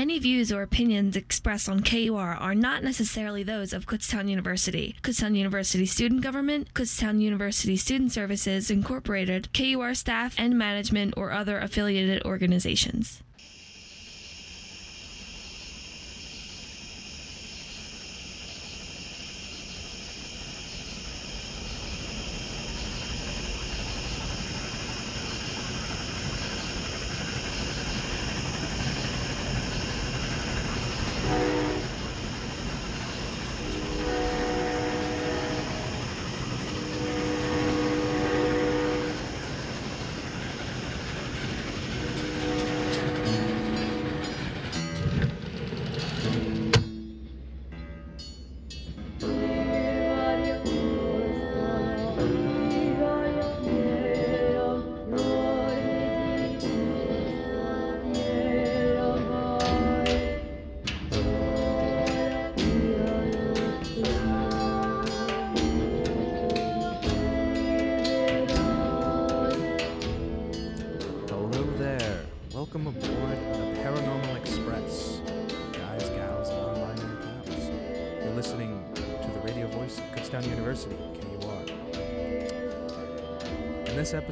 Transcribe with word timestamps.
Any 0.00 0.18
views 0.18 0.50
or 0.50 0.62
opinions 0.62 1.14
expressed 1.14 1.68
on 1.68 1.82
KUR 1.82 2.34
are 2.34 2.54
not 2.54 2.82
necessarily 2.82 3.42
those 3.42 3.74
of 3.74 3.84
Kutztown 3.84 4.30
University, 4.30 4.96
Kutztown 5.02 5.36
University 5.36 5.84
Student 5.84 6.22
Government, 6.22 6.72
Kutztown 6.72 7.20
University 7.20 7.76
Student 7.76 8.10
Services 8.10 8.70
Incorporated, 8.70 9.52
KUR 9.52 9.92
staff 9.92 10.34
and 10.38 10.56
management, 10.56 11.12
or 11.18 11.32
other 11.32 11.58
affiliated 11.58 12.24
organizations. 12.24 13.22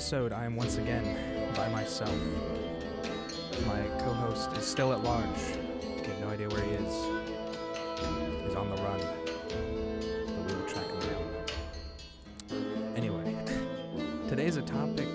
Episode, 0.08 0.32
I 0.32 0.46
am 0.46 0.56
once 0.56 0.78
again 0.78 1.04
by 1.54 1.68
myself. 1.68 2.18
My 3.66 3.78
co-host 3.98 4.50
is 4.56 4.64
still 4.64 4.94
at 4.94 5.04
large. 5.04 5.38
We 5.82 6.02
have 6.02 6.20
no 6.20 6.28
idea 6.30 6.48
where 6.48 6.62
he 6.62 6.70
is. 6.70 6.94
He's 8.42 8.54
on 8.54 8.70
the 8.70 8.82
run. 8.82 9.00
But 9.00 10.46
we 10.46 10.54
will 10.54 10.66
track 10.66 10.86
him 10.86 11.00
down. 11.10 12.96
Anyway, 12.96 13.36
today's 14.28 14.56
a 14.56 14.62
topic 14.62 15.08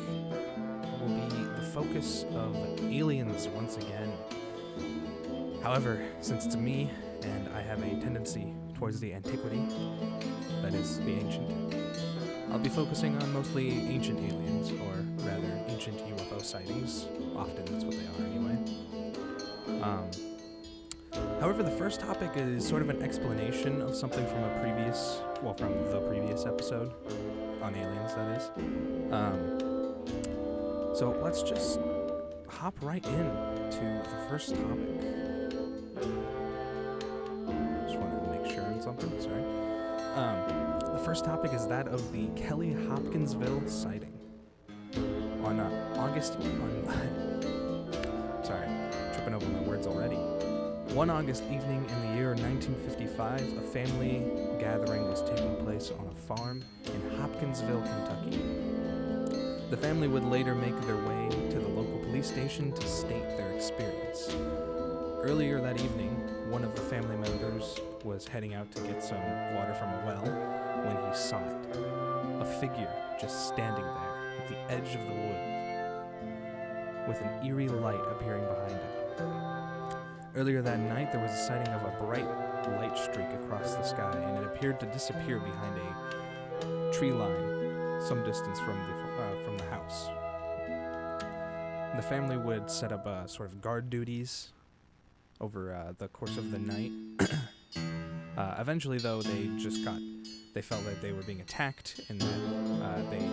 will 1.01 1.07
be 1.07 1.43
the 1.59 1.67
focus 1.73 2.25
of 2.35 2.55
aliens 2.83 3.47
once 3.47 3.77
again. 3.77 4.13
However, 5.63 6.05
since 6.21 6.45
it's 6.45 6.55
me 6.55 6.91
and 7.23 7.49
I 7.55 7.63
have 7.63 7.81
a 7.81 7.99
tendency 7.99 8.53
towards 8.75 8.99
the 8.99 9.15
antiquity, 9.15 9.65
that 10.61 10.75
is, 10.75 10.99
the 10.99 11.13
ancient, 11.13 11.82
I'll 12.53 12.59
be 12.59 12.69
focusing 12.69 13.17
on 13.17 13.33
mostly 13.33 13.71
ancient 13.71 14.19
aliens, 14.19 14.71
or 14.73 15.25
rather, 15.25 15.59
ancient 15.69 15.97
UFO 15.97 16.39
sightings. 16.43 17.07
Often 17.35 17.65
that's 17.65 17.83
what 17.83 17.95
they 17.95 18.05
are, 18.05 18.27
anyway. 18.29 18.57
Um, 19.81 20.11
however, 21.39 21.63
the 21.63 21.71
first 21.71 21.99
topic 21.99 22.29
is 22.35 22.65
sort 22.65 22.83
of 22.83 22.89
an 22.89 23.01
explanation 23.01 23.81
of 23.81 23.95
something 23.95 24.25
from 24.27 24.43
a 24.43 24.59
previous, 24.61 25.19
well, 25.41 25.55
from 25.55 25.73
the 25.89 25.99
previous 26.01 26.45
episode 26.45 26.93
on 27.63 27.73
aliens, 27.73 28.13
that 28.13 28.37
is. 28.37 28.51
Um, 29.11 29.57
so 30.95 31.19
let's 31.23 31.41
just 31.41 31.79
hop 32.47 32.75
right 32.83 33.03
in 33.03 33.25
to 33.71 34.03
the 34.11 34.25
first 34.29 34.53
topic. 34.53 35.22
First 41.13 41.25
topic 41.25 41.53
is 41.53 41.67
that 41.67 41.87
of 41.89 42.11
the 42.11 42.25
Kelly 42.29 42.73
Hopkinsville 42.89 43.67
sighting. 43.67 44.17
On 45.43 45.59
uh, 45.59 45.95
August. 45.99 46.37
On, 46.37 48.41
sorry, 48.43 48.67
tripping 49.13 49.35
over 49.35 49.45
my 49.45 49.59
words 49.59 49.85
already. 49.85 50.15
One 50.95 51.11
August 51.11 51.43
evening 51.51 51.87
in 51.87 52.07
the 52.07 52.15
year 52.15 52.29
1955, 52.29 53.41
a 53.41 53.61
family 53.61 54.23
gathering 54.59 55.07
was 55.07 55.21
taking 55.21 55.55
place 55.57 55.91
on 55.91 56.07
a 56.07 56.15
farm 56.15 56.65
in 56.85 57.17
Hopkinsville, 57.19 57.83
Kentucky. 57.83 58.41
The 59.69 59.77
family 59.77 60.07
would 60.07 60.25
later 60.25 60.55
make 60.55 60.75
their 60.87 60.97
way 60.97 61.29
to 61.51 61.59
the 61.59 61.67
local 61.67 61.99
police 61.99 62.25
station 62.25 62.71
to 62.71 62.87
state 62.87 63.37
their 63.37 63.51
experience. 63.51 64.35
Earlier 65.21 65.61
that 65.61 65.79
evening, 65.79 66.09
one 66.49 66.63
of 66.63 66.73
the 66.73 66.81
family 66.81 67.17
members 67.17 67.79
was 68.03 68.27
heading 68.27 68.55
out 68.55 68.71
to 68.71 68.81
get 68.81 69.03
some 69.03 69.21
water 69.55 69.75
from 69.75 69.89
a 69.89 70.05
well 70.07 70.52
when 70.83 70.95
he 70.95 71.15
saw 71.15 71.39
it. 71.39 71.77
A 72.41 72.45
figure 72.59 72.91
just 73.19 73.47
standing 73.47 73.85
there 73.85 74.39
at 74.39 74.47
the 74.47 74.57
edge 74.71 74.95
of 74.95 75.01
the 75.07 75.13
wood, 75.13 75.43
with 77.07 77.21
an 77.21 77.45
eerie 77.45 77.69
light 77.69 78.01
appearing 78.11 78.45
behind 78.45 78.71
it. 78.71 79.23
Earlier 80.35 80.61
that 80.61 80.79
night, 80.79 81.11
there 81.11 81.21
was 81.21 81.31
a 81.31 81.37
sighting 81.45 81.73
of 81.73 81.83
a 81.83 81.95
bright 82.03 82.25
light 82.77 82.97
streak 82.97 83.29
across 83.43 83.75
the 83.75 83.83
sky, 83.83 84.11
and 84.15 84.37
it 84.37 84.45
appeared 84.45 84.79
to 84.79 84.85
disappear 84.87 85.39
behind 85.39 85.77
a 85.77 86.91
tree 86.93 87.11
line 87.11 88.01
some 88.01 88.23
distance 88.25 88.59
from 88.59 88.77
the 88.77 88.93
uh, 89.21 89.43
from 89.45 89.57
the 89.57 89.65
house. 89.65 90.09
The 91.95 92.01
family 92.01 92.37
would 92.37 92.69
set 92.69 92.91
up 92.91 93.05
uh, 93.05 93.27
sort 93.27 93.49
of 93.49 93.61
guard 93.61 93.89
duties 93.89 94.49
over 95.39 95.73
uh, 95.73 95.93
the 95.97 96.07
course 96.07 96.37
of 96.37 96.51
the 96.51 96.59
night. 96.59 96.91
uh, 98.37 98.55
eventually, 98.59 98.97
though, 98.97 99.21
they 99.21 99.49
just 99.57 99.85
got 99.85 99.99
they 100.53 100.61
felt 100.61 100.85
that 100.85 101.01
they 101.01 101.11
were 101.11 101.23
being 101.23 101.41
attacked 101.41 101.99
and 102.09 102.21
that 102.21 102.85
uh, 102.85 103.09
they 103.09 103.27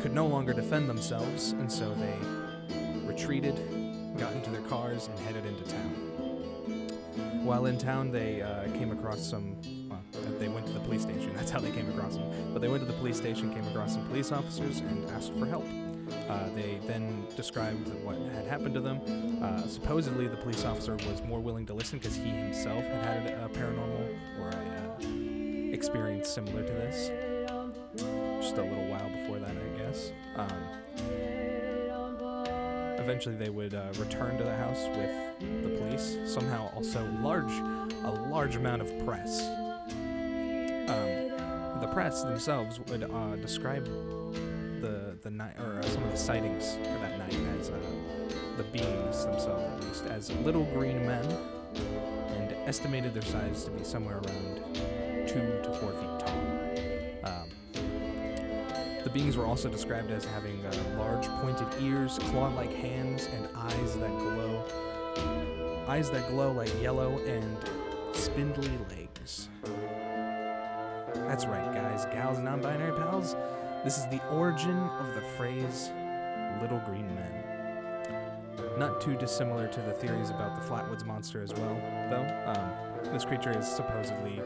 could 0.00 0.12
no 0.12 0.26
longer 0.26 0.52
defend 0.52 0.88
themselves, 0.88 1.52
and 1.52 1.70
so 1.70 1.94
they 1.94 2.16
retreated, 3.06 3.56
got 4.18 4.32
into 4.32 4.50
their 4.50 4.62
cars, 4.62 5.08
and 5.08 5.18
headed 5.20 5.44
into 5.44 5.64
town. 5.64 6.06
While 7.44 7.66
in 7.66 7.78
town, 7.78 8.10
they 8.10 8.42
uh, 8.42 8.64
came 8.72 8.90
across 8.90 9.20
some. 9.24 9.56
Well, 9.88 10.02
they 10.38 10.48
went 10.48 10.66
to 10.66 10.72
the 10.72 10.80
police 10.80 11.02
station. 11.02 11.32
That's 11.36 11.50
how 11.50 11.60
they 11.60 11.70
came 11.70 11.88
across 11.90 12.16
them. 12.16 12.52
But 12.52 12.60
they 12.60 12.68
went 12.68 12.80
to 12.84 12.90
the 12.90 12.98
police 12.98 13.16
station, 13.16 13.54
came 13.54 13.66
across 13.68 13.94
some 13.94 14.06
police 14.08 14.32
officers, 14.32 14.80
and 14.80 15.08
asked 15.10 15.32
for 15.34 15.46
help. 15.46 15.66
Uh, 16.28 16.48
they 16.54 16.78
then 16.86 17.26
described 17.36 17.88
what 18.04 18.16
had 18.34 18.46
happened 18.46 18.74
to 18.74 18.80
them. 18.80 19.00
Uh, 19.42 19.66
supposedly, 19.66 20.26
the 20.26 20.36
police 20.36 20.64
officer 20.64 20.94
was 20.94 21.22
more 21.22 21.40
willing 21.40 21.66
to 21.66 21.74
listen 21.74 21.98
because 21.98 22.16
he 22.16 22.30
himself 22.30 22.84
had 22.84 23.04
had 23.04 23.26
a, 23.38 23.48
paranormal 23.48 24.16
or 24.40 24.48
a 24.48 24.75
experience 25.86 26.28
similar 26.28 26.64
to 26.64 26.72
this. 26.72 27.12
Just 28.40 28.56
a 28.56 28.62
little 28.62 28.88
while 28.88 29.08
before 29.08 29.38
that, 29.38 29.54
I 29.56 29.78
guess. 29.78 30.10
Um, 30.34 30.50
eventually, 32.98 33.36
they 33.36 33.50
would 33.50 33.72
uh, 33.72 33.92
return 33.96 34.36
to 34.36 34.42
the 34.42 34.56
house 34.56 34.88
with 34.96 35.62
the 35.62 35.68
police. 35.78 36.18
Somehow, 36.26 36.72
also 36.74 37.08
large, 37.20 37.52
a 38.02 38.28
large 38.32 38.56
amount 38.56 38.82
of 38.82 39.06
press. 39.06 39.42
Um, 40.88 41.80
the 41.80 41.88
press 41.92 42.24
themselves 42.24 42.80
would 42.88 43.04
uh, 43.04 43.36
describe 43.36 43.84
the 43.84 45.16
the 45.22 45.30
night 45.30 45.56
or 45.60 45.78
uh, 45.78 45.82
some 45.82 46.02
of 46.02 46.10
the 46.10 46.18
sightings 46.18 46.74
for 46.74 46.98
that 46.98 47.16
night 47.16 47.34
as 47.60 47.70
uh, 47.70 47.78
the 48.56 48.64
beings 48.64 49.24
themselves, 49.24 49.62
at 49.62 49.84
least, 49.84 50.04
as 50.06 50.32
little 50.44 50.64
green 50.74 51.06
men, 51.06 51.24
and 52.30 52.52
estimated 52.66 53.14
their 53.14 53.22
size 53.22 53.62
to 53.64 53.70
be 53.70 53.84
somewhere 53.84 54.16
around 54.16 54.95
two 55.26 55.60
to 55.62 55.72
four 55.80 55.92
feet 55.92 56.18
tall. 56.20 56.40
Um, 57.24 57.48
the 59.04 59.10
beings 59.12 59.36
were 59.36 59.44
also 59.44 59.68
described 59.68 60.10
as 60.10 60.24
having 60.24 60.64
uh, 60.64 60.72
large 60.98 61.26
pointed 61.40 61.68
ears, 61.82 62.18
claw-like 62.30 62.72
hands, 62.72 63.26
and 63.26 63.48
eyes 63.56 63.96
that 63.96 64.10
glow. 64.18 64.64
Eyes 65.88 66.10
that 66.10 66.28
glow 66.30 66.52
like 66.52 66.70
yellow 66.82 67.18
and 67.26 67.56
spindly 68.12 68.70
legs. 68.90 69.48
That's 71.14 71.46
right, 71.46 71.72
guys, 71.74 72.04
gals, 72.06 72.36
and 72.36 72.44
non-binary 72.44 72.92
pals. 72.98 73.36
This 73.84 73.98
is 73.98 74.06
the 74.06 74.20
origin 74.30 74.76
of 74.76 75.14
the 75.14 75.22
phrase 75.36 75.90
"little 76.60 76.80
green 76.86 77.06
men." 77.14 77.32
Not 78.78 79.00
too 79.00 79.16
dissimilar 79.16 79.68
to 79.68 79.80
the 79.80 79.92
theories 79.92 80.30
about 80.30 80.54
the 80.54 80.68
Flatwoods 80.68 81.06
monster 81.06 81.42
as 81.42 81.54
well, 81.54 81.76
though. 82.10 82.26
Um, 82.46 83.12
this 83.12 83.24
creature 83.24 83.56
is 83.56 83.66
supposedly 83.66 84.42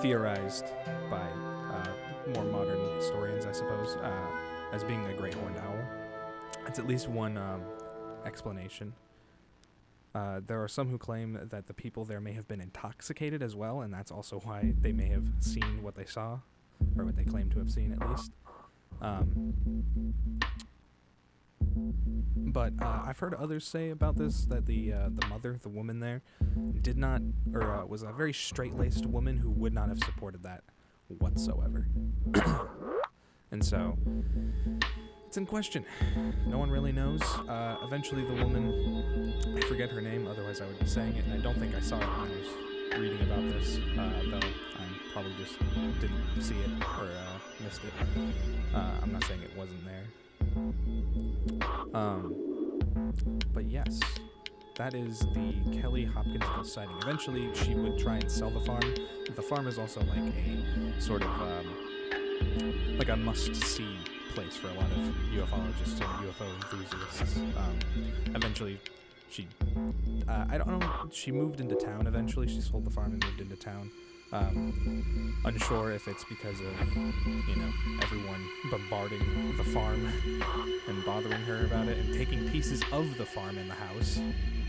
theorized 0.00 0.66
by 1.10 1.28
uh, 1.70 1.92
more 2.34 2.44
modern 2.44 2.80
historians, 2.96 3.46
I 3.46 3.52
suppose, 3.52 3.96
uh, 3.96 4.26
as 4.72 4.84
being 4.84 5.04
a 5.06 5.14
great 5.14 5.34
horned 5.34 5.58
owl. 5.58 5.78
It's 6.66 6.78
at 6.78 6.86
least 6.86 7.08
one 7.08 7.36
um, 7.36 7.62
explanation. 8.24 8.92
Uh, 10.14 10.40
there 10.44 10.62
are 10.62 10.68
some 10.68 10.88
who 10.88 10.98
claim 10.98 11.38
that 11.50 11.66
the 11.66 11.74
people 11.74 12.04
there 12.04 12.20
may 12.20 12.32
have 12.32 12.48
been 12.48 12.60
intoxicated 12.60 13.42
as 13.42 13.54
well, 13.54 13.82
and 13.82 13.92
that's 13.92 14.10
also 14.10 14.40
why 14.40 14.74
they 14.80 14.92
may 14.92 15.06
have 15.06 15.24
seen 15.38 15.82
what 15.82 15.94
they 15.94 16.04
saw, 16.04 16.38
or 16.96 17.04
what 17.04 17.16
they 17.16 17.24
claim 17.24 17.48
to 17.50 17.58
have 17.58 17.70
seen 17.70 17.92
at 17.92 18.10
least. 18.10 18.32
Um, 19.00 19.54
but 21.74 22.72
uh, 22.80 23.02
I've 23.06 23.18
heard 23.18 23.34
others 23.34 23.66
say 23.66 23.90
about 23.90 24.16
this 24.16 24.44
that 24.46 24.66
the 24.66 24.92
uh, 24.92 25.08
the 25.12 25.26
mother, 25.28 25.58
the 25.62 25.68
woman 25.68 26.00
there, 26.00 26.22
did 26.80 26.96
not, 26.96 27.22
or 27.54 27.62
uh, 27.62 27.86
was 27.86 28.02
a 28.02 28.12
very 28.12 28.32
straight-laced 28.32 29.06
woman 29.06 29.38
who 29.38 29.50
would 29.50 29.72
not 29.72 29.88
have 29.88 29.98
supported 29.98 30.42
that 30.42 30.62
whatsoever. 31.18 31.86
and 33.50 33.64
so 33.64 33.96
it's 35.26 35.36
in 35.36 35.46
question. 35.46 35.84
No 36.46 36.58
one 36.58 36.70
really 36.70 36.92
knows. 36.92 37.22
Uh, 37.22 37.76
eventually, 37.82 38.24
the 38.24 38.34
woman, 38.42 39.56
I 39.56 39.60
forget 39.66 39.90
her 39.90 40.00
name, 40.00 40.26
otherwise 40.26 40.60
I 40.60 40.66
would 40.66 40.78
be 40.78 40.86
saying 40.86 41.14
it, 41.16 41.24
and 41.24 41.34
I 41.34 41.38
don't 41.38 41.58
think 41.58 41.74
I 41.74 41.80
saw 41.80 41.96
it 41.96 42.06
when 42.06 42.10
I 42.10 42.30
was 42.30 43.00
reading 43.00 43.20
about 43.22 43.42
this, 43.48 43.78
uh, 43.96 44.10
though 44.30 44.38
I 44.38 45.12
probably 45.12 45.32
just 45.38 45.58
didn't 46.00 46.42
see 46.42 46.56
it 46.56 46.70
or 46.98 47.04
uh, 47.04 47.64
missed 47.64 47.82
it. 47.84 47.92
I'm 48.74 49.12
not 49.12 49.24
saying 49.24 49.42
it 49.42 49.56
wasn't 49.56 49.84
there. 49.84 50.04
Um, 51.94 52.34
but 53.52 53.64
yes, 53.64 54.00
that 54.76 54.94
is 54.94 55.20
the 55.20 55.80
Kelly 55.80 56.04
Hopkinsville 56.04 56.64
sighting. 56.64 56.96
Eventually, 57.02 57.50
she 57.54 57.74
would 57.74 57.98
try 57.98 58.16
and 58.16 58.30
sell 58.30 58.50
the 58.50 58.60
farm. 58.60 58.94
The 59.34 59.42
farm 59.42 59.66
is 59.66 59.78
also 59.78 60.00
like 60.00 60.18
a 60.18 61.00
sort 61.00 61.22
of 61.22 61.28
um, 61.28 62.98
like 62.98 63.08
a 63.08 63.16
must-see 63.16 63.96
place 64.34 64.56
for 64.56 64.68
a 64.68 64.74
lot 64.74 64.90
of 64.92 64.98
ufologists 65.32 66.00
and 66.00 66.30
UFO 66.30 66.46
enthusiasts. 66.56 67.36
Um, 67.56 67.78
eventually, 68.34 68.80
she 69.30 69.46
uh, 70.28 70.46
I 70.48 70.58
don't 70.58 70.78
know. 70.78 71.08
She 71.12 71.30
moved 71.32 71.60
into 71.60 71.74
town. 71.74 72.06
Eventually, 72.06 72.48
she 72.48 72.60
sold 72.60 72.84
the 72.84 72.90
farm 72.90 73.12
and 73.12 73.24
moved 73.24 73.40
into 73.40 73.56
town. 73.56 73.90
Um, 74.32 75.34
unsure 75.44 75.90
if 75.90 76.06
it's 76.06 76.24
because 76.24 76.60
of, 76.60 76.96
you 76.96 77.56
know, 77.56 77.70
everyone 78.02 78.44
bombarding 78.70 79.56
the 79.56 79.64
farm 79.64 80.06
and 80.88 81.04
bothering 81.04 81.42
her 81.42 81.64
about 81.66 81.88
it 81.88 81.98
and 81.98 82.14
taking 82.14 82.48
pieces 82.50 82.82
of 82.92 83.16
the 83.18 83.26
farm 83.26 83.58
in 83.58 83.66
the 83.66 83.74
house, 83.74 84.20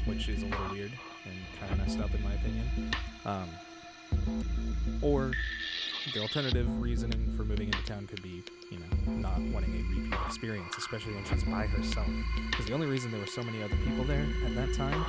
which 0.06 0.30
is 0.30 0.42
a 0.42 0.46
little 0.48 0.70
weird 0.72 0.92
and 1.26 1.36
kind 1.60 1.72
of 1.74 1.78
messed 1.78 2.00
up 2.00 2.14
in 2.16 2.24
my 2.24 2.34
opinion. 2.34 2.92
Um, 3.26 3.50
or 5.02 5.32
the 6.14 6.22
alternative 6.22 6.68
reasoning 6.82 7.32
for 7.38 7.44
moving 7.44 7.68
into 7.68 7.84
town 7.86 8.08
could 8.08 8.24
be, 8.24 8.44
you 8.72 8.80
know, 8.80 9.12
not 9.14 9.40
wanting 9.54 9.76
a 9.76 10.00
repeat 10.00 10.20
experience, 10.26 10.76
especially 10.78 11.14
when 11.14 11.24
she's 11.26 11.44
by 11.44 11.68
herself. 11.68 12.08
Because 12.50 12.66
the 12.66 12.74
only 12.74 12.88
reason 12.88 13.12
there 13.12 13.20
were 13.20 13.28
so 13.28 13.44
many 13.44 13.62
other 13.62 13.76
people 13.86 14.04
there 14.06 14.26
at 14.46 14.56
that 14.56 14.74
time 14.74 15.06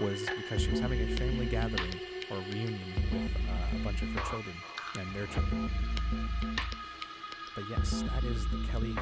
was 0.00 0.20
because 0.36 0.62
she 0.62 0.70
was 0.70 0.78
having 0.78 1.00
a 1.00 1.16
family 1.16 1.46
gathering 1.46 1.94
or 2.30 2.36
reunion 2.50 2.65
children 4.22 4.54
and 4.98 5.14
their 5.14 5.26
children. 5.26 5.70
But 7.54 7.64
yes, 7.70 8.04
that 8.14 8.24
is 8.24 8.46
the 8.48 8.62
Kelly. 8.70 8.94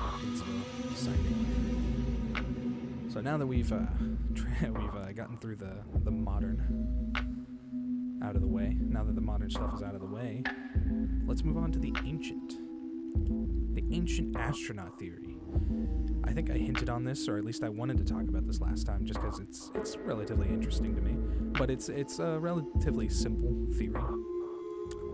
So 3.13 3.21
now 3.21 3.37
that 3.37 3.47
we've 3.47 3.73
uh, 3.73 3.79
tra- 4.35 4.73
we've 4.73 4.95
uh, 4.95 5.13
gotten 5.13 5.39
through 5.39 5.57
the 5.57 5.73
the 6.05 6.11
modern 6.11 7.13
out 8.23 8.37
of 8.37 8.41
the 8.43 8.49
way, 8.49 8.77
now 8.81 9.05
that 9.05 9.15
the 9.15 9.21
modern 9.21 9.51
stuff 9.51 9.75
is 9.75 9.83
out 9.83 9.95
of 9.95 10.01
the 10.01 10.07
way, 10.07 10.43
let's 11.27 11.45
move 11.45 11.57
on 11.57 11.73
to 11.73 11.79
the 11.79 11.93
ancient. 12.05 12.55
The 13.75 13.85
ancient 13.91 14.37
astronaut 14.37 14.99
theory. 14.99 15.37
I 16.25 16.33
think 16.33 16.51
I 16.51 16.55
hinted 16.55 16.89
on 16.89 17.05
this, 17.05 17.29
or 17.29 17.37
at 17.39 17.45
least 17.45 17.63
I 17.65 17.69
wanted 17.69 17.99
to 17.99 18.05
talk 18.05 18.23
about 18.23 18.47
this 18.47 18.61
last 18.61 18.87
time, 18.87 19.05
just 19.05 19.21
because 19.21 19.41
it's 19.41 19.71
it's 19.75 19.97
relatively 19.97 20.49
interesting 20.49 20.95
to 20.95 21.03
me. 21.03 21.17
But 21.59 21.71
it's 21.71 21.89
it's 21.89 22.19
a 22.19 22.39
relatively 22.39 23.09
simple 23.09 23.67
theory. 23.77 24.01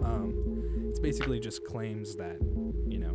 Um, 0.05 0.87
it's 0.89 0.99
basically 0.99 1.41
just 1.41 1.65
claims 1.65 2.17
that 2.17 2.39
you 2.89 2.99
know 2.99 3.15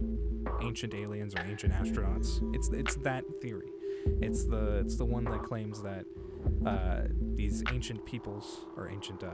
ancient 0.61 0.93
aliens 0.93 1.35
or 1.35 1.41
ancient 1.41 1.73
astronauts. 1.73 2.41
It's 2.55 2.69
it's 2.69 2.95
that 2.97 3.23
theory. 3.41 3.69
It's 4.21 4.45
the 4.45 4.79
it's 4.79 4.95
the 4.95 5.05
one 5.05 5.25
that 5.25 5.43
claims 5.43 5.81
that 5.81 6.05
uh, 6.65 7.03
these 7.33 7.63
ancient 7.71 8.05
peoples 8.05 8.65
or 8.77 8.89
ancient 8.89 9.23
uh, 9.23 9.29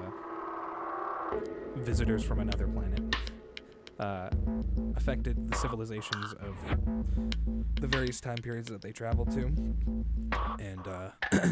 visitors 1.76 2.24
from 2.24 2.40
another 2.40 2.68
planet 2.68 3.16
uh, 4.00 4.30
affected 4.96 5.50
the 5.50 5.58
civilizations 5.58 6.34
of 6.34 6.56
the 7.80 7.88
various 7.88 8.20
time 8.20 8.38
periods 8.38 8.70
that 8.70 8.82
they 8.82 8.92
traveled 8.92 9.32
to 9.32 9.52
and 10.60 10.88
uh, 10.88 11.10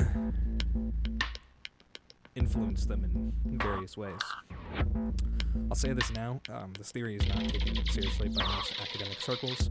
influenced 2.35 2.87
them 2.87 3.03
in 3.45 3.57
various 3.57 3.95
ways. 3.97 4.19
I'll 5.69 5.75
say 5.75 5.93
this 5.93 6.11
now 6.13 6.41
um, 6.49 6.73
this 6.77 6.91
theory 6.91 7.15
is 7.17 7.27
not 7.29 7.47
taken 7.47 7.85
seriously 7.91 8.29
by 8.29 8.43
most 8.43 8.73
academic 8.81 9.21
circles, 9.21 9.69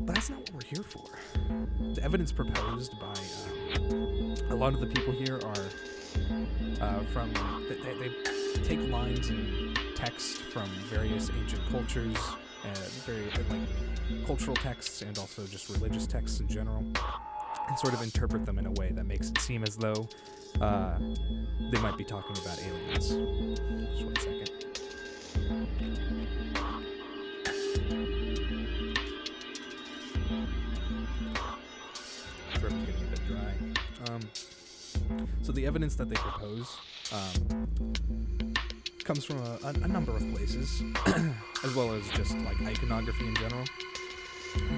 but 0.00 0.14
that's 0.14 0.30
not 0.30 0.40
what 0.40 0.54
we're 0.54 0.68
here 0.74 0.82
for. 0.82 1.04
The 1.94 2.02
evidence 2.02 2.32
proposed 2.32 2.98
by 2.98 3.14
um, 3.90 4.34
a 4.50 4.54
lot 4.54 4.72
of 4.72 4.80
the 4.80 4.86
people 4.86 5.12
here 5.12 5.40
are 5.44 5.64
uh, 6.80 7.00
from, 7.12 7.32
they, 7.68 8.08
they, 8.08 8.14
take 8.62 8.88
lines 8.88 9.28
and 9.28 9.78
text 9.94 10.38
from 10.38 10.66
various 10.88 11.30
ancient 11.38 11.62
cultures, 11.70 12.16
uh, 12.64 12.74
very 13.04 13.24
like 13.50 14.26
cultural 14.26 14.56
texts 14.56 15.02
and 15.02 15.18
also 15.18 15.44
just 15.46 15.68
religious 15.68 16.06
texts 16.06 16.40
in 16.40 16.48
general, 16.48 16.84
and 17.68 17.78
sort 17.78 17.94
of 17.94 18.02
interpret 18.02 18.44
them 18.46 18.58
in 18.58 18.66
a 18.66 18.72
way 18.72 18.90
that 18.92 19.04
makes 19.04 19.30
it 19.30 19.38
seem 19.40 19.62
as 19.62 19.76
though 19.76 20.08
uh, 20.60 20.98
they 21.70 21.78
might 21.80 21.96
be 21.96 22.04
talking 22.04 22.36
about 22.38 22.58
aliens. 22.62 23.08
Just 23.08 24.04
one 24.04 24.16
second. 24.16 24.50
Getting 32.64 33.02
a 33.02 33.10
bit 33.10 33.20
dry. 33.28 33.52
Um, 34.10 34.20
so 35.42 35.52
the 35.52 35.66
evidence 35.66 35.96
that 35.96 36.08
they 36.08 36.16
propose 36.16 36.76
um, 37.12 37.74
comes 39.04 39.24
from 39.24 39.38
a, 39.38 39.58
a, 39.64 39.68
a 39.84 39.88
number 39.88 40.12
of 40.16 40.22
places, 40.34 40.82
as 41.64 41.74
well 41.74 41.92
as 41.92 42.08
just 42.10 42.36
like 42.38 42.60
iconography 42.62 43.26
in 43.26 43.34
general. 43.36 43.64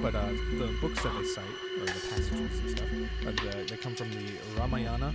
But 0.03 0.15
uh, 0.15 0.29
the 0.59 0.75
books 0.81 1.03
that 1.03 1.13
they 1.19 1.25
cite, 1.25 1.45
or 1.81 1.87
the 1.87 1.93
passages 1.93 2.61
and 2.61 2.71
stuff, 2.71 2.89
the, 3.23 3.67
they 3.69 3.77
come 3.77 3.95
from 3.95 4.11
the 4.11 4.33
Ramayana, 4.59 5.13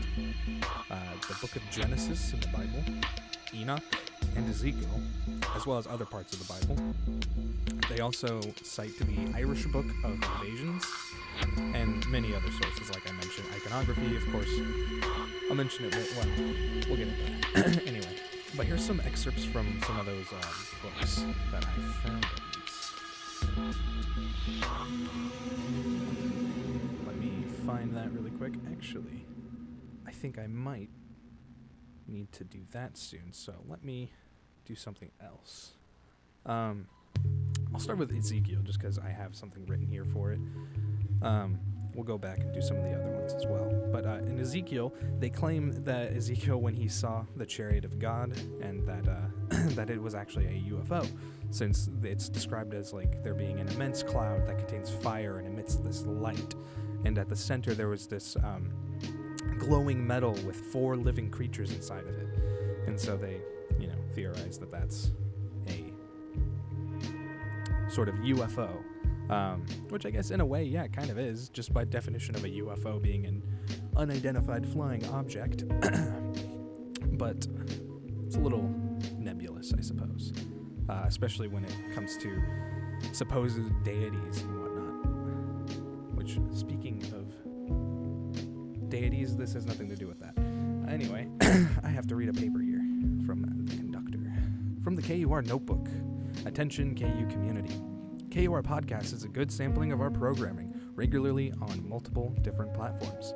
uh, 0.89 0.95
the 1.27 1.35
book 1.41 1.55
of 1.55 1.61
Genesis 1.71 2.33
in 2.33 2.39
the 2.39 2.47
Bible, 2.47 2.83
Enoch, 3.53 3.83
and 4.35 4.49
Ezekiel, 4.49 5.01
as 5.55 5.65
well 5.65 5.77
as 5.77 5.87
other 5.87 6.05
parts 6.05 6.33
of 6.33 6.39
the 6.39 6.53
Bible. 6.53 6.93
They 7.89 7.99
also 7.99 8.41
cite 8.63 8.97
the 8.97 9.33
Irish 9.35 9.65
Book 9.65 9.87
of 10.03 10.13
Invasions, 10.13 10.85
and 11.73 12.07
many 12.09 12.35
other 12.35 12.51
sources, 12.51 12.89
like 12.91 13.09
I 13.09 13.13
mentioned, 13.13 13.47
iconography, 13.55 14.15
of 14.15 14.31
course. 14.31 14.49
I'll 15.49 15.55
mention 15.55 15.85
it, 15.85 15.95
well, 16.15 16.27
we'll 16.87 16.97
get 16.97 17.07
into 17.07 17.51
that. 17.53 17.83
anyway, 17.87 18.15
but 18.55 18.65
here's 18.65 18.85
some 18.85 19.01
excerpts 19.05 19.43
from 19.45 19.81
some 19.85 19.99
of 19.99 20.05
those 20.05 20.31
um, 20.31 20.39
books 20.81 21.25
that 21.51 21.65
I 21.65 22.07
found. 22.07 22.25
Let 27.05 27.17
me 27.17 27.45
find 27.65 27.95
that 27.95 28.11
really 28.11 28.31
quick. 28.31 28.53
Actually, 28.71 29.25
I 30.07 30.11
think 30.11 30.37
I 30.37 30.47
might 30.47 30.89
need 32.07 32.31
to 32.33 32.43
do 32.43 32.59
that 32.71 32.97
soon, 32.97 33.31
so 33.31 33.53
let 33.67 33.83
me 33.83 34.11
do 34.65 34.75
something 34.75 35.11
else. 35.23 35.73
Um, 36.45 36.87
I'll 37.73 37.79
start 37.79 37.99
with 37.99 38.11
Ezekiel 38.11 38.61
just 38.63 38.79
because 38.79 38.99
I 38.99 39.09
have 39.09 39.35
something 39.35 39.65
written 39.65 39.87
here 39.87 40.05
for 40.05 40.31
it. 40.31 40.39
Um, 41.21 41.59
we'll 41.95 42.03
go 42.03 42.17
back 42.17 42.39
and 42.39 42.53
do 42.53 42.61
some 42.61 42.77
of 42.77 42.83
the 42.83 42.91
other 42.91 43.09
ones 43.09 43.33
as 43.33 43.45
well. 43.45 43.69
But 43.91 44.05
uh, 44.05 44.19
in 44.27 44.39
Ezekiel, 44.39 44.93
they 45.19 45.29
claim 45.29 45.71
that 45.83 46.13
Ezekiel, 46.15 46.57
when 46.59 46.73
he 46.73 46.87
saw 46.87 47.25
the 47.35 47.45
chariot 47.45 47.85
of 47.85 47.99
God, 47.99 48.37
and 48.61 48.87
that 48.87 49.07
uh, 49.07 49.19
that 49.75 49.89
it 49.89 50.01
was 50.01 50.15
actually 50.15 50.45
a 50.45 50.71
UFO, 50.73 51.07
since 51.49 51.89
it's 52.03 52.29
described 52.29 52.73
as 52.73 52.93
like 52.93 53.23
there 53.23 53.33
being 53.33 53.59
an 53.59 53.67
immense 53.69 54.03
cloud 54.03 54.47
that 54.47 54.57
contains 54.57 54.89
fire 54.89 55.39
and 55.39 55.47
emits 55.47 55.75
this 55.75 56.05
light, 56.05 56.55
and 57.05 57.17
at 57.17 57.27
the 57.29 57.35
center 57.35 57.73
there 57.73 57.89
was 57.89 58.07
this 58.07 58.35
um, 58.37 58.71
glowing 59.57 60.05
metal 60.05 60.33
with 60.45 60.55
four 60.55 60.95
living 60.95 61.29
creatures 61.29 61.71
inside 61.71 62.05
of 62.07 62.17
it, 62.17 62.27
and 62.87 62.99
so 62.99 63.17
they, 63.17 63.41
you 63.79 63.87
know, 63.87 63.97
theorize 64.13 64.57
that 64.57 64.71
that's 64.71 65.11
a 65.67 65.93
sort 67.89 68.07
of 68.07 68.15
UFO. 68.15 68.69
Um, 69.31 69.65
which 69.87 70.05
I 70.05 70.09
guess 70.09 70.29
in 70.29 70.41
a 70.41 70.45
way, 70.45 70.65
yeah, 70.65 70.87
kind 70.87 71.09
of 71.09 71.17
is, 71.17 71.47
just 71.49 71.73
by 71.73 71.85
definition 71.85 72.35
of 72.35 72.43
a 72.43 72.49
UFO 72.49 73.01
being 73.01 73.25
an 73.25 73.41
unidentified 73.95 74.67
flying 74.67 75.05
object. 75.07 75.63
but 77.17 77.47
it's 78.25 78.35
a 78.35 78.39
little 78.39 78.69
nebulous, 79.17 79.73
I 79.73 79.79
suppose, 79.79 80.33
uh, 80.89 81.03
especially 81.05 81.47
when 81.47 81.63
it 81.63 81.73
comes 81.95 82.17
to 82.17 82.43
supposed 83.13 83.57
deities 83.85 84.41
and 84.41 84.61
whatnot. 84.61 85.05
Which, 86.15 86.37
speaking 86.53 87.01
of 87.13 88.89
deities, 88.89 89.37
this 89.37 89.53
has 89.53 89.65
nothing 89.65 89.87
to 89.87 89.95
do 89.95 90.07
with 90.07 90.19
that. 90.19 90.37
anyway, 90.91 91.29
I 91.83 91.87
have 91.87 92.05
to 92.07 92.15
read 92.15 92.27
a 92.27 92.33
paper 92.33 92.59
here 92.59 92.81
from 93.25 93.43
the 93.65 93.75
conductor. 93.77 94.19
From 94.83 94.95
the 94.97 95.01
KUR 95.01 95.41
notebook. 95.41 95.87
Attention, 96.45 96.95
KU 96.95 97.27
community. 97.27 97.75
KUR 98.31 98.63
Podcast 98.63 99.13
is 99.13 99.25
a 99.25 99.27
good 99.27 99.51
sampling 99.51 99.91
of 99.91 99.99
our 99.99 100.09
programming, 100.09 100.73
regularly 100.95 101.51
on 101.61 101.87
multiple 101.87 102.33
different 102.41 102.73
platforms. 102.73 103.33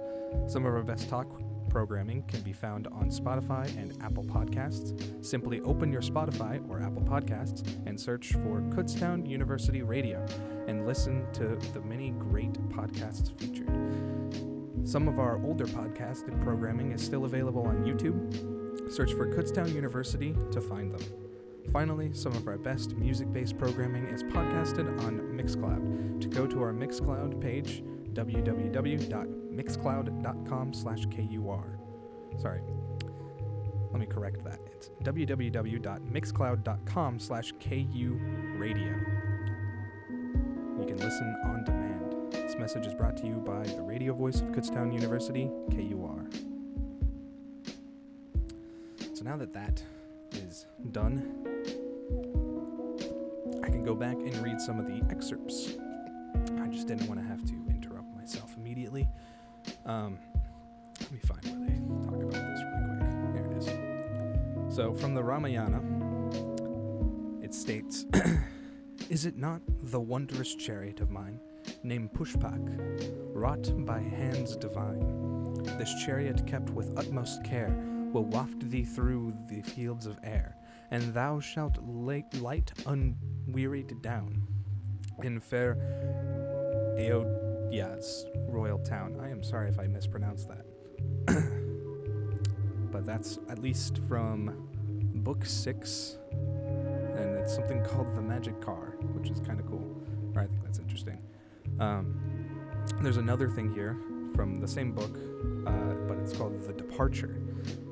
Some 0.47 0.65
of 0.65 0.73
our 0.73 0.83
best 0.83 1.09
talk 1.09 1.37
programming 1.69 2.23
can 2.29 2.39
be 2.43 2.53
found 2.53 2.87
on 2.87 3.09
Spotify 3.09 3.67
and 3.77 4.01
Apple 4.01 4.23
Podcasts. 4.23 5.25
Simply 5.25 5.59
open 5.61 5.91
your 5.91 6.01
Spotify 6.01 6.65
or 6.69 6.81
Apple 6.81 7.01
Podcasts 7.01 7.67
and 7.85 7.99
search 7.99 8.31
for 8.31 8.61
Kutztown 8.69 9.29
University 9.29 9.81
Radio 9.81 10.25
and 10.69 10.87
listen 10.87 11.25
to 11.33 11.57
the 11.73 11.81
many 11.81 12.11
great 12.11 12.53
podcasts 12.69 13.37
featured. 13.37 13.67
Some 14.87 15.09
of 15.09 15.19
our 15.19 15.43
older 15.43 15.65
podcasted 15.65 16.41
programming 16.41 16.93
is 16.93 17.03
still 17.03 17.25
available 17.25 17.67
on 17.67 17.83
YouTube. 17.83 18.89
Search 18.89 19.11
for 19.11 19.27
Kutztown 19.27 19.73
University 19.73 20.33
to 20.51 20.61
find 20.61 20.93
them. 20.93 21.24
Finally, 21.71 22.11
some 22.13 22.33
of 22.33 22.47
our 22.47 22.57
best 22.57 22.95
music-based 22.95 23.57
programming 23.57 24.05
is 24.07 24.23
podcasted 24.23 24.87
on 25.03 25.19
Mixcloud. 25.19 26.21
To 26.21 26.27
go 26.27 26.45
to 26.47 26.61
our 26.61 26.73
Mixcloud 26.73 27.41
page, 27.41 27.83
www.mixcloud.com 28.13 30.73
slash 30.73 31.05
KUR. 31.05 31.79
Sorry. 32.37 32.61
Let 33.91 33.99
me 33.99 34.05
correct 34.05 34.43
that. 34.43 34.59
It's 34.71 34.89
www.mixcloud.com 35.03 37.19
slash 37.19 37.53
KU 37.59 38.19
radio. 38.57 38.93
You 40.79 40.85
can 40.85 40.97
listen 40.97 41.35
on 41.45 41.63
demand. 41.63 42.33
This 42.33 42.55
message 42.57 42.85
is 42.85 42.93
brought 42.93 43.15
to 43.17 43.25
you 43.25 43.35
by 43.35 43.63
the 43.63 43.81
radio 43.81 44.13
voice 44.13 44.41
of 44.41 44.47
Kutztown 44.47 44.93
University, 44.93 45.49
KUR. 45.71 46.25
So 49.13 49.23
now 49.23 49.37
that 49.37 49.53
that 49.53 49.81
is 50.37 50.65
done, 50.91 51.45
I 53.63 53.69
can 53.69 53.83
go 53.83 53.95
back 53.95 54.15
and 54.15 54.35
read 54.37 54.59
some 54.61 54.79
of 54.79 54.87
the 54.87 55.01
excerpts. 55.09 55.73
I 56.61 56.67
just 56.67 56.87
didn't 56.87 57.07
want 57.07 57.19
to 57.19 57.25
have 57.25 57.43
to 57.45 57.53
interrupt 57.69 58.13
myself 58.15 58.55
immediately. 58.57 59.07
Um, 59.85 60.19
let 61.01 61.11
me 61.11 61.19
find 61.19 61.43
where 61.45 61.69
they 61.69 62.05
talk 62.05 62.15
about 62.15 62.31
this 62.31 62.61
really 62.63 62.99
quick. 62.99 63.33
There 63.33 63.51
it 63.51 63.57
is. 63.57 64.75
So, 64.75 64.93
from 64.93 65.13
the 65.13 65.23
Ramayana, 65.23 65.81
it 67.41 67.53
states 67.53 68.05
Is 69.09 69.25
it 69.25 69.37
not 69.37 69.61
the 69.83 69.99
wondrous 69.99 70.55
chariot 70.55 70.99
of 70.99 71.11
mine, 71.11 71.39
named 71.83 72.11
Pushpak, 72.13 72.79
wrought 73.35 73.71
by 73.85 73.99
hands 73.99 74.55
divine? 74.55 75.53
This 75.77 75.93
chariot, 76.03 76.47
kept 76.47 76.71
with 76.71 76.97
utmost 76.97 77.43
care, 77.43 77.75
will 78.15 78.23
waft 78.23 78.69
thee 78.71 78.85
through 78.85 79.33
the 79.49 79.61
fields 79.61 80.05
of 80.05 80.17
air, 80.23 80.55
and 80.89 81.13
thou 81.13 81.37
shalt 81.37 81.77
light, 81.85 82.33
light 82.35 82.71
unwearied 82.85 84.01
down 84.01 84.41
in 85.21 85.37
fair 85.37 85.75
Ayodhya's 86.97 88.25
royal 88.47 88.79
town. 88.79 89.19
I 89.21 89.29
am 89.29 89.43
sorry 89.43 89.67
if 89.67 89.77
I 89.79 89.87
mispronounced 89.87 90.47
that. 90.47 90.65
but 92.93 93.05
that's 93.05 93.37
at 93.49 93.59
least 93.59 93.99
from 94.07 94.69
book 95.15 95.45
six, 95.45 96.15
and 96.31 97.37
it's 97.37 97.53
something 97.53 97.83
called 97.83 98.15
the 98.15 98.21
Magic 98.21 98.61
Car, 98.61 98.95
which 99.11 99.29
is 99.29 99.41
kind 99.41 99.59
of 99.59 99.65
cool. 99.65 99.93
Or 100.33 100.43
I 100.43 100.45
think 100.45 100.63
that's 100.63 100.79
interesting. 100.79 101.17
Um, 101.81 102.15
there's 103.01 103.17
another 103.17 103.49
thing 103.49 103.73
here 103.73 103.97
from 104.37 104.61
the 104.61 104.67
same 104.69 104.93
book, 104.93 105.17
uh, 105.67 105.95
but 106.07 106.17
it's 106.19 106.31
called 106.31 106.57
The 106.65 106.71
Departure. 106.71 107.41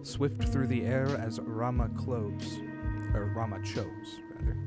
Swift 0.04 0.44
through 0.50 0.68
the 0.68 0.86
air 0.86 1.08
as 1.18 1.40
Rama 1.40 1.90
close, 1.98 2.60
or 3.14 3.32
Rama 3.36 3.62
chose, 3.64 4.20
rather. 4.36 4.58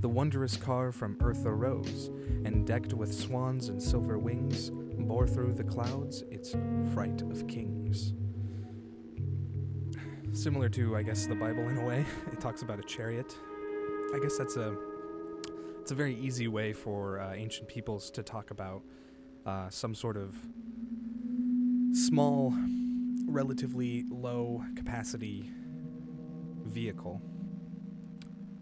The 0.00 0.08
wondrous 0.08 0.56
car 0.56 0.92
from 0.92 1.18
earth 1.20 1.44
arose, 1.44 2.10
and 2.44 2.66
decked 2.66 2.92
with 2.92 3.12
swans 3.12 3.68
and 3.68 3.82
silver 3.82 4.18
wings, 4.18 4.70
bore 4.70 5.26
through 5.26 5.54
the 5.54 5.64
clouds 5.64 6.22
its 6.30 6.54
fright 6.92 7.22
of 7.22 7.46
kings. 7.48 8.14
Similar 10.32 10.68
to, 10.70 10.96
I 10.96 11.02
guess, 11.02 11.26
the 11.26 11.34
Bible 11.34 11.68
in 11.68 11.78
a 11.78 11.84
way, 11.84 12.04
it 12.32 12.40
talks 12.40 12.62
about 12.62 12.78
a 12.78 12.82
chariot. 12.82 13.36
I 14.14 14.18
guess 14.20 14.38
that's 14.38 14.56
a 14.56 14.76
it's 15.80 15.90
a 15.90 15.94
very 15.94 16.14
easy 16.16 16.48
way 16.48 16.72
for 16.72 17.20
uh, 17.20 17.34
ancient 17.34 17.68
peoples 17.68 18.10
to 18.12 18.22
talk 18.22 18.50
about 18.50 18.82
uh, 19.44 19.68
some 19.68 19.94
sort 19.94 20.16
of 20.16 20.34
small, 21.92 22.54
relatively 23.26 24.04
low 24.10 24.62
capacity 24.76 25.50
vehicle. 26.64 27.20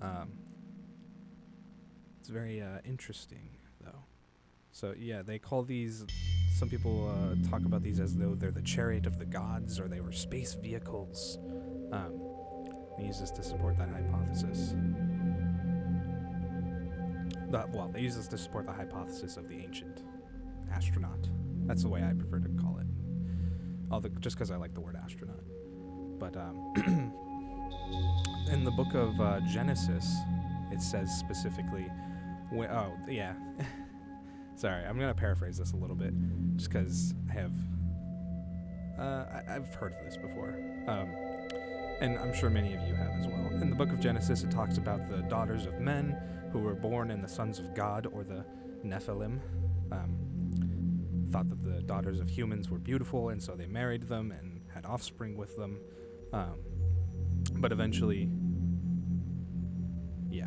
Um, 0.00 0.32
it's 2.20 2.28
very 2.28 2.60
uh, 2.60 2.78
interesting, 2.84 3.50
though. 3.80 4.04
So, 4.70 4.94
yeah, 4.98 5.22
they 5.22 5.38
call 5.38 5.62
these. 5.62 6.04
Some 6.54 6.68
people 6.68 7.08
uh, 7.08 7.48
talk 7.50 7.64
about 7.64 7.82
these 7.82 7.98
as 7.98 8.16
though 8.16 8.34
they're 8.34 8.50
the 8.50 8.62
chariot 8.62 9.06
of 9.06 9.18
the 9.18 9.24
gods 9.24 9.80
or 9.80 9.88
they 9.88 10.00
were 10.00 10.12
space 10.12 10.54
vehicles. 10.54 11.38
Um, 11.92 12.20
they 12.96 13.04
use 13.04 13.20
this 13.20 13.30
to 13.32 13.42
support 13.42 13.76
that 13.78 13.88
hypothesis. 13.88 14.74
The, 17.50 17.66
well, 17.72 17.90
they 17.92 18.00
use 18.00 18.16
this 18.16 18.28
to 18.28 18.38
support 18.38 18.66
the 18.66 18.72
hypothesis 18.72 19.36
of 19.36 19.48
the 19.48 19.56
ancient 19.56 20.04
astronaut. 20.72 21.28
That's 21.66 21.82
the 21.82 21.88
way 21.88 22.02
I 22.02 22.12
prefer 22.12 22.38
to 22.38 22.48
call 22.62 22.78
it. 22.78 22.86
Although, 23.92 24.08
just 24.20 24.36
because 24.36 24.50
I 24.50 24.56
like 24.56 24.74
the 24.74 24.80
word 24.80 24.96
astronaut. 25.02 25.40
But 26.18 26.36
um, 26.36 27.12
in 28.50 28.64
the 28.64 28.70
book 28.70 28.94
of 28.94 29.20
uh, 29.20 29.40
Genesis, 29.52 30.10
it 30.70 30.80
says 30.80 31.10
specifically, 31.18 31.86
wh- 32.50 32.70
oh, 32.70 32.96
yeah. 33.08 33.34
Sorry, 34.54 34.84
I'm 34.84 34.98
to 34.98 35.14
paraphrase 35.14 35.58
this 35.58 35.72
a 35.72 35.76
little 35.76 35.96
bit 35.96 36.14
just 36.56 36.70
because 36.70 37.14
I 37.30 37.32
have. 37.34 37.52
Uh, 38.98 39.24
I- 39.48 39.56
I've 39.56 39.74
heard 39.74 39.92
of 39.98 40.04
this 40.04 40.16
before. 40.16 40.54
Um, 40.86 41.08
and 42.00 42.18
I'm 42.18 42.32
sure 42.34 42.50
many 42.50 42.74
of 42.74 42.82
you 42.82 42.94
have 42.94 43.10
as 43.20 43.26
well. 43.26 43.46
In 43.60 43.70
the 43.70 43.76
book 43.76 43.90
of 43.92 44.00
Genesis, 44.00 44.42
it 44.42 44.50
talks 44.50 44.78
about 44.78 45.08
the 45.08 45.18
daughters 45.22 45.66
of 45.66 45.78
men 45.80 46.16
who 46.52 46.58
were 46.60 46.74
born 46.74 47.10
in 47.10 47.22
the 47.22 47.28
sons 47.28 47.58
of 47.58 47.74
God, 47.74 48.06
or 48.12 48.24
the 48.24 48.44
Nephilim. 48.84 49.38
Um, 49.92 50.16
thought 51.32 51.48
that 51.48 51.64
the 51.64 51.82
daughters 51.82 52.20
of 52.20 52.28
humans 52.28 52.68
were 52.68 52.78
beautiful, 52.78 53.30
and 53.30 53.42
so 53.42 53.54
they 53.54 53.66
married 53.66 54.02
them 54.02 54.30
and 54.30 54.60
had 54.72 54.84
offspring 54.84 55.36
with 55.36 55.56
them. 55.56 55.78
Um, 56.32 56.58
but 57.56 57.72
eventually, 57.72 58.28
yeah. 60.30 60.46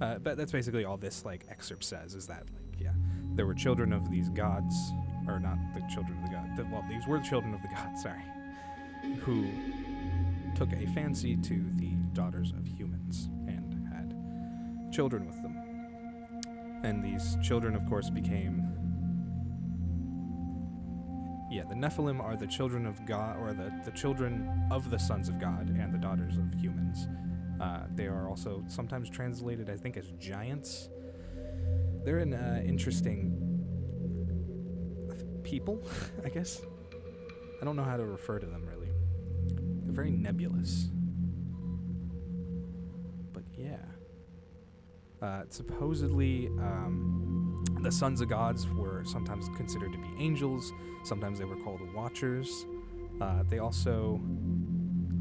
Uh, 0.00 0.18
but 0.18 0.36
that's 0.36 0.52
basically 0.52 0.84
all 0.84 0.96
this 0.96 1.24
like 1.24 1.44
excerpt 1.50 1.84
says 1.84 2.14
is 2.14 2.26
that 2.28 2.44
like 2.54 2.80
yeah, 2.80 2.92
there 3.34 3.46
were 3.46 3.54
children 3.54 3.92
of 3.92 4.10
these 4.10 4.28
gods, 4.30 4.74
or 5.26 5.40
not 5.40 5.58
the 5.74 5.80
children 5.92 6.16
of 6.18 6.30
the 6.30 6.36
god. 6.36 6.56
The, 6.56 6.64
well, 6.72 6.84
these 6.88 7.06
were 7.06 7.18
the 7.18 7.24
children 7.24 7.52
of 7.52 7.62
the 7.62 7.68
gods. 7.68 8.02
Sorry, 8.02 8.22
who 9.20 9.46
took 10.54 10.72
a 10.72 10.86
fancy 10.94 11.36
to 11.36 11.64
the 11.76 11.90
daughters 12.12 12.52
of 12.52 12.66
humans 12.66 13.28
and 13.48 13.88
had 13.92 14.92
children 14.92 15.26
with 15.26 15.40
them. 15.42 15.58
And 16.84 17.04
these 17.04 17.36
children, 17.42 17.74
of 17.74 17.84
course, 17.86 18.08
became. 18.08 18.71
Yeah, 21.52 21.64
the 21.68 21.74
Nephilim 21.74 22.18
are 22.18 22.34
the 22.34 22.46
children 22.46 22.86
of 22.86 23.04
God, 23.04 23.36
or 23.38 23.52
the, 23.52 23.70
the 23.84 23.90
children 23.90 24.66
of 24.70 24.90
the 24.90 24.98
sons 24.98 25.28
of 25.28 25.38
God 25.38 25.68
and 25.68 25.92
the 25.92 25.98
daughters 25.98 26.38
of 26.38 26.50
humans. 26.54 27.06
Uh, 27.60 27.80
they 27.94 28.06
are 28.06 28.26
also 28.26 28.64
sometimes 28.68 29.10
translated, 29.10 29.68
I 29.68 29.76
think, 29.76 29.98
as 29.98 30.10
giants. 30.18 30.88
They're 32.06 32.20
an 32.20 32.32
uh, 32.32 32.62
interesting 32.64 33.38
people, 35.42 35.84
I 36.24 36.30
guess. 36.30 36.62
I 37.60 37.64
don't 37.66 37.76
know 37.76 37.84
how 37.84 37.98
to 37.98 38.06
refer 38.06 38.38
to 38.38 38.46
them 38.46 38.64
really. 38.64 38.88
They're 39.84 39.92
very 39.92 40.10
nebulous. 40.10 40.88
But 43.34 43.44
yeah. 43.52 43.76
Uh, 45.20 45.42
supposedly, 45.50 46.46
um, 46.58 47.41
the 47.82 47.92
sons 47.92 48.20
of 48.20 48.28
gods 48.28 48.68
were 48.68 49.02
sometimes 49.04 49.48
considered 49.56 49.92
to 49.92 49.98
be 49.98 50.08
angels, 50.18 50.72
sometimes 51.04 51.38
they 51.38 51.44
were 51.44 51.56
called 51.56 51.80
watchers. 51.94 52.66
Uh, 53.20 53.42
they 53.48 53.58
also 53.58 54.20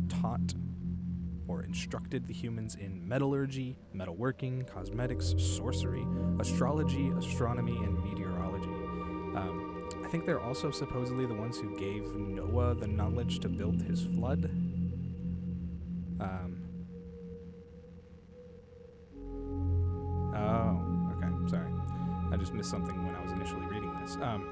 taught 0.10 0.54
or 1.48 1.64
instructed 1.64 2.26
the 2.28 2.34
humans 2.34 2.76
in 2.76 3.06
metallurgy, 3.08 3.78
metalworking, 3.94 4.66
cosmetics, 4.68 5.34
sorcery, 5.38 6.06
astrology, 6.40 7.10
astronomy, 7.18 7.76
and 7.78 8.02
meteorology. 8.04 8.70
Um, 9.36 9.90
I 10.04 10.08
think 10.08 10.26
they're 10.26 10.40
also 10.42 10.72
supposedly 10.72 11.26
the 11.26 11.34
ones 11.34 11.58
who 11.58 11.78
gave 11.78 12.16
Noah 12.16 12.76
the 12.76 12.88
knowledge 12.88 13.40
to 13.40 13.50
build 13.50 13.82
his 13.82 14.04
flood. 14.04 14.46
Um, 16.20 16.62
missed 22.54 22.70
something 22.70 23.06
when 23.06 23.16
I 23.16 23.22
was 23.22 23.32
initially 23.32 23.66
reading 23.68 23.92
this. 24.02 24.18
Um, 24.22 24.46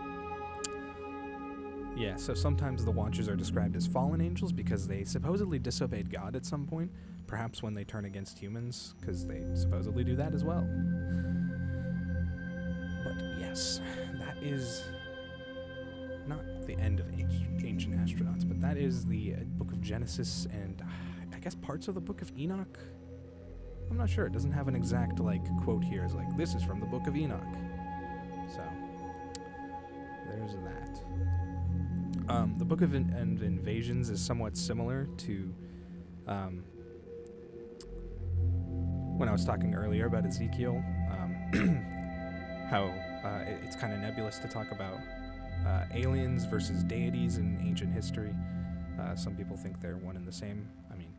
Yeah, 1.98 2.16
so 2.16 2.34
sometimes 2.34 2.86
the 2.86 2.92
Watchers 2.92 3.28
are 3.28 3.36
described 3.36 3.76
as 3.76 3.86
fallen 3.86 4.22
angels 4.22 4.54
because 4.54 4.88
they 4.88 5.04
supposedly 5.04 5.60
disobeyed 5.60 6.10
God 6.10 6.36
at 6.36 6.46
some 6.46 6.66
point, 6.66 6.92
perhaps 7.28 7.62
when 7.62 7.74
they 7.74 7.84
turn 7.84 8.06
against 8.06 8.40
humans, 8.40 8.96
because 9.00 9.26
they 9.26 9.44
supposedly 9.54 10.04
do 10.06 10.16
that 10.16 10.34
as 10.34 10.46
well. 10.46 10.66
But 13.04 13.16
yes, 13.38 13.82
that 14.20 14.38
is 14.42 14.84
not 16.28 16.42
the 16.68 16.78
end 16.80 17.00
of 17.00 17.08
ancient, 17.66 17.96
astronauts, 17.96 18.48
but 18.48 18.62
that 18.62 18.78
is 18.78 19.06
the 19.06 19.34
uh, 19.34 19.38
book 19.58 19.72
of 19.72 19.82
Genesis 19.82 20.48
and 20.52 20.82
I 21.34 21.40
guess 21.40 21.56
parts 21.56 21.88
of 21.88 21.96
the 21.96 22.02
book 22.02 22.22
of 22.22 22.32
Enoch. 22.38 22.78
I'm 23.90 23.98
not 23.98 24.10
sure. 24.10 24.26
It 24.26 24.34
doesn't 24.34 24.52
have 24.52 24.68
an 24.68 24.76
exact 24.76 25.20
like 25.20 25.44
quote 25.64 25.84
here. 25.84 26.04
It's 26.04 26.14
like 26.14 26.36
this 26.38 26.54
is 26.54 26.64
from 26.64 26.80
the 26.80 26.86
book 26.86 27.08
of 27.08 27.16
Enoch. 27.16 27.42
That. 30.58 31.02
Um, 32.28 32.56
the 32.58 32.66
book 32.66 32.82
of 32.82 32.94
in- 32.94 33.12
and 33.14 33.42
invasions 33.42 34.10
is 34.10 34.20
somewhat 34.22 34.58
similar 34.58 35.08
to 35.18 35.54
um, 36.28 36.64
when 39.18 39.28
I 39.28 39.32
was 39.32 39.46
talking 39.46 39.74
earlier 39.76 40.06
about 40.06 40.26
Ezekiel. 40.26 40.84
Um, 41.12 41.86
how 42.70 42.86
uh, 43.24 43.44
it- 43.48 43.62
it's 43.64 43.76
kind 43.76 43.94
of 43.94 44.00
nebulous 44.00 44.40
to 44.40 44.48
talk 44.48 44.72
about 44.72 44.98
uh, 45.66 45.86
aliens 45.94 46.46
versus 46.46 46.84
deities 46.84 47.38
in 47.38 47.60
ancient 47.66 47.94
history. 47.94 48.34
Uh, 49.00 49.16
some 49.16 49.36
people 49.36 49.56
think 49.58 49.80
they're 49.82 49.98
one 49.98 50.16
and 50.16 50.28
the 50.28 50.32
same. 50.32 50.68
I 50.92 50.96
mean, 50.96 51.14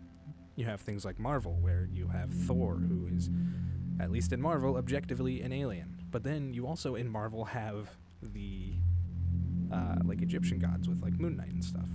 you 0.57 0.65
have 0.67 0.81
things 0.81 1.05
like 1.05 1.19
Marvel, 1.19 1.57
where 1.61 1.89
you 1.93 2.09
have 2.09 2.31
Thor, 2.33 2.75
who 2.77 3.07
is, 3.15 3.31
at 3.99 4.11
least 4.11 4.33
in 4.33 4.41
Marvel, 4.41 4.77
objectively 4.77 5.41
an 5.43 5.53
alien. 5.53 5.97
But 6.11 6.23
then 6.25 6.53
you 6.53 6.67
also 6.67 6.95
in 6.95 7.09
Marvel 7.09 7.45
have 7.47 7.91
the 8.23 8.75
uh, 9.73 9.97
like 10.05 10.23
Egyptian 10.23 10.59
gods 10.59 10.89
with 10.89 11.03
like 11.03 11.19
Moon 11.19 11.37
Knight 11.37 11.53
and 11.53 11.65
stuff, 11.65 11.89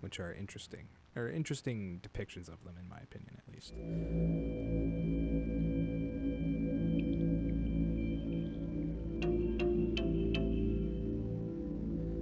which 0.00 0.20
are 0.20 0.32
interesting, 0.32 0.88
or 1.16 1.28
interesting 1.28 2.00
depictions 2.02 2.48
of 2.48 2.62
them, 2.64 2.74
in 2.80 2.88
my 2.88 2.98
opinion, 2.98 3.36
at 3.46 3.52
least. 3.52 3.74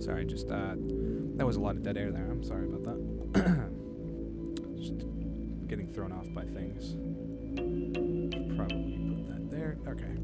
Sorry, 0.02 0.24
just 0.24 0.50
uh, 0.50 0.74
that 1.36 1.46
was 1.46 1.56
a 1.56 1.60
lot 1.60 1.76
of 1.76 1.82
dead 1.84 1.96
air 1.96 2.10
there. 2.10 2.28
I'm 2.28 2.42
sorry 2.42 2.66
about 2.66 2.82
that. 2.84 3.70
just 4.76 4.98
getting 5.68 5.92
thrown 5.92 6.12
off 6.12 6.26
by 6.34 6.44
things. 6.44 6.96
Probably 8.56 8.98
put 9.14 9.28
that 9.28 9.50
there. 9.50 9.78
Okay. 9.86 10.16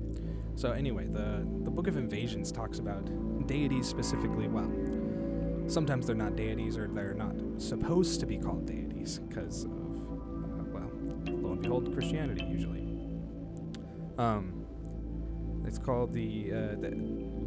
So 0.59 0.73
anyway, 0.73 1.07
the 1.07 1.47
the 1.63 1.71
Book 1.71 1.87
of 1.87 1.97
Invasions 1.97 2.51
talks 2.51 2.81
about 2.81 3.07
deities 3.47 3.87
specifically. 3.87 4.49
Well, 4.49 4.69
sometimes 5.69 6.05
they're 6.05 6.17
not 6.17 6.35
deities, 6.35 6.77
or 6.77 6.89
they're 6.89 7.15
not 7.15 7.63
supposed 7.63 8.19
to 8.19 8.27
be 8.27 8.39
called 8.39 8.67
deities 8.67 9.21
because 9.21 9.67
of 9.67 9.71
uh, 9.71 10.65
well, 10.73 10.91
lo 11.29 11.53
and 11.53 11.63
behold, 11.63 11.93
Christianity 11.93 12.45
usually. 12.45 12.81
Um, 14.19 14.67
it's 15.65 15.79
called 15.79 16.13
the, 16.13 16.51
uh, 16.53 16.57
the 16.81 16.91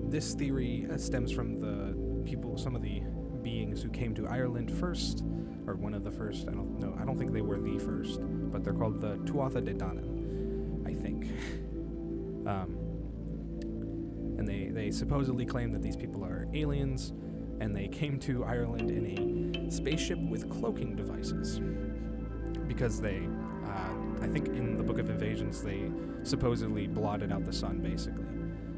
this 0.07 0.33
theory 0.33 0.87
uh, 0.89 0.97
stems 0.97 1.33
from 1.33 1.59
the 1.59 2.23
people, 2.23 2.57
some 2.57 2.77
of 2.77 2.81
the 2.81 3.01
beings 3.41 3.83
who 3.83 3.89
came 3.89 4.15
to 4.15 4.27
Ireland 4.27 4.71
first, 4.71 5.25
or 5.67 5.75
one 5.75 5.93
of 5.93 6.05
the 6.05 6.11
first. 6.11 6.47
I 6.47 6.51
don't 6.51 6.79
know. 6.79 6.97
I 6.97 7.03
don't 7.03 7.17
think 7.17 7.33
they 7.33 7.41
were 7.41 7.59
the 7.59 7.77
first, 7.77 8.21
but 8.23 8.63
they're 8.63 8.71
called 8.71 9.01
the 9.01 9.17
Tuatha 9.29 9.61
De 9.65 9.73
Danann, 9.73 10.87
I 10.87 10.93
think. 10.93 11.25
um, 12.47 12.80
and 14.41 14.49
they 14.49 14.69
they 14.69 14.89
supposedly 14.89 15.45
claim 15.45 15.71
that 15.71 15.83
these 15.83 15.95
people 15.95 16.25
are 16.25 16.47
aliens, 16.55 17.13
and 17.59 17.75
they 17.75 17.87
came 17.87 18.17
to 18.21 18.43
Ireland 18.43 18.89
in 18.89 19.55
a 19.55 19.71
spaceship 19.71 20.17
with 20.17 20.49
cloaking 20.49 20.95
devices, 20.95 21.61
because 22.67 22.99
they. 22.99 23.21
Uh, 23.67 23.93
I 24.19 24.27
think 24.27 24.47
in 24.47 24.77
the 24.77 24.83
Book 24.83 24.97
of 24.97 25.11
Invasions 25.11 25.61
they 25.61 25.91
supposedly 26.23 26.87
blotted 26.87 27.31
out 27.31 27.45
the 27.45 27.53
sun, 27.53 27.81
basically. 27.81 28.25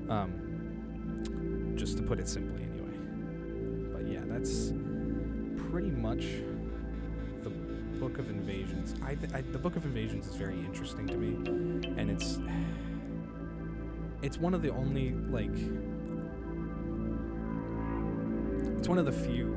Um, 0.10 1.72
just 1.76 1.96
to 1.98 2.04
put 2.04 2.20
it 2.20 2.28
simply, 2.28 2.64
anyway. 2.64 2.98
But 3.94 4.06
yeah, 4.06 4.24
that's 4.26 4.74
pretty 5.72 5.92
much 5.92 6.26
the 7.42 7.52
Book 8.02 8.18
of 8.18 8.30
Invasions. 8.30 8.96
I, 9.02 9.16
th- 9.16 9.32
I 9.34 9.42
the 9.42 9.60
Book 9.60 9.78
of 9.78 9.86
Invasions 9.86 10.28
is 10.28 10.36
very 10.36 10.60
interesting 10.60 11.08
to 11.08 11.16
me, 11.16 11.30
and 11.98 12.12
it's 12.12 12.38
it's 14.24 14.38
one 14.38 14.54
of 14.54 14.62
the 14.62 14.70
only 14.70 15.12
like 15.30 15.52
it's 18.78 18.88
one 18.88 18.98
of 18.98 19.06
the 19.06 19.12
few 19.12 19.56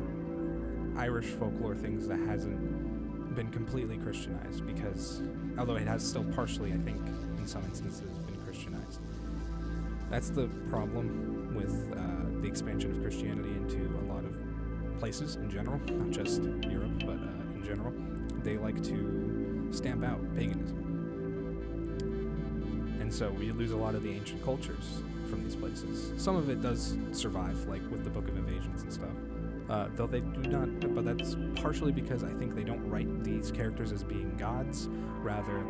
Irish 0.96 1.26
folklore 1.26 1.74
things 1.74 2.08
that 2.08 2.18
hasn't 2.18 3.34
been 3.36 3.50
completely 3.50 3.96
Christianized 3.98 4.66
because 4.66 5.22
although 5.58 5.76
it 5.76 5.86
has 5.86 6.06
still 6.06 6.24
partially, 6.34 6.72
I 6.72 6.78
think, 6.78 7.06
in 7.38 7.46
some 7.46 7.62
instances, 7.64 8.18
been 8.18 8.42
Christianized. 8.44 9.00
That's 10.10 10.30
the 10.30 10.48
problem 10.70 11.54
with 11.54 11.92
uh, 11.92 12.40
the 12.40 12.48
expansion 12.48 12.92
of 12.92 13.02
Christianity 13.02 13.50
into 13.50 13.78
a 13.98 14.04
lot 14.12 14.24
of 14.24 14.98
places 14.98 15.36
in 15.36 15.50
general, 15.50 15.78
not 15.78 16.10
just 16.10 16.42
Europe, 16.42 16.98
but 17.00 17.18
uh, 17.18 17.54
in 17.54 17.62
general. 17.64 17.92
They 18.42 18.56
like 18.56 18.82
to 18.84 19.68
stamp 19.72 20.04
out 20.04 20.20
paganism. 20.34 20.85
And 23.06 23.14
so 23.14 23.30
we 23.30 23.52
lose 23.52 23.70
a 23.70 23.76
lot 23.76 23.94
of 23.94 24.02
the 24.02 24.10
ancient 24.10 24.44
cultures 24.44 25.00
from 25.30 25.44
these 25.44 25.54
places. 25.54 26.12
Some 26.20 26.34
of 26.34 26.50
it 26.50 26.60
does 26.60 26.98
survive, 27.12 27.56
like 27.68 27.80
with 27.88 28.02
the 28.02 28.10
Book 28.10 28.26
of 28.26 28.36
Invasions 28.36 28.82
and 28.82 28.92
stuff. 28.92 29.14
Uh, 29.70 29.86
though 29.94 30.08
they 30.08 30.18
do 30.18 30.50
not, 30.50 30.92
but 30.92 31.04
that's 31.04 31.36
partially 31.54 31.92
because 31.92 32.24
I 32.24 32.32
think 32.32 32.56
they 32.56 32.64
don't 32.64 32.84
write 32.90 33.22
these 33.22 33.52
characters 33.52 33.92
as 33.92 34.02
being 34.02 34.36
gods, 34.36 34.88
rather 35.22 35.64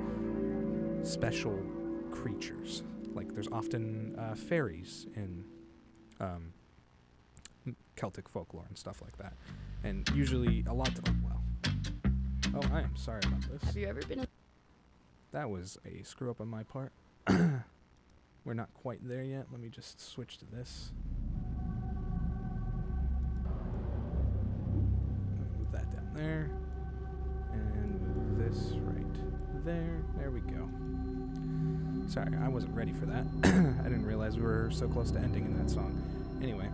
special 1.03 1.63
creatures. 2.11 2.85
Like 3.13 3.35
there's 3.35 3.49
often 3.53 4.19
uh, 4.19 4.35
fairies 4.35 5.07
in 5.15 5.45
um, 6.19 6.55
Celtic 7.97 8.31
folklore 8.31 8.65
and 8.67 8.79
stuff 8.79 9.03
like 9.03 9.19
that, 9.19 9.35
and 9.85 10.09
usually 10.15 10.65
a 10.67 10.73
lot. 10.73 10.89
oh, 11.07 11.13
well, 11.23 12.63
oh, 12.63 12.75
I 12.75 12.81
am 12.81 12.97
sorry 12.97 13.21
about 13.27 13.43
this. 13.43 13.63
Have 13.65 13.77
you 13.77 13.89
ever 13.89 14.01
been 14.01 14.21
in 14.21 14.27
That 15.33 15.51
was 15.51 15.77
a 15.85 16.03
screw 16.03 16.31
up 16.31 16.41
on 16.41 16.49
my 16.49 16.63
part. 16.63 16.93
We're 18.45 18.55
not 18.55 18.73
quite 18.75 19.07
there 19.07 19.23
yet. 19.23 19.47
Let 19.51 19.61
me 19.61 19.69
just 19.69 20.01
switch 20.01 20.39
to 20.39 20.45
this. 20.45 20.93
Move 25.59 25.73
that 25.73 25.91
down 25.91 26.11
there. 26.15 26.51
And 27.53 28.01
move 28.01 28.39
this 28.39 28.75
right 28.85 29.65
there. 29.65 30.05
There 30.17 30.31
we 30.31 30.41
go. 30.41 30.69
Sorry, 32.09 32.31
I 32.41 32.49
wasn't 32.49 32.77
ready 32.77 32.93
for 32.93 33.07
that. 33.07 33.25
I 33.45 33.89
didn't 33.89 34.07
realize 34.07 34.37
we 34.37 34.43
were 34.43 34.71
so 34.71 34.87
close 34.87 35.11
to 35.11 35.19
ending 35.19 35.45
in 35.47 35.59
that 35.59 35.69
song. 35.69 36.01
Anyway. 36.41 36.69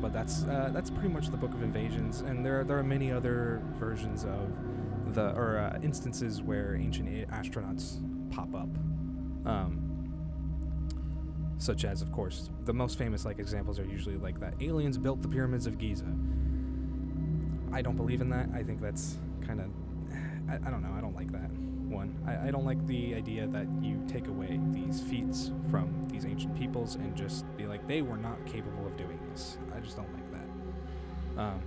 But 0.00 0.12
that's 0.12 0.42
uh, 0.42 0.70
that's 0.72 0.90
pretty 0.90 1.10
much 1.10 1.28
the 1.28 1.36
Book 1.36 1.54
of 1.54 1.62
Invasions, 1.62 2.22
and 2.22 2.44
there 2.44 2.60
are, 2.60 2.64
there 2.64 2.76
are 2.76 2.82
many 2.82 3.12
other 3.12 3.62
versions 3.78 4.24
of 4.24 4.50
the 5.14 5.34
or 5.34 5.58
uh, 5.58 5.78
instances 5.82 6.42
where 6.42 6.76
ancient 6.76 7.08
a- 7.08 7.26
astronauts 7.32 7.98
pop 8.30 8.54
up, 8.54 8.68
um, 9.46 9.80
such 11.58 11.84
as, 11.84 12.02
of 12.02 12.10
course, 12.12 12.50
the 12.64 12.72
most 12.72 12.98
famous 12.98 13.24
like 13.24 13.38
examples 13.38 13.78
are 13.78 13.84
usually 13.84 14.16
like 14.16 14.40
that 14.40 14.54
aliens 14.60 14.98
built 14.98 15.22
the 15.22 15.28
pyramids 15.28 15.66
of 15.66 15.78
Giza. 15.78 16.12
I 17.72 17.82
don't 17.82 17.96
believe 17.96 18.20
in 18.20 18.28
that. 18.30 18.48
I 18.54 18.62
think 18.62 18.80
that's 18.80 19.18
kind 19.46 19.60
of 19.60 19.66
I, 20.48 20.56
I 20.68 20.70
don't 20.70 20.82
know. 20.82 20.92
I 20.96 21.00
don't 21.00 21.14
like 21.14 21.32
that 21.32 21.50
one. 21.88 22.16
I, 22.26 22.48
I 22.48 22.50
don't 22.50 22.64
like 22.64 22.84
the 22.86 23.14
idea 23.14 23.46
that 23.48 23.66
you 23.80 24.02
take 24.08 24.28
away 24.28 24.58
these 24.70 25.00
feats 25.00 25.50
from 25.70 26.08
these 26.10 26.24
ancient 26.24 26.58
peoples 26.58 26.96
and 26.96 27.14
just 27.16 27.44
be 27.56 27.66
like 27.66 27.86
they 27.86 28.02
were 28.02 28.16
not 28.16 28.44
capable 28.46 28.86
of 28.86 28.96
doing 28.96 29.18
this. 29.30 29.58
I 29.74 29.80
just 29.80 29.96
don't 29.96 30.12
like 30.12 30.30
that. 30.32 31.40
Um, 31.42 31.62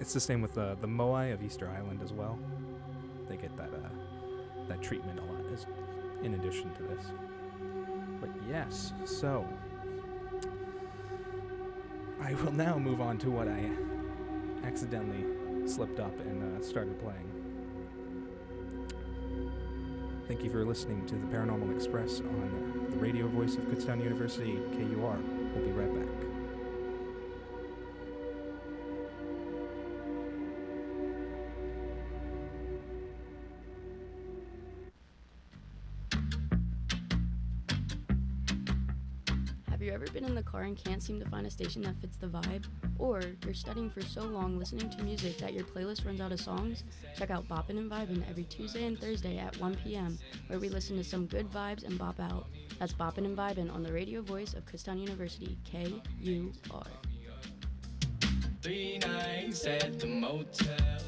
it's 0.00 0.12
the 0.12 0.20
same 0.20 0.40
with 0.42 0.54
the 0.54 0.76
the 0.80 0.86
Moai 0.86 1.32
of 1.32 1.42
Easter 1.42 1.68
Island 1.68 2.00
as 2.02 2.12
well. 2.12 2.38
They 3.28 3.36
get 3.36 3.56
that 3.56 3.72
uh, 3.72 3.88
that 4.68 4.82
treatment 4.82 5.18
a 5.18 5.22
lot 5.22 5.52
as 5.52 5.66
in 6.22 6.34
addition 6.34 6.72
to 6.74 6.82
this. 6.82 7.04
But 8.20 8.30
yes, 8.48 8.92
so 9.04 9.46
I 12.20 12.34
will 12.34 12.52
now 12.52 12.78
move 12.78 13.00
on 13.00 13.18
to 13.18 13.30
what 13.30 13.48
I 13.48 13.70
accidentally 14.66 15.24
slipped 15.68 16.00
up 16.00 16.18
and 16.20 16.42
uh, 16.42 16.64
started 16.64 17.00
playing. 17.00 17.24
Thank 20.26 20.44
you 20.44 20.50
for 20.50 20.64
listening 20.64 21.06
to 21.06 21.14
the 21.14 21.26
Paranormal 21.26 21.74
Express 21.74 22.20
on 22.20 22.86
the 22.90 22.96
radio 22.98 23.28
voice 23.28 23.54
of 23.54 23.64
Kutztown 23.64 24.02
University, 24.02 24.60
KUR. 24.72 25.16
We'll 25.54 25.64
be 25.64 25.72
right 25.72 25.94
back. 25.94 26.27
And 40.62 40.76
can't 40.76 41.02
seem 41.02 41.20
to 41.20 41.28
find 41.28 41.46
a 41.46 41.50
station 41.50 41.82
that 41.82 42.00
fits 42.00 42.16
the 42.16 42.26
vibe? 42.26 42.64
Or 42.98 43.22
you're 43.44 43.54
studying 43.54 43.90
for 43.90 44.00
so 44.02 44.22
long 44.22 44.58
listening 44.58 44.90
to 44.90 45.02
music 45.02 45.38
that 45.38 45.52
your 45.52 45.64
playlist 45.64 46.06
runs 46.06 46.20
out 46.20 46.32
of 46.32 46.40
songs? 46.40 46.84
Check 47.16 47.30
out 47.30 47.48
Boppin' 47.48 47.78
and 47.78 47.90
Vibin' 47.90 48.28
every 48.28 48.44
Tuesday 48.44 48.86
and 48.86 48.98
Thursday 48.98 49.38
at 49.38 49.56
1 49.60 49.76
p.m., 49.84 50.18
where 50.48 50.58
we 50.58 50.68
listen 50.68 50.96
to 50.96 51.04
some 51.04 51.26
good 51.26 51.50
vibes 51.50 51.84
and 51.84 51.98
bop 51.98 52.20
out. 52.20 52.46
That's 52.78 52.92
Boppin' 52.92 53.24
and 53.24 53.36
Vibin' 53.36 53.72
on 53.72 53.82
the 53.82 53.92
radio 53.92 54.22
voice 54.22 54.54
of 54.54 54.64
Kutztown 54.66 55.00
University, 55.00 55.58
K 55.64 55.92
U 56.20 56.52
R. 56.70 56.82
Three 58.60 58.98
nights 58.98 59.64
at 59.66 59.98
the 60.00 60.06
motel. 60.06 61.07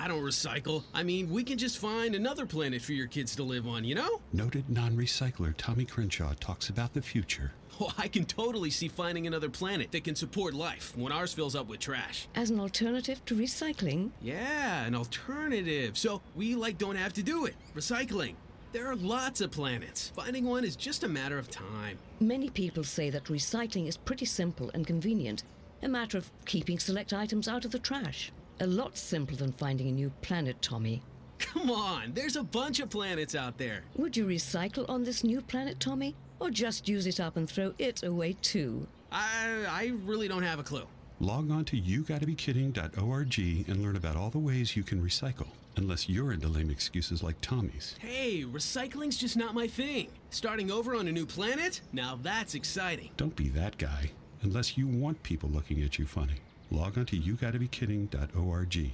I 0.00 0.08
don't 0.08 0.22
recycle. 0.22 0.84
I 0.94 1.02
mean, 1.02 1.28
we 1.28 1.44
can 1.44 1.58
just 1.58 1.76
find 1.76 2.14
another 2.14 2.46
planet 2.46 2.80
for 2.80 2.94
your 2.94 3.06
kids 3.06 3.36
to 3.36 3.42
live 3.42 3.66
on, 3.66 3.84
you 3.84 3.94
know? 3.94 4.22
Noted 4.32 4.70
non 4.70 4.96
recycler 4.96 5.54
Tommy 5.58 5.84
Crenshaw 5.84 6.32
talks 6.40 6.70
about 6.70 6.94
the 6.94 7.02
future. 7.02 7.52
Oh, 7.82 7.90
I 7.96 8.08
can 8.08 8.26
totally 8.26 8.68
see 8.68 8.88
finding 8.88 9.26
another 9.26 9.48
planet 9.48 9.90
that 9.92 10.04
can 10.04 10.14
support 10.14 10.52
life 10.52 10.94
when 10.98 11.12
ours 11.12 11.32
fills 11.32 11.56
up 11.56 11.66
with 11.66 11.80
trash. 11.80 12.28
As 12.34 12.50
an 12.50 12.60
alternative 12.60 13.24
to 13.24 13.34
recycling? 13.34 14.10
Yeah, 14.20 14.84
an 14.84 14.94
alternative. 14.94 15.96
So 15.96 16.20
we 16.36 16.54
like 16.54 16.76
don't 16.76 16.96
have 16.96 17.14
to 17.14 17.22
do 17.22 17.46
it. 17.46 17.54
Recycling. 17.74 18.34
There 18.72 18.86
are 18.86 18.96
lots 18.96 19.40
of 19.40 19.50
planets. 19.50 20.12
Finding 20.14 20.44
one 20.44 20.62
is 20.62 20.76
just 20.76 21.04
a 21.04 21.08
matter 21.08 21.38
of 21.38 21.50
time. 21.50 21.96
Many 22.20 22.50
people 22.50 22.84
say 22.84 23.08
that 23.08 23.24
recycling 23.24 23.88
is 23.88 23.96
pretty 23.96 24.26
simple 24.26 24.70
and 24.74 24.86
convenient, 24.86 25.44
a 25.82 25.88
matter 25.88 26.18
of 26.18 26.30
keeping 26.44 26.78
select 26.78 27.14
items 27.14 27.48
out 27.48 27.64
of 27.64 27.70
the 27.70 27.78
trash. 27.78 28.30
A 28.60 28.66
lot 28.66 28.98
simpler 28.98 29.36
than 29.36 29.52
finding 29.52 29.88
a 29.88 29.92
new 29.92 30.10
planet, 30.20 30.60
Tommy. 30.60 31.02
Come 31.38 31.70
on, 31.70 32.12
there's 32.12 32.36
a 32.36 32.42
bunch 32.42 32.78
of 32.80 32.90
planets 32.90 33.34
out 33.34 33.56
there. 33.56 33.84
Would 33.96 34.16
you 34.16 34.26
recycle 34.26 34.88
on 34.88 35.02
this 35.02 35.24
new 35.24 35.40
planet, 35.40 35.80
Tommy? 35.80 36.14
Or 36.38 36.50
just 36.50 36.86
use 36.86 37.06
it 37.06 37.20
up 37.20 37.38
and 37.38 37.48
throw 37.48 37.72
it 37.78 38.02
away 38.02 38.36
too? 38.42 38.86
I 39.10 39.64
I 39.68 39.92
really 40.04 40.28
don't 40.28 40.42
have 40.42 40.58
a 40.58 40.62
clue. 40.62 40.86
Log 41.18 41.50
on 41.50 41.64
to 41.66 41.80
yougottabekidding.org 41.80 43.38
and 43.68 43.82
learn 43.82 43.96
about 43.96 44.16
all 44.16 44.30
the 44.30 44.38
ways 44.38 44.76
you 44.76 44.82
can 44.82 45.02
recycle. 45.02 45.48
Unless 45.76 46.08
you're 46.08 46.32
into 46.32 46.48
lame 46.48 46.70
excuses 46.70 47.22
like 47.22 47.40
Tommy's. 47.40 47.94
Hey, 48.00 48.44
recycling's 48.44 49.16
just 49.16 49.36
not 49.36 49.54
my 49.54 49.66
thing. 49.66 50.08
Starting 50.30 50.70
over 50.70 50.94
on 50.94 51.08
a 51.08 51.12
new 51.12 51.26
planet? 51.26 51.80
Now 51.92 52.18
that's 52.22 52.54
exciting. 52.54 53.10
Don't 53.16 53.36
be 53.36 53.48
that 53.50 53.78
guy. 53.78 54.10
Unless 54.42 54.76
you 54.76 54.86
want 54.86 55.22
people 55.22 55.48
looking 55.48 55.82
at 55.82 55.98
you 55.98 56.06
funny. 56.06 56.36
Log 56.72 56.96
on 56.98 57.06
to 57.06 57.18
yougottabekidding.org. 57.18 58.92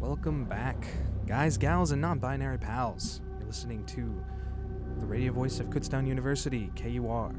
Welcome 0.00 0.44
back, 0.46 0.86
guys, 1.26 1.58
gals, 1.58 1.90
and 1.90 2.00
non 2.00 2.20
binary 2.20 2.56
pals. 2.56 3.20
You're 3.38 3.48
listening 3.48 3.84
to 3.86 4.24
the 4.98 5.04
radio 5.04 5.30
voice 5.30 5.60
of 5.60 5.66
Kutztown 5.66 6.06
University, 6.06 6.70
KUR. 6.74 7.34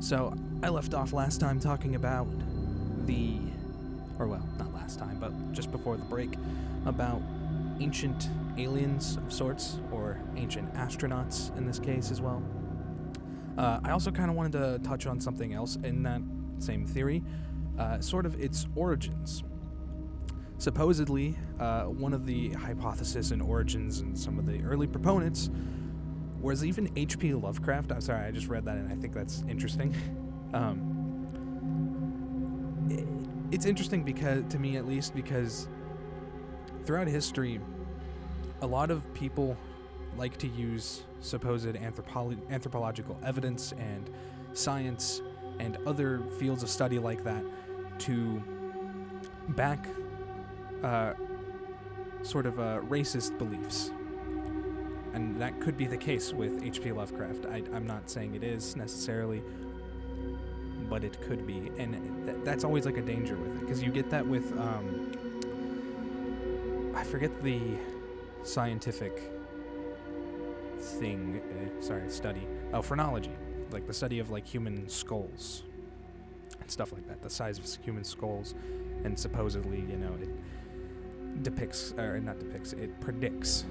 So, 0.00 0.36
I 0.62 0.68
left 0.68 0.92
off 0.92 1.14
last 1.14 1.40
time 1.40 1.58
talking 1.58 1.94
about 1.94 2.28
the. 3.06 3.38
Or, 4.18 4.26
well, 4.26 4.46
not 4.58 4.74
last 4.74 4.98
time, 4.98 5.16
but 5.18 5.32
just 5.52 5.70
before 5.70 5.96
the 5.96 6.04
break, 6.04 6.34
about 6.84 7.22
ancient 7.80 8.28
aliens 8.58 9.16
of 9.16 9.32
sorts, 9.32 9.78
or 9.90 10.20
ancient 10.36 10.74
astronauts 10.74 11.56
in 11.56 11.66
this 11.66 11.78
case 11.78 12.10
as 12.10 12.20
well. 12.20 12.42
Uh, 13.56 13.80
I 13.82 13.90
also 13.90 14.10
kind 14.10 14.30
of 14.30 14.36
wanted 14.36 14.52
to 14.52 14.78
touch 14.86 15.06
on 15.06 15.20
something 15.20 15.54
else 15.54 15.76
in 15.76 16.02
that 16.02 16.20
same 16.58 16.86
theory, 16.86 17.22
uh, 17.78 18.00
sort 18.00 18.26
of 18.26 18.40
its 18.40 18.66
origins. 18.74 19.44
Supposedly, 20.58 21.36
uh, 21.60 21.84
one 21.84 22.14
of 22.14 22.24
the 22.24 22.50
hypotheses 22.50 23.30
and 23.30 23.42
origins 23.42 24.00
and 24.00 24.18
some 24.18 24.38
of 24.38 24.46
the 24.46 24.62
early 24.62 24.86
proponents 24.86 25.50
was 26.40 26.64
even 26.64 26.90
H.P. 26.96 27.34
Lovecraft. 27.34 27.92
I'm 27.92 28.00
sorry, 28.00 28.26
I 28.26 28.30
just 28.30 28.48
read 28.48 28.64
that 28.66 28.76
and 28.76 28.92
I 28.92 28.96
think 28.96 29.12
that's 29.14 29.44
interesting. 29.48 29.94
Um, 30.54 30.96
it's 33.50 33.66
interesting 33.66 34.04
because, 34.04 34.44
to 34.50 34.58
me 34.58 34.76
at 34.76 34.86
least, 34.86 35.14
because 35.14 35.68
throughout 36.84 37.08
history, 37.08 37.60
a 38.62 38.66
lot 38.66 38.90
of 38.90 39.12
people 39.12 39.56
like 40.16 40.36
to 40.38 40.46
use 40.46 41.02
supposed 41.20 41.66
anthropolo- 41.66 42.38
anthropological 42.50 43.18
evidence 43.24 43.72
and 43.78 44.10
science 44.52 45.22
and 45.58 45.78
other 45.86 46.20
fields 46.38 46.62
of 46.62 46.68
study 46.68 46.98
like 46.98 47.24
that 47.24 47.42
to 47.98 48.42
back 49.50 49.86
uh, 50.82 51.14
sort 52.22 52.46
of 52.46 52.58
uh, 52.58 52.80
racist 52.88 53.38
beliefs. 53.38 53.90
And 55.14 55.40
that 55.40 55.60
could 55.60 55.78
be 55.78 55.86
the 55.86 55.96
case 55.96 56.32
with 56.32 56.62
H.P. 56.62 56.92
Lovecraft. 56.92 57.46
I, 57.46 57.62
I'm 57.72 57.86
not 57.86 58.10
saying 58.10 58.34
it 58.34 58.44
is 58.44 58.76
necessarily, 58.76 59.42
but 60.90 61.04
it 61.04 61.20
could 61.22 61.46
be. 61.46 61.70
And 61.78 62.26
th- 62.26 62.38
that's 62.44 62.64
always 62.64 62.84
like 62.84 62.98
a 62.98 63.02
danger 63.02 63.36
with 63.36 63.56
it, 63.56 63.60
because 63.60 63.82
you 63.82 63.90
get 63.90 64.10
that 64.10 64.26
with, 64.26 64.52
um, 64.58 65.12
I 66.94 67.02
forget 67.02 67.42
the 67.42 67.60
scientific 68.42 69.32
thing, 70.86 71.40
uh, 71.50 71.82
sorry, 71.82 72.08
study. 72.08 72.46
Oh, 72.72 72.82
phrenology. 72.82 73.32
Like 73.70 73.86
the 73.86 73.94
study 73.94 74.18
of 74.18 74.30
like 74.30 74.46
human 74.46 74.88
skulls 74.88 75.64
and 76.60 76.70
stuff 76.70 76.92
like 76.92 77.06
that, 77.08 77.22
the 77.22 77.30
size 77.30 77.58
of 77.58 77.84
human 77.84 78.04
skulls. 78.04 78.54
And 79.04 79.18
supposedly, 79.18 79.80
you 79.80 79.96
know, 79.96 80.14
it 80.20 81.42
depicts, 81.42 81.92
or 81.98 82.18
not 82.20 82.38
depicts, 82.38 82.72
it 82.72 82.98
predicts 83.00 83.64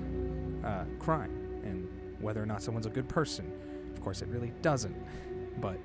uh, 0.63 0.86
crime 0.99 1.32
and 1.63 1.88
whether 2.19 2.41
or 2.41 2.45
not 2.45 2.62
someone's 2.62 2.86
a 2.86 2.91
good 2.91 3.10
person. 3.10 3.51
Of 3.93 4.01
course, 4.01 4.21
it 4.21 4.28
really 4.28 4.54
doesn't, 4.62 4.95
but 5.60 5.78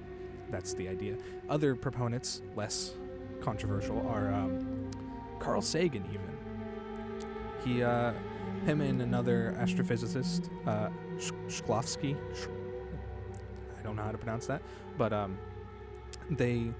that's 0.50 0.74
the 0.74 0.88
idea. 0.88 1.16
Other 1.48 1.74
proponents, 1.74 2.42
less 2.56 2.94
controversial, 3.40 4.06
are 4.08 4.32
um, 4.32 4.90
Carl 5.38 5.62
Sagan, 5.62 6.04
even. 6.10 6.30
He, 7.64 7.82
uh, 7.82 8.12
him 8.64 8.81
and 8.81 9.03
another 9.03 9.55
astrophysicist, 9.59 10.48
uh, 10.66 10.90
Shklovsky, 11.48 12.16
Sh- 12.35 12.48
I 13.79 13.83
don't 13.83 13.96
know 13.96 14.03
how 14.03 14.12
to 14.12 14.18
pronounce 14.18 14.46
that, 14.46 14.62
but 14.98 15.12
um, 15.12 15.38
they 16.31 16.72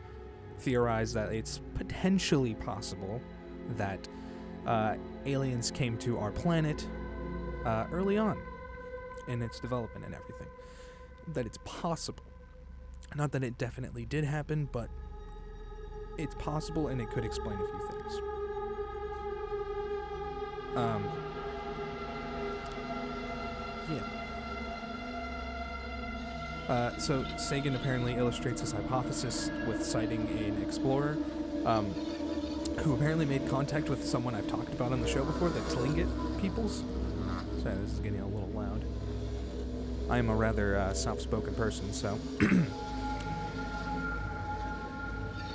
theorize 0.59 1.13
that 1.15 1.33
it's 1.33 1.61
potentially 1.75 2.55
possible 2.55 3.21
that 3.77 4.09
uh, 4.67 4.95
aliens 5.25 5.71
came 5.71 5.97
to 5.99 6.19
our 6.19 6.31
planet 6.31 6.87
uh, 7.65 7.87
early 7.93 8.19
on 8.19 8.39
in 9.29 9.43
its 9.43 9.61
development 9.61 10.05
and 10.05 10.15
everything. 10.15 10.49
That 11.29 11.47
it's 11.47 11.59
possible. 11.65 12.25
Not 13.17 13.33
that 13.33 13.43
it 13.43 13.59
definitely 13.59 14.05
did 14.05 14.25
happen, 14.25 14.69
but 14.71 14.91
it's 16.19 16.35
possible 16.37 16.89
and 16.89 17.01
it 17.01 17.11
could 17.11 17.25
explain 17.25 17.55
a 17.55 17.67
few 17.67 17.89
things. 17.89 18.21
Um, 20.77 21.09
yeah. 23.91 24.21
Uh, 26.71 26.97
so 26.99 27.25
Sagan 27.37 27.75
apparently 27.75 28.15
illustrates 28.15 28.61
his 28.61 28.71
hypothesis 28.71 29.51
with 29.67 29.85
citing 29.85 30.29
an 30.39 30.63
explorer 30.63 31.17
um, 31.67 31.87
who 32.79 32.95
apparently 32.95 33.27
made 33.27 33.49
contact 33.49 33.89
with 33.89 34.07
someone 34.07 34.37
I've 34.37 34.49
talked 34.49 34.73
about 34.73 34.93
on 34.93 35.01
the 35.01 35.09
show 35.09 35.25
before, 35.25 35.49
the 35.49 35.61
Tlingit 35.61 36.41
peoples. 36.41 36.85
Sorry, 37.63 37.75
this 37.75 37.93
is 37.93 38.01
getting 38.01 38.21
a 38.21 38.27
little 38.27 38.49
loud. 38.51 38.85
I 40.09 40.19
am 40.19 40.31
a 40.31 40.35
rather 40.35 40.79
uh, 40.79 40.95
soft-spoken 40.95 41.55
person, 41.55 41.93
so. 41.93 42.19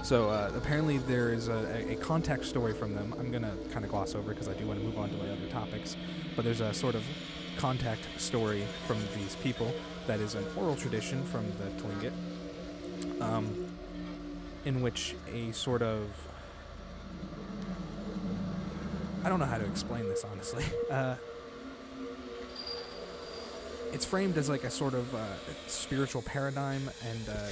so 0.03 0.29
uh, 0.29 0.51
apparently 0.55 0.99
there 0.99 1.33
is 1.33 1.47
a, 1.47 1.91
a, 1.91 1.95
contact 1.95 2.45
story 2.45 2.73
from 2.73 2.93
them. 2.93 3.15
I'm 3.17 3.31
gonna 3.31 3.55
kind 3.71 3.83
of 3.83 3.91
gloss 3.91 4.13
over 4.13 4.33
because 4.33 4.47
I 4.47 4.53
do 4.53 4.67
want 4.67 4.79
to 4.79 4.85
move 4.85 4.99
on 4.99 5.09
to 5.09 5.15
my 5.15 5.29
other 5.29 5.47
topics. 5.49 5.97
But 6.35 6.45
there's 6.45 6.61
a 6.61 6.73
sort 6.73 6.93
of 6.93 7.03
contact 7.57 8.01
story 8.17 8.63
from 8.87 8.97
these 9.15 9.35
people 9.35 9.73
that 10.07 10.19
is 10.19 10.35
an 10.35 10.45
oral 10.55 10.75
tradition 10.75 11.23
from 11.25 11.45
the 11.59 11.81
Tlingit, 11.81 13.21
um, 13.21 13.67
in 14.65 14.81
which 14.81 15.15
a 15.31 15.51
sort 15.51 15.81
of 15.81 16.09
I 19.23 19.29
don't 19.29 19.39
know 19.39 19.45
how 19.45 19.57
to 19.57 19.65
explain 19.65 20.07
this 20.07 20.23
honestly. 20.23 20.63
Uh, 20.91 21.15
it's 23.91 24.05
framed 24.05 24.37
as 24.37 24.49
like 24.49 24.65
a 24.65 24.69
sort 24.69 24.93
of 24.93 25.15
uh, 25.15 25.25
spiritual 25.67 26.21
paradigm, 26.21 26.89
and 27.03 27.29
uh, 27.29 27.49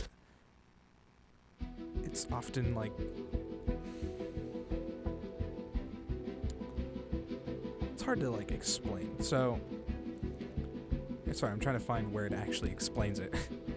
it's 2.03 2.27
often 2.31 2.75
like 2.75 2.91
it's 7.93 8.03
hard 8.03 8.19
to 8.19 8.29
like 8.29 8.51
explain. 8.51 9.09
So, 9.21 9.57
sorry, 11.33 11.51
I'm 11.51 11.59
trying 11.59 11.77
to 11.77 11.83
find 11.83 12.11
where 12.11 12.25
it 12.25 12.33
actually 12.33 12.71
explains 12.71 13.19
it. 13.19 13.33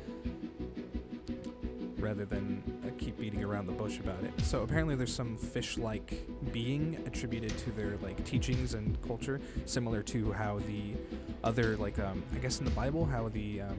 rather 2.06 2.24
than 2.24 2.62
uh, 2.86 2.90
keep 2.98 3.18
beating 3.18 3.42
around 3.42 3.66
the 3.66 3.72
bush 3.72 3.98
about 3.98 4.22
it. 4.22 4.32
So 4.42 4.62
apparently, 4.62 4.94
there's 4.94 5.14
some 5.14 5.36
fish-like 5.36 6.24
being 6.52 7.02
attributed 7.04 7.56
to 7.58 7.72
their 7.72 7.96
like 7.96 8.24
teachings 8.24 8.74
and 8.74 9.00
culture, 9.02 9.40
similar 9.64 10.02
to 10.04 10.32
how 10.32 10.60
the 10.60 10.94
other 11.42 11.76
like 11.76 11.98
um, 11.98 12.22
I 12.32 12.38
guess 12.38 12.60
in 12.60 12.64
the 12.64 12.70
Bible, 12.70 13.04
how 13.04 13.28
the 13.28 13.62
um, 13.62 13.78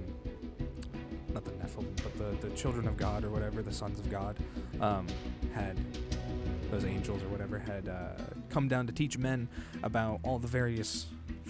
not 1.34 1.46
the 1.46 1.52
Nephilim, 1.52 1.96
but 2.04 2.18
the 2.18 2.48
the 2.48 2.54
children 2.54 2.86
of 2.88 2.98
God 2.98 3.24
or 3.24 3.30
whatever, 3.30 3.62
the 3.62 3.74
sons 3.74 3.98
of 3.98 4.10
God, 4.12 4.36
um, 4.82 5.08
had 5.54 5.78
those 6.70 6.84
angels 6.84 7.24
or 7.24 7.30
whatever 7.30 7.58
had 7.58 7.88
uh, 7.88 8.10
come 8.50 8.68
down 8.68 8.88
to 8.88 8.94
teach 8.94 9.18
men 9.18 9.48
about 9.84 10.20
all 10.24 10.38
the 10.38 10.48
various 10.48 11.08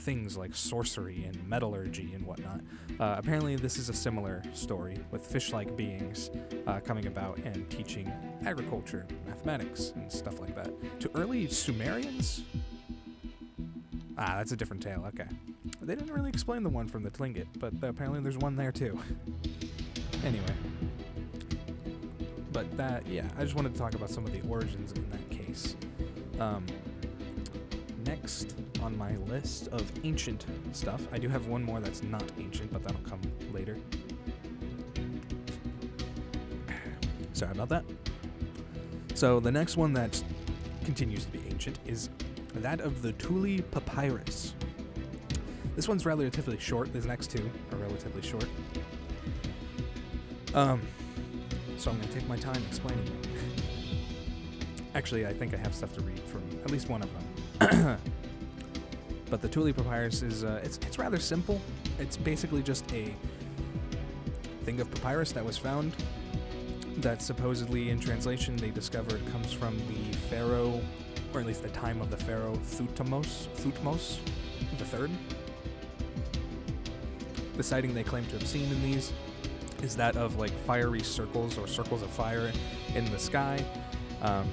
things 0.07 0.37
like 0.37 0.55
sorcery 0.55 1.25
and 1.25 1.45
metallurgy 1.49 2.13
and 2.13 2.25
whatnot. 2.25 2.61
Uh, 2.97 3.15
apparently, 3.17 3.57
this 3.57 3.77
is 3.77 3.89
a 3.89 3.93
similar 3.93 4.41
story 4.53 4.97
with 5.11 5.27
fish 5.27 5.51
like 5.51 5.75
beings 5.75 6.29
uh, 6.65 6.79
coming 6.79 7.07
about 7.07 7.37
and 7.39 7.69
teaching 7.69 8.09
agriculture, 8.45 9.05
mathematics, 9.27 9.91
and 9.97 10.09
stuff 10.09 10.39
like 10.39 10.55
that 10.55 10.71
to 11.01 11.11
early 11.13 11.45
Sumerians. 11.49 12.45
Ah, 14.17 14.35
that's 14.37 14.53
a 14.53 14.55
different 14.55 14.81
tale. 14.81 15.03
Okay. 15.09 15.27
They 15.81 15.93
didn't 15.93 16.13
really 16.13 16.29
explain 16.29 16.63
the 16.63 16.69
one 16.69 16.87
from 16.87 17.03
the 17.03 17.11
Tlingit, 17.11 17.47
but 17.59 17.73
apparently 17.81 18.21
there's 18.21 18.37
one 18.37 18.55
there 18.55 18.71
too. 18.71 18.97
anyway. 20.23 20.55
But 22.53 22.77
that, 22.77 23.05
yeah, 23.07 23.27
I 23.37 23.43
just 23.43 23.55
wanted 23.55 23.73
to 23.73 23.77
talk 23.77 23.93
about 23.93 24.09
some 24.09 24.25
of 24.25 24.31
the 24.31 24.39
origins 24.47 24.93
in 24.93 25.09
that 25.09 25.29
case. 25.29 25.75
Um, 26.39 26.65
next 28.07 28.55
on 28.81 28.97
my 28.97 29.15
list 29.27 29.67
of 29.69 29.83
ancient 30.03 30.45
stuff, 30.71 31.07
I 31.11 31.17
do 31.17 31.27
have 31.27 31.47
one 31.47 31.63
more 31.63 31.79
that's 31.79 32.01
not 32.03 32.23
ancient, 32.39 32.71
but 32.71 32.83
that'll 32.83 33.01
come 33.01 33.21
later. 33.51 33.77
Sorry 37.33 37.51
about 37.51 37.69
that. 37.69 37.83
So 39.13 39.39
the 39.39 39.51
next 39.51 39.77
one 39.77 39.93
that 39.93 40.23
continues 40.85 41.25
to 41.25 41.31
be 41.31 41.41
ancient 41.49 41.79
is 41.85 42.09
that 42.55 42.79
of 42.79 43.01
the 43.01 43.13
Tulli 43.13 43.63
Papyrus. 43.71 44.53
This 45.75 45.87
one's 45.87 46.05
relatively 46.05 46.57
short. 46.57 46.91
These 46.93 47.05
next 47.05 47.29
two 47.29 47.51
are 47.71 47.77
relatively 47.77 48.21
short. 48.21 48.47
Um, 50.55 50.81
so 51.77 51.91
I'm 51.91 51.97
going 51.97 52.09
to 52.09 52.13
take 52.15 52.27
my 52.27 52.37
time 52.37 52.63
explaining 52.67 53.05
them. 53.05 53.21
Actually, 54.95 55.27
I 55.27 55.33
think 55.33 55.53
I 55.53 55.57
have 55.57 55.75
stuff 55.75 55.93
to 55.93 56.01
read 56.01 56.19
from 56.21 56.41
at 56.63 56.71
least 56.71 56.89
one 56.89 57.03
of 57.03 57.13
them. 57.13 57.26
but 59.29 59.41
the 59.41 59.49
Tulli 59.49 59.75
Papyrus 59.75 60.21
is 60.21 60.43
uh, 60.43 60.59
it's 60.63 60.77
it's 60.77 60.99
rather 60.99 61.19
simple. 61.19 61.59
It's 61.99 62.17
basically 62.17 62.61
just 62.61 62.91
a 62.93 63.13
thing 64.63 64.79
of 64.79 64.91
papyrus 64.91 65.31
that 65.31 65.43
was 65.43 65.57
found 65.57 65.95
that 66.97 67.21
supposedly 67.21 67.89
in 67.89 67.99
translation 67.99 68.57
they 68.57 68.69
discovered 68.69 69.21
comes 69.31 69.53
from 69.53 69.77
the 69.87 70.17
pharaoh 70.29 70.81
or 71.33 71.39
at 71.39 71.45
least 71.45 71.63
the 71.63 71.69
time 71.69 72.01
of 72.01 72.09
the 72.11 72.17
pharaoh 72.17 72.55
Thutmose 72.55 73.47
Thutmose 73.55 74.17
the 74.77 74.85
third. 74.85 75.09
The 77.55 77.63
sighting 77.63 77.93
they 77.93 78.03
claim 78.03 78.25
to 78.25 78.33
have 78.33 78.47
seen 78.47 78.71
in 78.71 78.83
these 78.83 79.13
is 79.81 79.95
that 79.95 80.17
of 80.17 80.37
like 80.37 80.51
fiery 80.65 81.01
circles 81.01 81.57
or 81.57 81.67
circles 81.67 82.01
of 82.01 82.09
fire 82.09 82.51
in 82.93 83.05
the 83.11 83.19
sky. 83.19 83.63
Um, 84.21 84.47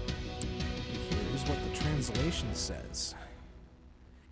what 1.48 1.58
the 1.64 1.76
translation 1.76 2.48
says. 2.54 3.14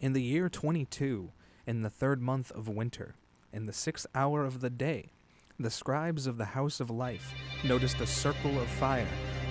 In 0.01 0.15
the 0.15 0.23
year 0.23 0.49
22, 0.49 1.31
in 1.67 1.83
the 1.83 1.91
third 1.91 2.23
month 2.23 2.51
of 2.53 2.69
winter, 2.69 3.17
in 3.53 3.67
the 3.67 3.73
sixth 3.73 4.07
hour 4.15 4.45
of 4.45 4.61
the 4.61 4.71
day, 4.71 5.13
the 5.59 5.71
scribes 5.71 6.27
of 6.27 6.39
the 6.39 6.47
house 6.47 6.81
of 6.81 6.91
life 6.91 7.35
noticed 7.65 8.01
a 8.01 8.07
circle 8.07 8.59
of 8.59 8.67
fire 8.67 9.07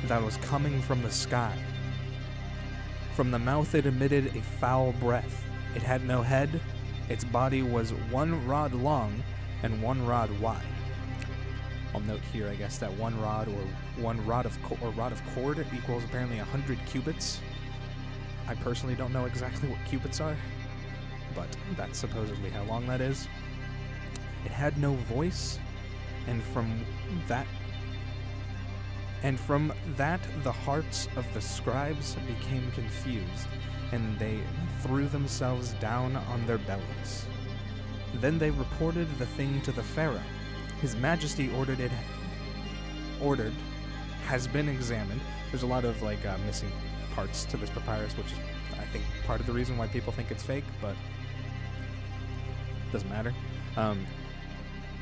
that 0.08 0.24
was 0.24 0.38
coming 0.38 0.82
from 0.82 1.04
the 1.04 1.12
sky. 1.12 1.56
From 3.16 3.30
the 3.30 3.40
mouth 3.40 3.76
it 3.76 3.86
emitted 3.86 4.36
a 4.36 4.42
foul 4.42 4.94
breath. 4.94 5.46
It 5.76 5.84
had 5.84 6.06
no 6.06 6.22
head. 6.22 6.60
Its 7.10 7.24
body 7.24 7.62
was 7.62 7.92
one 8.10 8.46
rod 8.48 8.74
long 8.74 9.24
and 9.62 9.82
one 9.84 10.06
rod 10.08 10.32
wide. 10.40 10.64
I'll 11.94 12.02
note 12.02 12.22
here, 12.32 12.48
I 12.48 12.56
guess, 12.56 12.78
that 12.80 12.92
one 12.94 13.20
rod 13.22 13.48
or 13.50 14.02
one 14.02 14.26
rod 14.26 14.46
of 14.46 14.58
co- 14.64 14.78
or 14.82 14.92
rod 14.92 15.12
of 15.12 15.22
cord 15.36 15.66
equals 15.76 16.04
apparently 16.06 16.38
100 16.38 16.80
cubits. 16.86 17.40
I 18.52 18.56
personally 18.56 18.96
don't 18.96 19.14
know 19.14 19.24
exactly 19.24 19.70
what 19.70 19.80
cubits 19.86 20.20
are, 20.20 20.36
but 21.34 21.48
that's 21.78 21.98
supposedly 21.98 22.50
how 22.50 22.64
long 22.64 22.86
that 22.88 23.00
is. 23.00 23.30
It 24.44 24.52
had 24.52 24.78
no 24.78 24.96
voice, 24.96 25.58
and 26.28 26.44
from 26.44 26.84
that 27.30 27.48
and 29.24 29.40
from 29.40 29.72
that 29.96 30.20
the 30.44 30.52
hearts 30.52 31.08
of 31.16 31.26
the 31.34 31.40
scribes 31.40 32.18
became 32.28 32.70
confused, 32.72 33.48
and 33.94 34.20
they 34.20 34.42
threw 34.82 35.08
themselves 35.08 35.72
down 35.76 36.18
on 36.18 36.46
their 36.46 36.58
bellies. 36.58 37.26
Then 38.16 38.38
they 38.38 38.52
reported 38.52 39.08
the 39.18 39.28
thing 39.28 39.62
to 39.62 39.72
the 39.72 39.84
Pharaoh. 39.84 40.20
His 40.82 40.98
Majesty 40.98 41.50
ordered 41.56 41.80
it 41.80 41.92
ordered 43.22 43.54
has 44.26 44.46
been 44.46 44.68
examined. 44.68 45.22
There's 45.52 45.64
a 45.64 45.68
lot 45.68 45.86
of 45.86 46.02
like 46.02 46.26
uh, 46.26 46.38
missing 46.46 46.72
parts 47.16 47.46
to 47.46 47.58
this 47.58 47.70
papyrus, 47.70 48.16
which 48.18 48.28
is 48.28 48.38
I 48.74 48.86
think 48.86 49.04
part 49.26 49.40
of 49.40 49.46
the 49.46 49.54
reason 49.54 49.78
why 49.78 49.88
people 49.88 50.12
think 50.12 50.32
it's 50.32 50.44
fake, 50.44 50.64
but 50.82 50.96
doesn't 52.92 53.10
matter. 53.10 53.34
Um, 53.78 54.06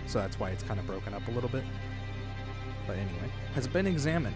so 0.05 0.19
that's 0.19 0.39
why 0.39 0.49
it's 0.49 0.63
kind 0.63 0.79
of 0.79 0.85
broken 0.85 1.13
up 1.13 1.27
a 1.27 1.31
little 1.31 1.49
bit. 1.49 1.63
But 2.87 2.97
anyway, 2.97 3.31
has 3.53 3.67
been 3.67 3.87
examined, 3.87 4.35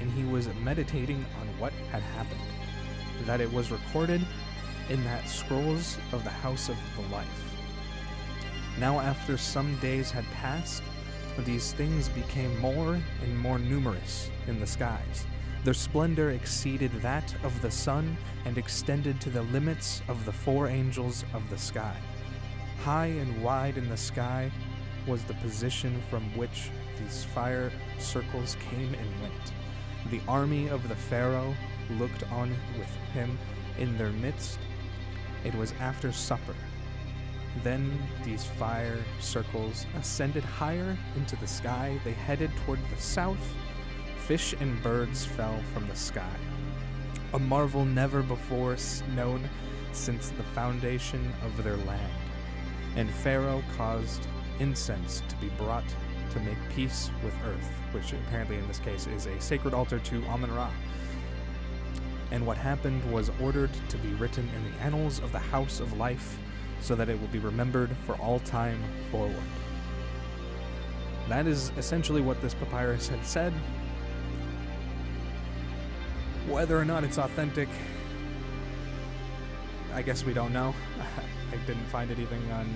and 0.00 0.10
he 0.10 0.24
was 0.24 0.48
meditating 0.62 1.24
on 1.40 1.46
what 1.58 1.72
had 1.90 2.02
happened. 2.02 2.40
That 3.26 3.40
it 3.40 3.52
was 3.52 3.70
recorded 3.70 4.22
in 4.88 5.02
that 5.04 5.28
scrolls 5.28 5.98
of 6.12 6.24
the 6.24 6.30
house 6.30 6.68
of 6.68 6.76
the 6.96 7.14
life. 7.14 7.54
Now, 8.78 9.00
after 9.00 9.36
some 9.36 9.76
days 9.76 10.10
had 10.10 10.24
passed, 10.32 10.82
these 11.44 11.72
things 11.72 12.08
became 12.08 12.58
more 12.60 12.98
and 13.22 13.38
more 13.38 13.58
numerous 13.58 14.30
in 14.46 14.58
the 14.60 14.66
skies. 14.66 15.26
Their 15.62 15.74
splendor 15.74 16.30
exceeded 16.30 16.90
that 17.02 17.34
of 17.44 17.60
the 17.60 17.70
sun 17.70 18.16
and 18.46 18.56
extended 18.56 19.20
to 19.20 19.30
the 19.30 19.42
limits 19.42 20.00
of 20.08 20.24
the 20.24 20.32
four 20.32 20.68
angels 20.68 21.24
of 21.34 21.48
the 21.50 21.58
sky. 21.58 21.96
High 22.82 23.06
and 23.06 23.42
wide 23.42 23.76
in 23.76 23.90
the 23.90 23.96
sky 23.96 24.50
was 25.06 25.22
the 25.24 25.34
position 25.34 26.00
from 26.08 26.22
which 26.34 26.70
these 26.98 27.24
fire 27.24 27.70
circles 27.98 28.56
came 28.70 28.94
and 28.94 29.22
went. 29.22 29.52
The 30.10 30.20
army 30.26 30.68
of 30.68 30.88
the 30.88 30.96
Pharaoh 30.96 31.54
looked 31.98 32.22
on 32.32 32.50
with 32.78 32.94
him 33.12 33.38
in 33.78 33.98
their 33.98 34.12
midst. 34.12 34.58
It 35.44 35.54
was 35.54 35.74
after 35.78 36.10
supper. 36.10 36.54
Then 37.62 37.98
these 38.24 38.44
fire 38.44 38.98
circles 39.20 39.84
ascended 39.98 40.44
higher 40.44 40.96
into 41.16 41.36
the 41.36 41.46
sky. 41.46 42.00
They 42.04 42.12
headed 42.12 42.50
toward 42.64 42.78
the 42.94 43.00
south. 43.00 43.54
Fish 44.30 44.54
and 44.60 44.80
birds 44.80 45.24
fell 45.24 45.58
from 45.74 45.88
the 45.88 45.96
sky. 45.96 46.36
A 47.34 47.38
marvel 47.40 47.84
never 47.84 48.22
before 48.22 48.76
known 49.16 49.42
since 49.90 50.28
the 50.28 50.44
foundation 50.44 51.34
of 51.44 51.64
their 51.64 51.76
land. 51.78 52.12
And 52.94 53.10
Pharaoh 53.10 53.64
caused 53.76 54.28
incense 54.60 55.24
to 55.28 55.36
be 55.38 55.48
brought 55.58 55.96
to 56.30 56.38
make 56.42 56.58
peace 56.76 57.10
with 57.24 57.34
earth, 57.44 57.72
which 57.90 58.12
apparently 58.12 58.56
in 58.56 58.68
this 58.68 58.78
case 58.78 59.08
is 59.08 59.26
a 59.26 59.40
sacred 59.40 59.74
altar 59.74 59.98
to 59.98 60.24
Amun 60.26 60.54
Ra. 60.54 60.70
And 62.30 62.46
what 62.46 62.56
happened 62.56 63.02
was 63.12 63.32
ordered 63.42 63.72
to 63.88 63.96
be 63.96 64.10
written 64.10 64.48
in 64.54 64.70
the 64.70 64.78
annals 64.78 65.18
of 65.18 65.32
the 65.32 65.40
House 65.40 65.80
of 65.80 65.98
Life 65.98 66.38
so 66.80 66.94
that 66.94 67.08
it 67.08 67.20
will 67.20 67.26
be 67.26 67.40
remembered 67.40 67.90
for 68.06 68.14
all 68.18 68.38
time 68.38 68.80
forward. 69.10 69.34
That 71.28 71.48
is 71.48 71.72
essentially 71.76 72.20
what 72.20 72.40
this 72.40 72.54
papyrus 72.54 73.08
had 73.08 73.26
said. 73.26 73.52
Whether 76.48 76.78
or 76.78 76.84
not 76.84 77.04
it's 77.04 77.18
authentic, 77.18 77.68
I 79.94 80.02
guess 80.02 80.24
we 80.24 80.32
don't 80.32 80.52
know. 80.52 80.74
I 81.52 81.56
didn't 81.66 81.86
find 81.86 82.10
anything 82.10 82.50
on. 82.52 82.68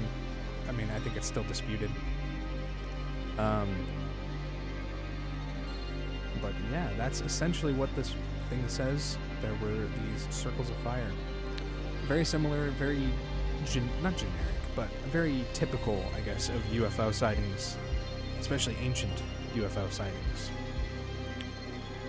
I 0.69 0.73
mean, 0.73 0.89
I 0.95 0.99
think 1.01 1.17
it's 1.17 1.27
still 1.27 1.45
disputed. 1.45 1.91
Um, 3.39 3.69
but 6.41 6.53
yeah, 6.71 6.89
that's 6.97 7.21
essentially 7.21 7.73
what 7.73 7.95
this 7.97 8.15
thing 8.51 8.63
says. 8.69 9.17
There 9.43 9.55
were 9.63 9.87
these 10.03 10.27
circles 10.31 10.71
of 10.71 10.77
fire. 10.77 11.11
Very 12.07 12.25
similar, 12.25 12.71
very 12.71 13.09
gen- 13.65 13.89
not 14.03 14.17
generic, 14.17 14.37
but 14.77 14.89
very 15.11 15.45
typical, 15.55 16.05
I 16.15 16.21
guess, 16.21 16.49
of 16.49 16.63
UFO 16.73 17.13
sightings, 17.13 17.77
especially 18.41 18.77
ancient 18.81 19.23
UFO 19.55 19.91
sightings. 19.91 20.51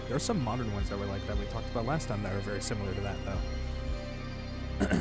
There 0.07 0.15
are 0.15 0.19
some 0.19 0.43
modern 0.43 0.71
ones 0.73 0.89
that 0.89 0.99
were 0.99 1.07
like 1.07 1.25
that 1.27 1.37
we 1.37 1.45
talked 1.45 1.69
about 1.71 1.85
last 1.85 2.07
time 2.07 2.21
that 2.23 2.33
are 2.33 2.39
very 2.39 2.61
similar 2.61 2.93
to 2.93 3.01
that, 3.01 3.17
though. 4.79 4.97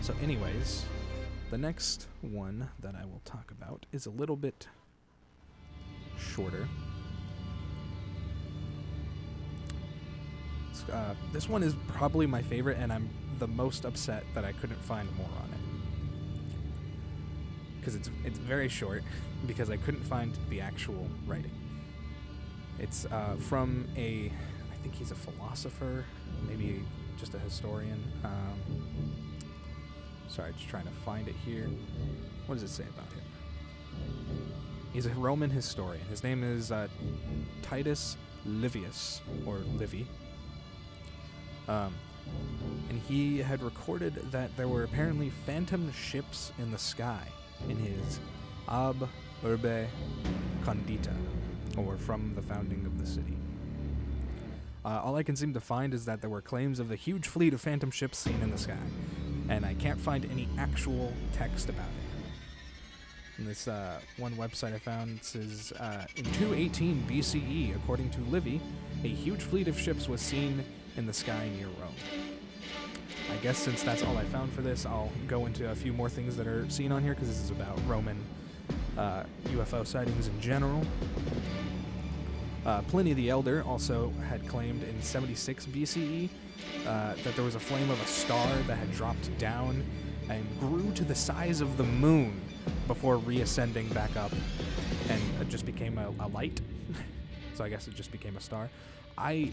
so, 0.00 0.12
anyways, 0.20 0.84
the 1.50 1.58
next 1.58 2.08
one 2.22 2.68
that 2.80 2.96
I 2.96 3.04
will 3.04 3.20
talk 3.24 3.52
about 3.52 3.86
is 3.92 4.06
a 4.06 4.10
little 4.10 4.34
bit 4.34 4.66
shorter. 6.18 6.68
Uh, 10.92 11.14
this 11.32 11.48
one 11.48 11.62
is 11.62 11.74
probably 11.88 12.26
my 12.26 12.42
favorite, 12.42 12.76
and 12.78 12.92
I'm 12.92 13.08
the 13.38 13.48
most 13.48 13.84
upset 13.84 14.24
that 14.34 14.44
I 14.44 14.52
couldn't 14.52 14.82
find 14.82 15.08
more 15.16 15.30
on 15.42 15.50
it 15.52 15.56
because 17.86 17.94
it's 17.94 18.10
it's 18.24 18.38
very 18.38 18.68
short 18.68 19.04
because 19.46 19.70
I 19.70 19.76
couldn't 19.76 20.02
find 20.02 20.36
the 20.50 20.60
actual 20.60 21.08
writing. 21.24 21.52
It's 22.78 23.06
uh, 23.06 23.36
from 23.38 23.88
a, 23.96 24.30
I 24.72 24.76
think 24.82 24.94
he's 24.94 25.10
a 25.10 25.14
philosopher, 25.14 26.04
maybe 26.48 26.82
just 27.18 27.34
a 27.34 27.38
historian. 27.38 28.02
Um, 28.24 29.24
sorry, 30.28 30.52
just 30.52 30.68
trying 30.68 30.84
to 30.84 30.92
find 31.04 31.28
it 31.28 31.34
here. 31.44 31.68
What 32.46 32.56
does 32.56 32.62
it 32.62 32.68
say 32.68 32.84
about 32.84 33.10
him? 33.12 33.22
He's 34.92 35.06
a 35.06 35.10
Roman 35.10 35.50
historian. 35.50 36.04
His 36.06 36.22
name 36.22 36.42
is 36.44 36.70
uh, 36.72 36.88
Titus 37.62 38.16
Livius, 38.46 39.20
or 39.44 39.58
Livy. 39.76 40.06
Um, 41.68 41.94
and 42.88 43.00
he 43.02 43.38
had 43.38 43.62
recorded 43.62 44.14
that 44.30 44.56
there 44.56 44.68
were 44.68 44.84
apparently 44.84 45.30
phantom 45.30 45.92
ships 45.92 46.52
in 46.58 46.70
the 46.70 46.78
sky 46.78 47.28
in 47.68 47.76
his 47.76 48.20
Ab 48.68 49.08
Urbe 49.44 49.86
Condita, 50.64 51.14
or 51.78 51.96
from 51.96 52.32
the 52.34 52.42
founding 52.42 52.84
of 52.86 52.98
the 52.98 53.06
city. 53.06 53.36
Uh, 54.84 55.00
all 55.02 55.16
I 55.16 55.22
can 55.22 55.34
seem 55.34 55.52
to 55.54 55.60
find 55.60 55.92
is 55.92 56.04
that 56.04 56.20
there 56.20 56.30
were 56.30 56.40
claims 56.40 56.78
of 56.78 56.88
the 56.88 56.96
huge 56.96 57.26
fleet 57.26 57.52
of 57.52 57.60
phantom 57.60 57.90
ships 57.90 58.18
seen 58.18 58.40
in 58.40 58.50
the 58.50 58.58
sky, 58.58 58.78
and 59.48 59.66
I 59.66 59.74
can't 59.74 60.00
find 60.00 60.24
any 60.26 60.48
actual 60.58 61.12
text 61.32 61.68
about 61.68 61.86
it. 61.86 62.06
And 63.38 63.46
this 63.46 63.68
uh, 63.68 63.98
one 64.16 64.32
website 64.36 64.74
I 64.74 64.78
found 64.78 65.22
says 65.22 65.72
uh, 65.78 66.06
in 66.16 66.24
218 66.24 67.04
BCE, 67.08 67.76
according 67.76 68.10
to 68.10 68.20
Livy, 68.22 68.60
a 69.04 69.08
huge 69.08 69.42
fleet 69.42 69.68
of 69.68 69.78
ships 69.78 70.08
was 70.08 70.20
seen 70.20 70.64
in 70.96 71.06
the 71.06 71.12
sky 71.12 71.50
near 71.56 71.66
Rome. 71.66 71.94
I 73.30 73.36
guess 73.42 73.58
since 73.58 73.82
that's 73.82 74.02
all 74.02 74.16
I 74.16 74.24
found 74.24 74.52
for 74.52 74.62
this, 74.62 74.86
I'll 74.86 75.10
go 75.26 75.46
into 75.46 75.70
a 75.70 75.74
few 75.74 75.92
more 75.92 76.08
things 76.08 76.36
that 76.36 76.46
are 76.46 76.68
seen 76.70 76.92
on 76.92 77.02
here 77.02 77.12
because 77.12 77.28
this 77.28 77.42
is 77.42 77.50
about 77.50 77.78
Roman 77.86 78.16
uh, 78.96 79.24
UFO 79.46 79.86
sightings 79.86 80.28
in 80.28 80.40
general. 80.40 80.82
Uh, 82.64 82.82
Pliny 82.82 83.12
the 83.12 83.30
Elder 83.30 83.62
also 83.64 84.12
had 84.28 84.46
claimed 84.48 84.82
in 84.82 85.00
76 85.00 85.66
BCE 85.66 86.28
uh, 86.86 87.14
that 87.22 87.36
there 87.36 87.44
was 87.44 87.54
a 87.54 87.60
flame 87.60 87.90
of 87.90 88.00
a 88.02 88.06
star 88.06 88.48
that 88.66 88.76
had 88.76 88.92
dropped 88.92 89.36
down 89.38 89.84
and 90.28 90.44
grew 90.58 90.90
to 90.92 91.04
the 91.04 91.14
size 91.14 91.60
of 91.60 91.76
the 91.76 91.84
moon 91.84 92.40
before 92.88 93.18
reascending 93.18 93.88
back 93.90 94.16
up 94.16 94.32
and 95.08 95.22
it 95.40 95.48
just 95.48 95.64
became 95.64 95.98
a, 95.98 96.12
a 96.20 96.28
light. 96.28 96.60
so 97.54 97.64
I 97.64 97.68
guess 97.68 97.86
it 97.86 97.94
just 97.94 98.10
became 98.10 98.36
a 98.36 98.40
star. 98.40 98.68
I 99.16 99.52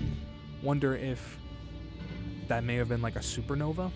wonder 0.64 0.96
if 0.96 1.38
that 2.48 2.64
may 2.64 2.76
have 2.76 2.90
been 2.90 3.02
like 3.02 3.16
a 3.16 3.20
supernova. 3.20 3.92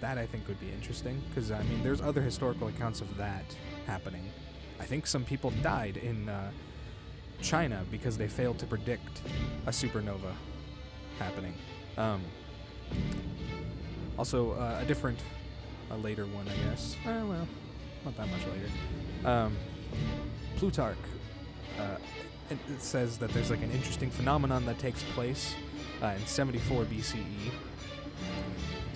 That 0.00 0.18
I 0.18 0.26
think 0.26 0.46
would 0.48 0.60
be 0.60 0.70
interesting 0.70 1.22
because 1.28 1.50
I 1.50 1.62
mean, 1.62 1.82
there's 1.82 2.00
other 2.00 2.20
historical 2.20 2.68
accounts 2.68 3.00
of 3.00 3.16
that 3.16 3.44
happening. 3.86 4.28
I 4.78 4.84
think 4.84 5.06
some 5.06 5.24
people 5.24 5.52
died 5.62 5.96
in 5.96 6.28
uh, 6.28 6.50
China 7.40 7.82
because 7.90 8.18
they 8.18 8.28
failed 8.28 8.58
to 8.58 8.66
predict 8.66 9.22
a 9.66 9.70
supernova 9.70 10.32
happening. 11.18 11.54
Um, 11.96 12.22
also, 14.18 14.52
uh, 14.52 14.80
a 14.82 14.84
different, 14.84 15.18
a 15.90 15.96
later 15.96 16.26
one, 16.26 16.46
I 16.48 16.56
guess. 16.68 16.96
Eh, 17.04 17.22
well, 17.22 17.48
not 18.04 18.16
that 18.16 18.28
much 18.28 18.40
later. 18.46 19.28
Um, 19.28 19.56
Plutarch. 20.56 20.96
Uh, 21.78 21.96
it, 22.50 22.58
it 22.70 22.80
says 22.80 23.18
that 23.18 23.30
there's 23.30 23.50
like 23.50 23.62
an 23.62 23.70
interesting 23.72 24.10
phenomenon 24.10 24.64
that 24.66 24.78
takes 24.78 25.02
place 25.14 25.54
uh, 26.02 26.14
in 26.18 26.26
74 26.26 26.84
BCE. 26.84 27.52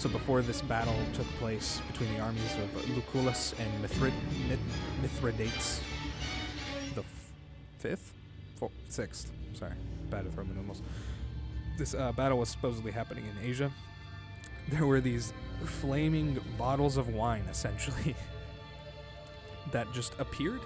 So 0.01 0.09
before 0.09 0.41
this 0.41 0.63
battle 0.63 0.97
took 1.13 1.27
place 1.39 1.83
between 1.87 2.15
the 2.15 2.21
armies 2.21 2.57
of 2.57 2.71
Lucullus 2.97 3.53
and 3.59 3.85
Mithrid- 3.85 4.15
Mith- 4.49 4.59
Mithridates, 5.03 5.83
the 6.95 7.03
f- 7.03 7.33
fifth, 7.79 8.15
Four, 8.57 8.71
sixth. 8.89 9.31
Sorry, 9.53 9.75
bad 10.09 10.25
with 10.25 10.35
Roman 10.39 10.57
numerals. 10.57 10.81
This 11.77 11.93
uh, 11.93 12.13
battle 12.13 12.39
was 12.39 12.49
supposedly 12.49 12.93
happening 12.93 13.25
in 13.27 13.47
Asia. 13.47 13.71
There 14.71 14.87
were 14.87 15.03
these 15.03 15.35
flaming 15.67 16.41
bottles 16.57 16.97
of 16.97 17.11
wine, 17.11 17.45
essentially, 17.51 18.17
that 19.71 19.93
just 19.93 20.15
appeared. 20.19 20.61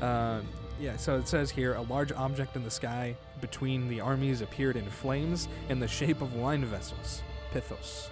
Uh, 0.00 0.40
yeah, 0.80 0.96
so 0.96 1.18
it 1.18 1.28
says 1.28 1.50
here 1.50 1.74
a 1.74 1.82
large 1.82 2.12
object 2.12 2.56
in 2.56 2.64
the 2.64 2.70
sky 2.70 3.14
between 3.42 3.88
the 3.88 4.00
armies 4.00 4.40
appeared 4.40 4.76
in 4.76 4.88
flames 4.88 5.48
in 5.68 5.80
the 5.80 5.88
shape 5.88 6.22
of 6.22 6.34
wine 6.34 6.64
vessels, 6.64 7.22
pithos, 7.52 8.08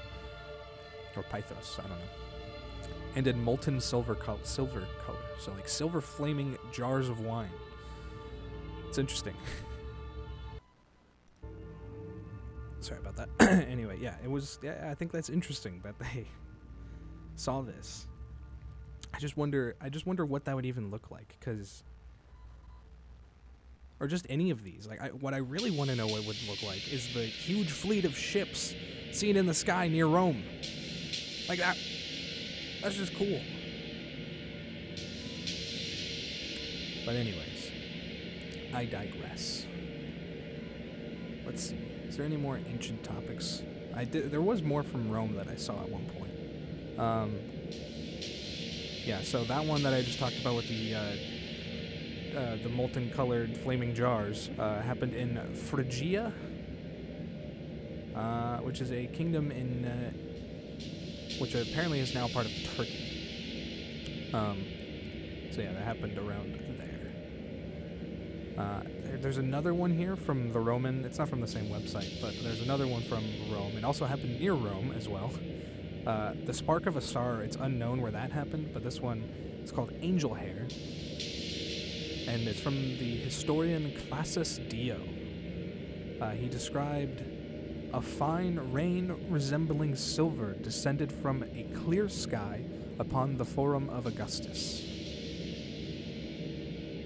or 1.16 1.22
pythos, 1.24 1.78
I 1.78 1.82
don't 1.82 1.90
know, 1.90 2.06
and 3.16 3.26
in 3.26 3.42
molten 3.42 3.80
silver 3.80 4.16
silver 4.42 4.86
color, 5.04 5.18
so 5.38 5.52
like 5.52 5.68
silver 5.68 6.00
flaming 6.00 6.58
jars 6.72 7.08
of 7.08 7.20
wine. 7.20 7.50
It's 8.88 8.98
interesting. 8.98 9.34
Sorry 12.80 13.00
about 13.00 13.16
that. 13.16 13.28
anyway, 13.68 13.98
yeah, 14.00 14.16
it 14.22 14.30
was. 14.30 14.58
Yeah, 14.62 14.88
I 14.90 14.94
think 14.94 15.10
that's 15.10 15.30
interesting 15.30 15.80
that 15.84 15.98
they 15.98 16.26
saw 17.34 17.62
this. 17.62 18.06
I 19.12 19.18
just 19.18 19.36
wonder. 19.36 19.74
I 19.80 19.88
just 19.88 20.06
wonder 20.06 20.26
what 20.26 20.44
that 20.44 20.54
would 20.54 20.66
even 20.66 20.90
look 20.90 21.10
like, 21.10 21.34
because 21.40 21.82
or 24.04 24.06
just 24.06 24.26
any 24.28 24.50
of 24.50 24.62
these. 24.62 24.86
Like, 24.86 25.00
I, 25.00 25.08
what 25.08 25.32
I 25.32 25.38
really 25.38 25.70
want 25.70 25.88
to 25.88 25.96
know 25.96 26.06
what 26.06 26.20
it 26.20 26.26
would 26.26 26.36
look 26.46 26.62
like 26.62 26.92
is 26.92 27.12
the 27.14 27.22
huge 27.22 27.70
fleet 27.70 28.04
of 28.04 28.16
ships 28.16 28.74
seen 29.12 29.36
in 29.36 29.46
the 29.46 29.54
sky 29.54 29.88
near 29.88 30.06
Rome. 30.06 30.42
Like 31.48 31.58
that. 31.58 31.78
That's 32.82 32.96
just 32.96 33.14
cool. 33.14 33.40
But 37.06 37.16
anyways, 37.16 37.70
I 38.74 38.84
digress. 38.84 39.64
Let's 41.46 41.66
see. 41.66 41.76
Is 42.06 42.18
there 42.18 42.26
any 42.26 42.36
more 42.36 42.58
ancient 42.68 43.02
topics? 43.04 43.62
I 43.96 44.04
did. 44.04 44.30
There 44.30 44.42
was 44.42 44.62
more 44.62 44.82
from 44.82 45.10
Rome 45.10 45.34
that 45.36 45.48
I 45.48 45.56
saw 45.56 45.80
at 45.80 45.88
one 45.88 46.04
point. 46.18 46.98
Um. 47.00 47.36
Yeah. 49.06 49.22
So 49.22 49.44
that 49.44 49.64
one 49.64 49.82
that 49.82 49.94
I 49.94 50.02
just 50.02 50.18
talked 50.18 50.38
about 50.40 50.56
with 50.56 50.68
the. 50.68 50.94
Uh, 50.94 51.16
uh, 52.36 52.56
the 52.62 52.68
molten 52.68 53.10
colored 53.10 53.56
flaming 53.58 53.94
jars 53.94 54.50
uh, 54.58 54.82
happened 54.82 55.14
in 55.14 55.54
Phrygia, 55.54 56.32
uh, 58.14 58.58
which 58.58 58.80
is 58.80 58.90
a 58.92 59.06
kingdom 59.06 59.50
in 59.50 59.84
uh, 59.84 60.10
which 61.38 61.54
apparently 61.54 62.00
is 62.00 62.14
now 62.14 62.28
part 62.28 62.46
of 62.46 62.52
Turkey. 62.76 64.30
Um, 64.32 64.64
so 65.52 65.60
yeah, 65.60 65.72
that 65.72 65.82
happened 65.82 66.18
around 66.18 66.58
there. 66.78 67.12
Uh, 68.58 68.82
there. 69.02 69.18
There's 69.18 69.38
another 69.38 69.74
one 69.74 69.96
here 69.96 70.16
from 70.16 70.52
the 70.52 70.60
Roman. 70.60 71.04
It's 71.04 71.18
not 71.18 71.28
from 71.28 71.40
the 71.40 71.48
same 71.48 71.66
website, 71.66 72.20
but 72.20 72.34
there's 72.42 72.60
another 72.60 72.86
one 72.86 73.02
from 73.02 73.24
Rome. 73.52 73.76
It 73.76 73.84
also 73.84 74.06
happened 74.06 74.40
near 74.40 74.54
Rome 74.54 74.92
as 74.96 75.08
well. 75.08 75.32
Uh, 76.06 76.34
the 76.44 76.52
spark 76.52 76.86
of 76.86 76.96
a 76.96 77.00
star. 77.00 77.42
It's 77.42 77.56
unknown 77.56 78.02
where 78.02 78.12
that 78.12 78.30
happened, 78.30 78.70
but 78.72 78.84
this 78.84 79.00
one 79.00 79.22
is 79.62 79.72
called 79.72 79.92
Angel 80.00 80.34
Hair 80.34 80.66
and 82.34 82.48
it's 82.48 82.58
from 82.58 82.74
the 82.74 83.16
historian 83.18 83.92
Cassius 84.10 84.58
Dio. 84.68 85.00
Uh, 86.20 86.30
he 86.30 86.48
described 86.48 87.22
a 87.92 88.00
fine 88.00 88.58
rain 88.72 89.14
resembling 89.28 89.94
silver 89.94 90.54
descended 90.54 91.12
from 91.12 91.44
a 91.54 91.62
clear 91.84 92.08
sky 92.08 92.60
upon 92.98 93.36
the 93.36 93.44
Forum 93.44 93.88
of 93.88 94.06
Augustus, 94.06 94.80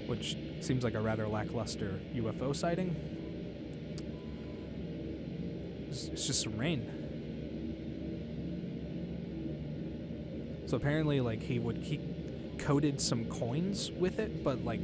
which 0.06 0.38
seems 0.60 0.82
like 0.82 0.94
a 0.94 1.00
rather 1.00 1.28
lackluster 1.28 2.00
UFO 2.14 2.56
sighting. 2.56 2.96
It's, 5.90 6.04
it's 6.04 6.26
just 6.26 6.40
some 6.40 6.56
rain. 6.56 6.94
So 10.64 10.78
apparently, 10.78 11.20
like 11.20 11.42
he 11.42 11.58
would 11.58 11.76
he 11.76 12.00
coated 12.58 12.98
some 12.98 13.26
coins 13.26 13.90
with 13.92 14.18
it, 14.18 14.42
but 14.42 14.64
like 14.64 14.80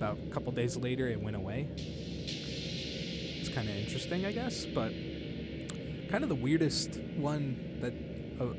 about 0.00 0.16
a 0.26 0.30
couple 0.32 0.50
days 0.50 0.78
later, 0.78 1.08
it 1.08 1.20
went 1.20 1.36
away. 1.36 1.68
It's 1.76 3.50
kind 3.50 3.68
of 3.68 3.76
interesting, 3.76 4.24
I 4.24 4.32
guess, 4.32 4.64
but 4.64 4.92
kind 6.08 6.22
of 6.22 6.30
the 6.30 6.34
weirdest 6.34 6.98
one 7.18 7.78
that 7.82 7.92
uh, 8.42 8.54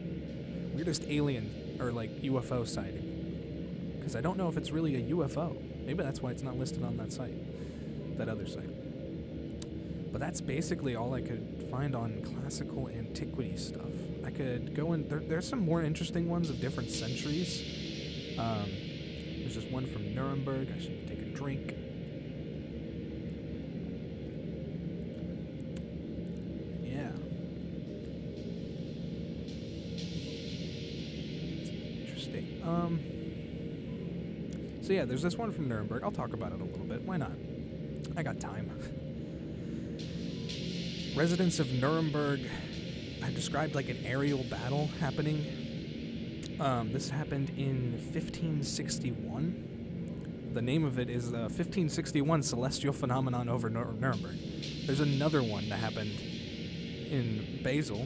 weirdest 0.75 1.03
alien 1.07 1.77
or 1.79 1.91
like 1.91 2.21
UFO 2.21 2.67
sighting. 2.67 3.95
Because 3.97 4.15
I 4.15 4.21
don't 4.21 4.37
know 4.37 4.49
if 4.49 4.57
it's 4.57 4.69
really 4.69 4.95
a 4.97 5.01
UFO. 5.15 5.57
Maybe 5.83 6.03
that's 6.03 6.21
why 6.21 6.29
it's 6.29 6.43
not 6.43 6.59
listed 6.59 6.83
on 6.83 6.95
that 6.97 7.11
site, 7.11 7.33
that 8.19 8.29
other 8.29 8.45
site. 8.45 10.11
But 10.11 10.21
that's 10.21 10.41
basically 10.41 10.95
all 10.95 11.15
I 11.15 11.21
could 11.21 11.67
find 11.71 11.95
on 11.95 12.21
classical 12.21 12.87
antiquity 12.87 13.57
stuff. 13.57 13.89
I 14.23 14.29
could 14.29 14.75
go 14.75 14.93
in. 14.93 15.07
There, 15.07 15.21
there's 15.21 15.47
some 15.47 15.65
more 15.65 15.81
interesting 15.81 16.29
ones 16.29 16.51
of 16.51 16.61
different 16.61 16.91
centuries. 16.91 17.63
Um, 18.37 18.69
There's 19.39 19.55
this 19.55 19.65
one 19.71 19.87
from 19.87 20.13
Nuremberg. 20.13 20.67
I 20.77 20.79
should 20.79 21.10
drink. 21.33 21.75
Yeah. 26.83 27.11
Interesting. 32.05 32.61
Um. 32.63 32.99
So 34.81 34.93
yeah, 34.93 35.05
there's 35.05 35.21
this 35.21 35.37
one 35.37 35.51
from 35.51 35.67
Nuremberg. 35.67 36.03
I'll 36.03 36.11
talk 36.11 36.33
about 36.33 36.51
it 36.51 36.61
a 36.61 36.63
little 36.63 36.85
bit. 36.85 37.03
Why 37.03 37.17
not? 37.17 37.33
I 38.17 38.23
got 38.23 38.39
time. 38.39 38.71
Residents 41.15 41.59
of 41.59 41.71
Nuremberg 41.73 42.39
have 43.21 43.35
described 43.35 43.75
like 43.75 43.89
an 43.89 43.97
aerial 44.05 44.43
battle 44.45 44.87
happening. 44.99 46.57
Um, 46.59 46.91
this 46.93 47.09
happened 47.09 47.49
in 47.57 47.91
1561. 48.13 49.70
The 50.53 50.61
name 50.61 50.83
of 50.83 50.99
it 50.99 51.09
is 51.09 51.31
the 51.31 51.43
1561 51.43 52.43
Celestial 52.43 52.91
Phenomenon 52.91 53.47
over 53.47 53.69
Nur- 53.69 53.93
Nuremberg. 53.93 54.35
There's 54.85 54.99
another 54.99 55.41
one 55.41 55.69
that 55.69 55.77
happened 55.77 56.19
in 57.09 57.61
Basel, 57.63 58.05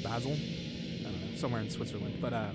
Basel, 0.00 0.36
know, 0.36 1.36
somewhere 1.36 1.60
in 1.60 1.68
Switzerland. 1.68 2.18
But 2.20 2.32
uh, 2.32 2.50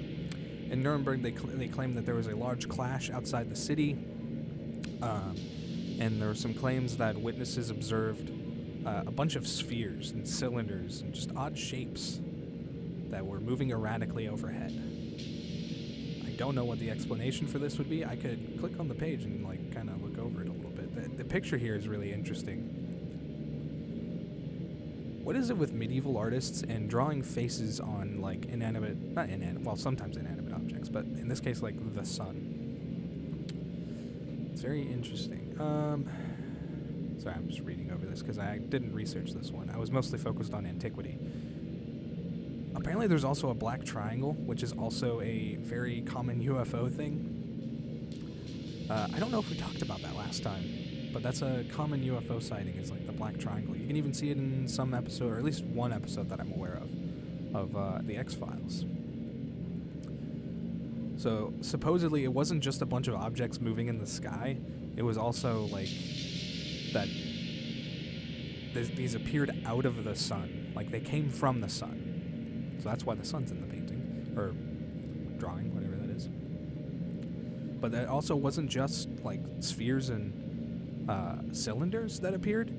in 0.69 0.81
Nuremberg, 0.81 1.21
they 1.21 1.31
cl- 1.31 1.47
they 1.47 1.67
claim 1.67 1.95
that 1.95 2.05
there 2.05 2.15
was 2.15 2.27
a 2.27 2.35
large 2.35 2.69
clash 2.69 3.09
outside 3.09 3.49
the 3.49 3.57
city, 3.57 3.97
um, 5.01 5.35
and 5.99 6.21
there 6.21 6.29
were 6.29 6.33
some 6.33 6.53
claims 6.53 6.95
that 6.95 7.17
witnesses 7.17 7.69
observed 7.69 8.31
uh, 8.85 9.03
a 9.05 9.11
bunch 9.11 9.35
of 9.35 9.45
spheres 9.45 10.11
and 10.11 10.25
cylinders 10.25 11.01
and 11.01 11.13
just 11.13 11.31
odd 11.35 11.57
shapes 11.57 12.21
that 13.09 13.25
were 13.25 13.41
moving 13.41 13.71
erratically 13.71 14.29
overhead. 14.29 14.94
Don't 16.37 16.55
know 16.55 16.65
what 16.65 16.79
the 16.79 16.89
explanation 16.91 17.47
for 17.47 17.59
this 17.59 17.77
would 17.77 17.89
be. 17.89 18.03
I 18.03 18.15
could 18.15 18.59
click 18.59 18.79
on 18.79 18.87
the 18.87 18.95
page 18.95 19.23
and 19.23 19.45
like 19.45 19.73
kind 19.73 19.89
of 19.89 20.03
look 20.03 20.17
over 20.19 20.41
it 20.41 20.49
a 20.49 20.51
little 20.51 20.71
bit. 20.71 20.93
The, 20.93 21.23
the 21.23 21.29
picture 21.29 21.57
here 21.57 21.75
is 21.75 21.87
really 21.87 22.11
interesting. 22.11 22.59
What 25.23 25.35
is 25.35 25.49
it 25.49 25.57
with 25.57 25.73
medieval 25.73 26.17
artists 26.17 26.61
and 26.61 26.89
drawing 26.89 27.23
faces 27.23 27.79
on 27.79 28.21
like 28.21 28.45
inanimate, 28.45 28.97
not 29.13 29.29
inanimate, 29.29 29.63
well, 29.63 29.75
sometimes 29.75 30.17
inanimate 30.17 30.53
objects, 30.53 30.89
but 30.89 31.05
in 31.05 31.29
this 31.29 31.39
case, 31.39 31.61
like 31.63 31.75
the 31.95 32.05
sun? 32.05 32.51
It's 34.51 34.61
very 34.61 34.83
interesting. 34.83 35.55
Um, 35.59 36.07
sorry, 37.17 37.35
I'm 37.35 37.47
just 37.47 37.61
reading 37.61 37.91
over 37.91 38.05
this 38.05 38.21
because 38.21 38.37
I 38.37 38.57
didn't 38.57 38.93
research 38.93 39.31
this 39.31 39.51
one. 39.51 39.71
I 39.73 39.77
was 39.77 39.89
mostly 39.89 40.19
focused 40.19 40.53
on 40.53 40.65
antiquity. 40.65 41.17
Apparently, 42.75 43.07
there's 43.07 43.23
also 43.23 43.49
a 43.49 43.53
black 43.53 43.83
triangle, 43.83 44.33
which 44.33 44.61
is 44.61 44.73
also 44.73 45.21
a 45.21 45.55
very 45.61 46.01
common 46.01 46.43
UFO 46.43 46.91
thing. 46.93 47.31
Uh, 48.89 49.07
I 49.13 49.19
don't 49.19 49.31
know 49.31 49.39
if 49.39 49.49
we 49.49 49.55
talked 49.57 49.81
about 49.81 50.01
that 50.01 50.15
last 50.15 50.43
time, 50.43 51.09
but 51.13 51.23
that's 51.23 51.41
a 51.41 51.65
common 51.71 52.03
UFO 52.03 52.41
sighting. 52.43 52.75
Is 52.75 52.91
like 52.91 53.05
the 53.07 53.13
black 53.13 53.37
triangle. 53.39 53.75
You 53.75 53.87
can 53.87 53.95
even 53.95 54.13
see 54.13 54.29
it 54.29 54.37
in 54.37 54.67
some 54.67 54.93
episode, 54.93 55.31
or 55.31 55.37
at 55.37 55.43
least 55.43 55.63
one 55.63 55.93
episode 55.93 56.29
that 56.29 56.39
I'm 56.39 56.51
aware 56.51 56.75
of, 56.75 57.55
of 57.55 57.75
uh, 57.75 57.99
the 58.03 58.17
X 58.17 58.35
Files. 58.35 58.85
So 61.17 61.53
supposedly, 61.61 62.25
it 62.25 62.33
wasn't 62.33 62.61
just 62.61 62.81
a 62.81 62.85
bunch 62.85 63.07
of 63.07 63.15
objects 63.15 63.61
moving 63.61 63.87
in 63.87 63.97
the 63.97 64.07
sky. 64.07 64.57
It 64.97 65.03
was 65.03 65.17
also 65.17 65.61
like 65.71 65.89
that. 66.93 67.07
These, 68.73 68.91
these 68.91 69.15
appeared 69.15 69.55
out 69.65 69.85
of 69.85 70.03
the 70.03 70.15
sun, 70.15 70.73
like 70.75 70.91
they 70.91 70.99
came 70.99 71.29
from 71.29 71.61
the 71.61 71.69
sun. 71.69 72.04
So 72.85 72.89
that's 72.89 73.03
why 73.03 73.15
the 73.15 73.25
sun's 73.25 73.49
in 73.49 73.61
the 73.61 73.65
painting 73.65 74.31
or 74.37 74.51
drawing, 75.39 75.73
whatever 75.73 75.95
that 75.95 76.15
is. 76.15 76.27
But 77.81 77.91
that 77.93 78.07
also 78.07 78.35
wasn't 78.35 78.69
just 78.69 79.09
like 79.23 79.41
spheres 79.59 80.09
and 80.09 81.09
uh, 81.09 81.51
cylinders 81.51 82.19
that 82.19 82.35
appeared. 82.35 82.71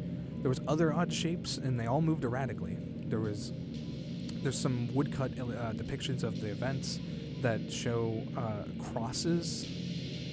There 0.42 0.48
was 0.48 0.60
other 0.68 0.92
odd 0.92 1.12
shapes, 1.12 1.58
and 1.58 1.80
they 1.80 1.86
all 1.86 2.02
moved 2.02 2.22
erratically. 2.22 2.78
There 3.06 3.18
was 3.18 3.52
there's 4.44 4.56
some 4.56 4.94
woodcut 4.94 5.32
uh, 5.32 5.72
depictions 5.72 6.22
of 6.22 6.40
the 6.40 6.50
events 6.50 7.00
that 7.42 7.72
show 7.72 8.22
uh, 8.36 8.62
crosses 8.92 9.66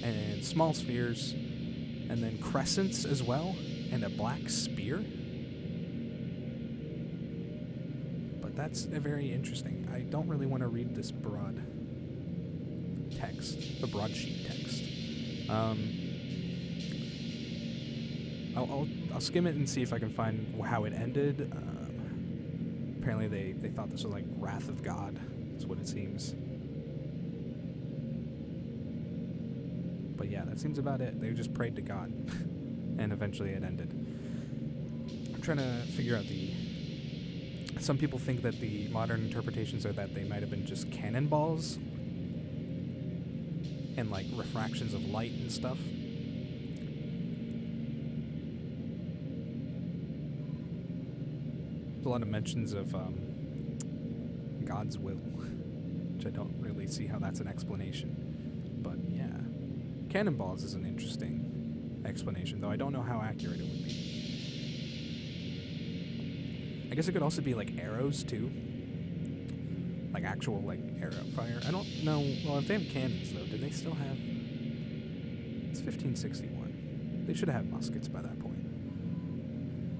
and 0.04 0.44
small 0.44 0.72
spheres, 0.72 1.32
and 1.32 2.22
then 2.22 2.38
crescents 2.38 3.04
as 3.04 3.24
well, 3.24 3.56
and 3.90 4.04
a 4.04 4.08
black 4.08 4.48
spear. 4.48 5.04
That's 8.64 8.84
very 8.84 9.30
interesting. 9.30 9.86
I 9.92 9.98
don't 10.00 10.26
really 10.26 10.46
want 10.46 10.62
to 10.62 10.68
read 10.68 10.94
this 10.94 11.10
broad 11.10 11.62
text, 13.14 13.82
the 13.82 13.86
broadsheet 13.86 14.46
text. 14.46 15.50
Um, 15.50 15.90
I'll, 18.56 18.64
I'll, 18.64 18.88
I'll 19.12 19.20
skim 19.20 19.46
it 19.46 19.54
and 19.54 19.68
see 19.68 19.82
if 19.82 19.92
I 19.92 19.98
can 19.98 20.08
find 20.08 20.64
how 20.64 20.84
it 20.84 20.94
ended. 20.94 21.52
Um, 21.52 22.96
apparently, 22.98 23.28
they, 23.28 23.52
they 23.52 23.68
thought 23.68 23.90
this 23.90 24.02
was 24.02 24.14
like 24.14 24.24
Wrath 24.38 24.70
of 24.70 24.82
God, 24.82 25.20
is 25.58 25.66
what 25.66 25.76
it 25.78 25.86
seems. 25.86 26.34
But 30.16 30.30
yeah, 30.30 30.44
that 30.46 30.58
seems 30.58 30.78
about 30.78 31.02
it. 31.02 31.20
They 31.20 31.30
just 31.32 31.52
prayed 31.52 31.76
to 31.76 31.82
God, 31.82 32.06
and 32.98 33.12
eventually 33.12 33.50
it 33.50 33.62
ended. 33.62 33.90
I'm 35.34 35.42
trying 35.42 35.58
to 35.58 35.82
figure 35.92 36.16
out 36.16 36.24
the. 36.28 36.63
Some 37.80 37.98
people 37.98 38.18
think 38.18 38.42
that 38.42 38.60
the 38.60 38.88
modern 38.88 39.22
interpretations 39.24 39.84
are 39.84 39.92
that 39.92 40.14
they 40.14 40.24
might 40.24 40.40
have 40.40 40.50
been 40.50 40.64
just 40.64 40.90
cannonballs 40.90 41.76
and 43.96 44.10
like 44.10 44.26
refractions 44.34 44.94
of 44.94 45.04
light 45.06 45.32
and 45.32 45.50
stuff. 45.52 45.78
There's 51.94 52.06
a 52.06 52.08
lot 52.08 52.22
of 52.22 52.28
mentions 52.28 52.72
of 52.72 52.94
um, 52.94 53.14
God's 54.64 54.98
will, 54.98 55.14
which 56.16 56.26
I 56.26 56.30
don't 56.30 56.54
really 56.60 56.86
see 56.86 57.06
how 57.06 57.18
that's 57.18 57.40
an 57.40 57.48
explanation. 57.48 58.16
But 58.82 58.96
yeah, 59.08 59.26
cannonballs 60.10 60.64
is 60.64 60.74
an 60.74 60.84
interesting 60.86 62.02
explanation, 62.06 62.60
though 62.60 62.70
I 62.70 62.76
don't 62.76 62.92
know 62.92 63.02
how 63.02 63.20
accurate 63.20 63.60
it 63.60 63.62
would 63.62 63.84
be. 63.84 64.13
I 66.94 66.96
guess 66.96 67.08
it 67.08 67.12
could 67.12 67.24
also 67.24 67.42
be 67.42 67.54
like 67.54 67.76
arrows 67.76 68.22
too, 68.22 68.52
like 70.12 70.22
actual 70.22 70.60
like 70.60 70.78
arrow 71.02 71.10
fire. 71.34 71.60
I 71.66 71.72
don't 71.72 71.88
know. 72.04 72.20
Well, 72.46 72.58
if 72.58 72.68
they 72.68 72.74
have 72.74 72.88
cannons 72.88 73.32
though, 73.32 73.44
did 73.46 73.60
they 73.60 73.70
still 73.70 73.94
have? 73.94 74.16
It's 75.72 75.80
1561. 75.80 77.24
They 77.26 77.34
should 77.34 77.48
have 77.48 77.66
muskets 77.66 78.06
by 78.06 78.22
that 78.22 78.38
point. 78.38 78.64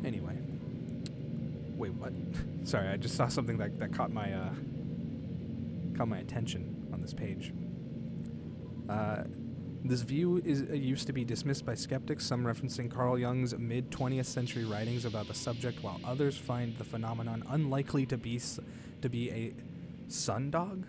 Anyway. 0.07 0.39
Wait, 1.77 1.95
what? 1.95 2.13
Sorry, 2.63 2.87
I 2.87 2.97
just 2.97 3.17
saw 3.17 3.27
something 3.27 3.59
that, 3.59 3.77
that 3.81 3.93
caught 3.93 4.13
my 4.13 4.33
uh, 4.33 4.55
caught 5.97 6.07
my 6.07 6.19
attention 6.19 6.91
on 6.93 7.01
this 7.01 7.13
page. 7.13 7.53
Uh, 8.89 9.25
this 9.85 10.01
view 10.01 10.41
is 10.43 10.63
uh, 10.63 10.73
used 10.73 11.07
to 11.09 11.13
be 11.13 11.25
dismissed 11.27 11.67
by 11.67 11.75
skeptics, 11.75 12.25
some 12.25 12.43
referencing 12.43 12.91
Carl 12.91 13.19
Jung's 13.19 13.55
mid 13.59 13.91
20th 13.91 14.25
century 14.25 14.65
writings 14.65 15.05
about 15.05 15.29
the 15.29 15.35
subject, 15.35 15.83
while 15.83 16.01
others 16.03 16.39
find 16.39 16.75
the 16.79 16.85
phenomenon 16.85 17.45
unlikely 17.51 18.07
to 18.07 18.17
be 18.17 18.41
to 19.03 19.09
be 19.11 19.31
a 19.31 19.53
sundog. 20.09 20.85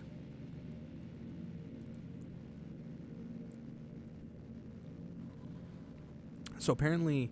So 6.58 6.72
apparently, 6.72 7.30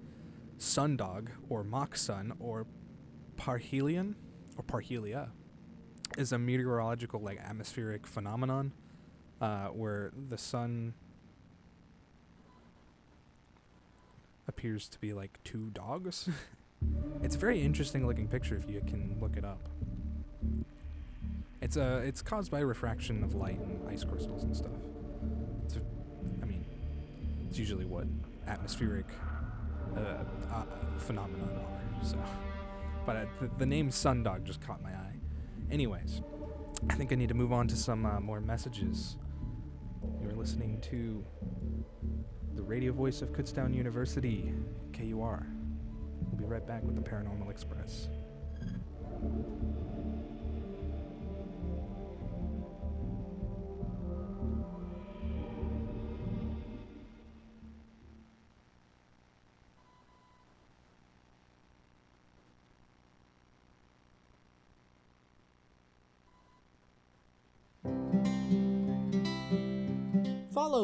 sundog 0.58 1.28
or 1.48 1.64
mock 1.64 1.96
sun 1.96 2.34
or 2.38 2.66
parhelion 3.36 4.16
or 4.56 4.64
parhelia 4.64 5.30
is 6.18 6.30
a 6.30 6.38
meteorological 6.38 7.20
like 7.20 7.40
atmospheric 7.40 8.06
phenomenon 8.06 8.72
uh, 9.40 9.68
where 9.68 10.12
the 10.28 10.38
sun 10.38 10.94
appears 14.48 14.88
to 14.88 14.98
be 14.98 15.12
like 15.12 15.38
two 15.44 15.70
dogs. 15.72 16.28
it's 17.22 17.34
a 17.34 17.38
very 17.38 17.60
interesting 17.62 18.06
looking 18.06 18.28
picture 18.28 18.56
if 18.56 18.68
you 18.68 18.80
can 18.86 19.16
look 19.20 19.36
it 19.36 19.44
up. 19.44 19.68
It's 21.60 21.76
a 21.76 21.98
it's 21.98 22.20
caused 22.20 22.50
by 22.50 22.60
refraction 22.60 23.24
of 23.24 23.34
light 23.34 23.58
and 23.58 23.88
ice 23.88 24.04
crystals 24.04 24.42
and 24.42 24.54
stuff. 24.54 24.72
It's 25.64 25.76
a, 25.76 25.80
I 26.42 26.44
mean, 26.44 26.64
it's 27.48 27.58
usually 27.58 27.86
what 27.86 28.06
atmospheric 28.46 29.06
uh, 29.96 30.24
uh, 30.52 30.64
phenomenon 30.98 31.48
are. 31.48 32.04
So, 32.04 32.18
but 33.06 33.16
uh, 33.16 33.24
the, 33.40 33.50
the 33.58 33.66
name 33.66 33.88
Sundog 33.88 34.44
just 34.44 34.60
caught 34.60 34.82
my 34.82 34.90
eye. 34.90 35.14
Anyways, 35.70 36.20
I 36.90 36.94
think 36.94 37.12
I 37.12 37.14
need 37.14 37.28
to 37.28 37.34
move 37.34 37.52
on 37.52 37.66
to 37.68 37.76
some 37.76 38.04
uh, 38.04 38.20
more 38.20 38.40
messages. 38.40 39.16
You're 40.20 40.32
listening 40.32 40.80
to 40.82 41.24
the 42.54 42.62
radio 42.62 42.92
voice 42.92 43.20
of 43.20 43.32
Kutztown 43.32 43.74
University, 43.74 44.52
KUR. 44.92 45.46
We'll 46.30 46.38
be 46.38 46.44
right 46.44 46.66
back 46.66 46.82
with 46.84 46.94
the 46.94 47.02
Paranormal 47.02 47.50
Express. 47.50 48.08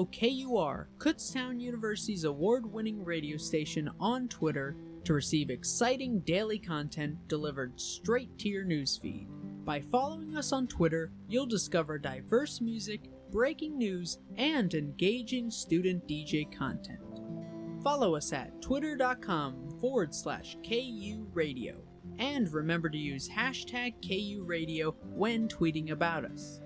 KUR, 0.07 0.88
Kutztown 0.98 1.61
University's 1.61 2.24
award 2.24 2.70
winning 2.70 3.05
radio 3.05 3.36
station, 3.36 3.90
on 3.98 4.28
Twitter 4.28 4.76
to 5.05 5.14
receive 5.14 5.51
exciting 5.51 6.20
daily 6.20 6.59
content 6.59 7.16
delivered 7.28 7.80
straight 7.80 8.36
to 8.38 8.48
your 8.48 8.64
newsfeed. 8.64 9.26
By 9.64 9.80
following 9.80 10.36
us 10.36 10.53
on 10.53 10.66
Twitter, 10.66 11.12
you'll 11.28 11.46
discover 11.46 11.98
diverse 11.98 12.61
music, 12.61 13.11
breaking 13.30 13.78
news, 13.78 14.18
and 14.36 14.72
engaging 14.74 15.51
student 15.51 16.07
DJ 16.09 16.51
content. 16.57 17.01
Follow 17.82 18.14
us 18.14 18.32
at 18.32 18.61
twitter.com 18.61 19.78
forward 19.80 20.14
slash 20.14 20.57
KU 20.68 21.26
Radio. 21.32 21.82
And 22.18 22.53
remember 22.53 22.90
to 22.90 22.98
use 22.98 23.28
hashtag 23.28 23.94
KU 24.07 24.44
Radio 24.44 24.94
when 25.14 25.48
tweeting 25.48 25.90
about 25.90 26.24
us. 26.24 26.61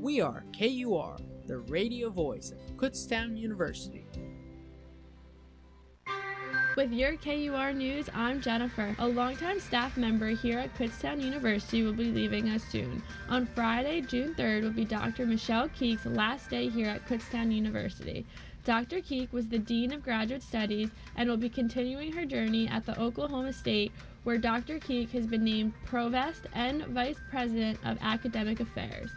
We 0.00 0.20
are 0.20 0.44
KUR, 0.56 1.16
the 1.48 1.58
radio 1.60 2.10
voice 2.10 2.52
of 2.52 2.58
Kutztown 2.76 3.36
University. 3.38 4.04
With 6.76 6.92
your 6.92 7.16
KUR 7.16 7.72
News, 7.72 8.10
I'm 8.14 8.42
Jennifer. 8.42 8.94
A 8.98 9.08
longtime 9.08 9.58
staff 9.58 9.96
member 9.96 10.28
here 10.28 10.58
at 10.58 10.76
Kutztown 10.76 11.22
University 11.22 11.82
will 11.82 11.94
be 11.94 12.12
leaving 12.12 12.50
us 12.50 12.62
soon. 12.64 13.02
On 13.30 13.46
Friday, 13.46 14.02
June 14.02 14.34
3rd, 14.34 14.62
will 14.62 14.72
be 14.72 14.84
Dr. 14.84 15.24
Michelle 15.24 15.70
Keek's 15.70 16.04
last 16.04 16.50
day 16.50 16.68
here 16.68 16.88
at 16.88 17.08
Kutztown 17.08 17.50
University. 17.50 18.26
Dr. 18.64 19.00
Keek 19.00 19.32
was 19.32 19.48
the 19.48 19.58
Dean 19.58 19.94
of 19.94 20.02
Graduate 20.02 20.42
Studies 20.42 20.90
and 21.16 21.30
will 21.30 21.38
be 21.38 21.48
continuing 21.48 22.12
her 22.12 22.26
journey 22.26 22.68
at 22.68 22.84
the 22.84 23.00
Oklahoma 23.00 23.54
State, 23.54 23.90
where 24.24 24.36
Dr. 24.36 24.78
Keek 24.78 25.10
has 25.12 25.26
been 25.26 25.44
named 25.44 25.72
Provost 25.86 26.42
and 26.52 26.84
Vice 26.88 27.16
President 27.30 27.78
of 27.86 27.96
Academic 28.02 28.60
Affairs. 28.60 29.10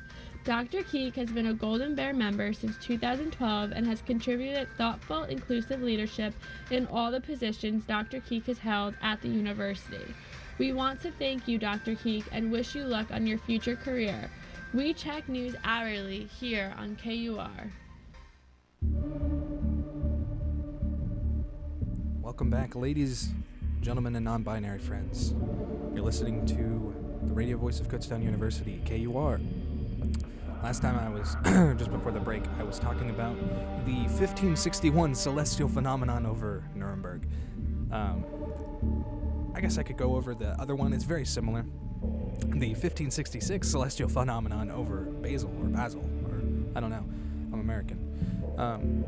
Dr. 0.44 0.82
Keek 0.82 1.14
has 1.18 1.32
been 1.32 1.48
a 1.48 1.54
Golden 1.54 1.94
Bear 1.94 2.14
member 2.14 2.52
since 2.52 2.76
2012 2.78 3.74
and 3.74 3.86
has 3.86 4.02
contributed 4.02 4.68
thoughtful, 4.76 5.26
inclusive 5.26 5.84
leadership 5.84 6.34
in 6.72 6.88
all 6.88 7.12
the 7.12 7.22
positions 7.22 7.86
Dr. 7.86 8.22
Keek 8.22 8.48
has 8.48 8.58
held 8.58 8.96
at 9.04 9.22
the 9.22 9.28
university. 9.28 10.04
We 10.58 10.74
want 10.74 11.00
to 11.02 11.12
thank 11.12 11.48
you, 11.48 11.60
Dr. 11.60 11.94
Keek, 11.94 12.26
and 12.32 12.52
wish 12.52 12.74
you 12.74 12.84
luck 12.86 13.12
on 13.12 13.28
your 13.28 13.38
future 13.38 13.76
career. 13.76 14.32
We 14.74 14.96
check 14.96 15.30
news 15.30 15.56
hourly 15.64 16.24
here 16.40 16.74
on 16.76 16.96
KUR. 16.96 17.72
Welcome 22.20 22.50
back, 22.50 22.76
ladies, 22.76 23.30
gentlemen, 23.82 24.16
and 24.16 24.26
non 24.26 24.42
binary 24.42 24.80
friends. 24.80 25.36
You're 25.94 26.04
listening 26.04 26.48
to 26.48 26.96
the 27.28 27.34
radio 27.34 27.58
voice 27.58 27.80
of 27.80 27.90
Kutztown 27.90 28.24
University, 28.24 28.82
KUR. 28.88 29.40
Last 30.64 30.84
time 30.84 31.00
I 31.00 31.10
was, 31.10 31.36
just 31.80 31.92
before 31.92 32.12
the 32.12 32.20
break, 32.20 32.44
I 32.60 32.64
was 32.64 32.78
talking 32.78 33.10
about 33.10 33.36
the 33.86 33.96
1561 34.04 35.16
celestial 35.16 35.68
phenomenon 35.68 36.26
over 36.28 36.64
Nuremberg. 36.76 37.28
Um, 37.92 38.24
I 39.56 39.62
guess 39.62 39.80
I 39.80 39.84
could 39.84 39.98
go 39.98 40.16
over 40.16 40.36
the 40.36 40.50
other 40.62 40.76
one, 40.76 40.94
it's 40.94 41.04
very 41.04 41.26
similar. 41.26 41.66
The 42.42 42.70
1566 42.70 43.68
celestial 43.68 44.08
phenomenon 44.08 44.70
over 44.70 45.02
Basel, 45.02 45.50
or 45.60 45.66
Basel, 45.66 46.08
or 46.26 46.42
I 46.76 46.80
don't 46.80 46.92
know. 46.92 47.06
I'm 47.52 47.60
American. 47.60 48.56
Um, 48.58 49.04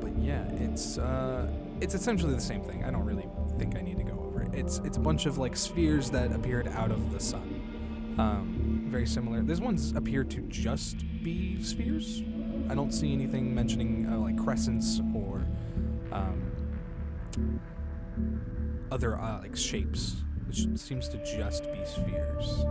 but 0.00 0.16
yeah, 0.18 0.44
it's 0.52 0.98
uh, 0.98 1.50
it's 1.80 1.94
essentially 1.94 2.34
the 2.34 2.40
same 2.40 2.62
thing. 2.62 2.84
I 2.84 2.90
don't 2.90 3.04
really 3.04 3.28
think 3.58 3.76
I 3.76 3.80
need 3.80 3.98
to 3.98 4.04
go 4.04 4.12
over 4.26 4.42
it. 4.42 4.54
It's 4.54 4.78
it's 4.84 4.96
a 4.96 5.00
bunch 5.00 5.26
of 5.26 5.38
like 5.38 5.56
spheres 5.56 6.10
that 6.10 6.32
appeared 6.32 6.68
out 6.68 6.90
of 6.90 7.12
the 7.12 7.20
sun. 7.20 8.14
Um, 8.18 8.55
very 8.90 9.06
similar. 9.06 9.42
This 9.42 9.60
one's 9.60 9.92
appear 9.92 10.24
to 10.24 10.40
just 10.42 10.98
be 11.22 11.62
spheres. 11.62 12.22
I 12.68 12.74
don't 12.74 12.92
see 12.92 13.12
anything 13.12 13.54
mentioning 13.54 14.08
uh, 14.10 14.18
like 14.18 14.36
crescents 14.36 15.00
or 15.14 15.46
um, 16.12 17.60
other 18.90 19.18
uh, 19.18 19.40
like 19.40 19.56
shapes. 19.56 20.16
It 20.48 20.78
seems 20.78 21.08
to 21.08 21.18
just 21.24 21.64
be 21.72 21.84
spheres. 21.84 22.64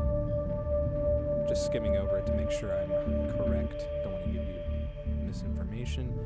Just 1.48 1.66
skimming 1.66 1.98
over 1.98 2.18
it 2.18 2.26
to 2.26 2.34
make 2.34 2.52
sure 2.52 2.74
I'm 2.74 2.90
correct. 3.38 3.86
Don't 4.04 4.14
want 4.14 4.26
to 4.26 4.32
give 4.32 4.48
you 4.48 5.26
misinformation. 5.26 6.20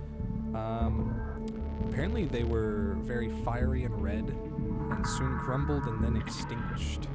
Um, 0.56 1.48
apparently, 1.90 2.26
they 2.26 2.44
were 2.44 2.96
very 3.02 3.30
fiery 3.44 3.84
and 3.84 4.02
red, 4.02 4.26
and 4.92 5.06
soon 5.06 5.38
crumbled 5.40 5.84
and 5.86 6.04
then 6.04 6.16
extinguished. 6.16 7.08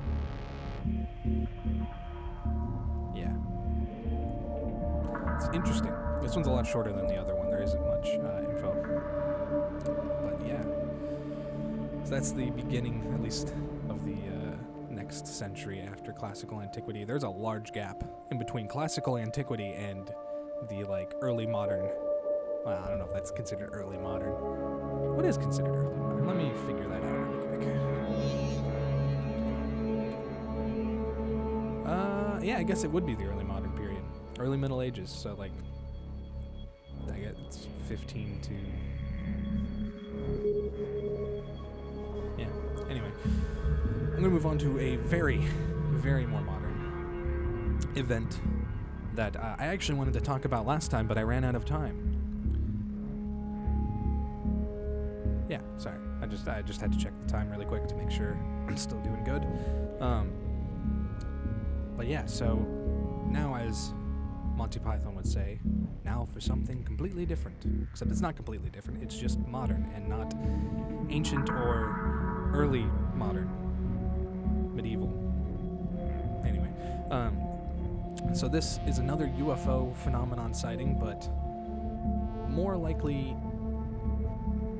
It's 5.34 5.48
interesting. 5.54 5.92
This 6.22 6.34
one's 6.34 6.46
a 6.46 6.50
lot 6.50 6.66
shorter 6.66 6.92
than 6.92 7.06
the 7.06 7.16
other 7.16 7.34
one. 7.34 7.50
There 7.50 7.62
isn't 7.62 7.86
much 7.86 8.06
uh, 8.06 8.50
info. 8.50 8.74
But 10.22 10.46
yeah. 10.46 10.62
So 12.04 12.10
that's 12.10 12.32
the 12.32 12.50
beginning, 12.50 13.10
at 13.14 13.22
least, 13.22 13.54
of 13.88 14.04
the 14.04 14.14
uh, 14.14 14.56
next 14.90 15.26
century 15.26 15.80
after 15.80 16.12
classical 16.12 16.60
antiquity. 16.60 17.04
There's 17.04 17.24
a 17.24 17.28
large 17.28 17.72
gap 17.72 18.04
in 18.30 18.38
between 18.38 18.68
classical 18.68 19.18
antiquity 19.18 19.72
and 19.72 20.10
the 20.68 20.84
like 20.84 21.14
early 21.20 21.46
modern 21.46 21.88
well, 22.64 22.82
I 22.82 22.88
don't 22.88 22.98
know 22.98 23.04
if 23.04 23.12
that's 23.12 23.30
considered 23.30 23.70
early 23.74 23.98
modern. 23.98 24.32
What 25.14 25.26
is 25.26 25.36
considered 25.36 25.74
early 25.74 25.96
modern? 25.96 26.26
Let 26.26 26.36
me 26.36 26.50
figure 26.66 26.88
that 26.88 27.02
out 27.04 27.28
really 27.28 27.56
quick. 27.58 27.68
Uh, 31.86 32.40
yeah, 32.42 32.56
I 32.56 32.62
guess 32.62 32.84
it 32.84 32.90
would 32.90 33.04
be 33.04 33.14
the 33.14 33.24
early 33.24 33.44
modern 33.44 33.70
period, 33.72 33.93
early 34.38 34.56
Middle 34.56 34.82
Ages. 34.82 35.10
So 35.10 35.34
like, 35.34 35.52
I 37.12 37.18
guess 37.18 37.34
it's 37.46 37.68
15 37.88 38.40
to. 38.42 38.54
Yeah. 42.38 42.46
Anyway, 42.90 43.10
I'm 43.24 44.16
gonna 44.16 44.28
move 44.28 44.46
on 44.46 44.58
to 44.58 44.78
a 44.78 44.96
very, 44.96 45.38
very 45.90 46.26
more 46.26 46.40
modern 46.40 47.78
event 47.96 48.40
that 49.14 49.36
uh, 49.36 49.56
I 49.58 49.66
actually 49.66 49.98
wanted 49.98 50.14
to 50.14 50.20
talk 50.20 50.44
about 50.44 50.66
last 50.66 50.90
time, 50.90 51.06
but 51.06 51.18
I 51.18 51.22
ran 51.22 51.44
out 51.44 51.54
of 51.54 51.64
time. 51.64 52.10
Yeah, 55.48 55.60
sorry. 55.76 55.98
I 56.20 56.26
just 56.26 56.48
I 56.48 56.62
just 56.62 56.80
had 56.80 56.92
to 56.92 56.98
check 56.98 57.12
the 57.22 57.30
time 57.30 57.50
really 57.50 57.66
quick 57.66 57.86
to 57.88 57.94
make 57.94 58.10
sure 58.10 58.36
I'm 58.68 58.76
still 58.76 59.00
doing 59.00 59.22
good. 59.24 59.46
Um, 60.02 60.32
but 61.96 62.06
yeah, 62.06 62.26
so 62.26 62.56
now 63.28 63.54
as 63.54 63.92
Monty 64.56 64.78
Python 64.78 65.14
would 65.14 65.26
say, 65.26 65.58
now 66.04 66.26
for 66.32 66.40
something 66.40 66.84
completely 66.84 67.26
different. 67.26 67.64
Except 67.90 68.10
it's 68.10 68.20
not 68.20 68.36
completely 68.36 68.70
different. 68.70 69.02
It's 69.02 69.16
just 69.16 69.38
modern 69.40 69.88
and 69.94 70.08
not 70.08 70.34
ancient 71.10 71.50
or 71.50 72.50
early 72.54 72.86
modern, 73.14 73.50
medieval. 74.74 75.12
Anyway, 76.46 76.70
um, 77.10 78.34
so 78.34 78.48
this 78.48 78.78
is 78.86 78.98
another 78.98 79.26
UFO 79.38 79.94
phenomenon 79.96 80.54
sighting, 80.54 80.98
but 80.98 81.28
more 82.48 82.76
likely 82.76 83.36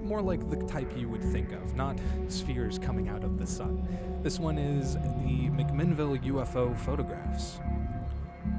more 0.05 0.21
like 0.21 0.49
the 0.51 0.57
type 0.67 0.93
you 0.97 1.09
would 1.09 1.23
think 1.23 1.53
of, 1.53 1.75
not 1.75 1.99
spheres 2.29 2.79
coming 2.79 3.09
out 3.09 3.25
of 3.25 3.39
the 3.39 3.47
sun. 3.47 3.87
This 4.23 4.39
one 4.39 4.59
is 4.59 4.95
the 4.95 5.49
McMinnville 5.51 6.23
UFO 6.25 6.77
photographs. 6.77 7.59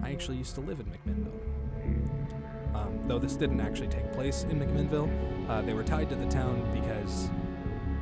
I 0.06 0.12
actually 0.12 0.38
used 0.38 0.54
to 0.54 0.62
live 0.62 0.80
in 0.80 0.86
McMinnville. 0.86 2.76
Um, 2.76 3.00
though 3.08 3.18
this 3.18 3.36
didn't 3.36 3.60
actually 3.60 3.88
take 3.88 4.14
place 4.14 4.44
in 4.44 4.60
McMinnville, 4.60 5.10
uh, 5.50 5.64
they 5.64 5.74
were 5.74 5.84
tied 5.84 6.10
to 6.10 6.16
the 6.16 6.28
town 6.28 6.62
because 6.80 7.28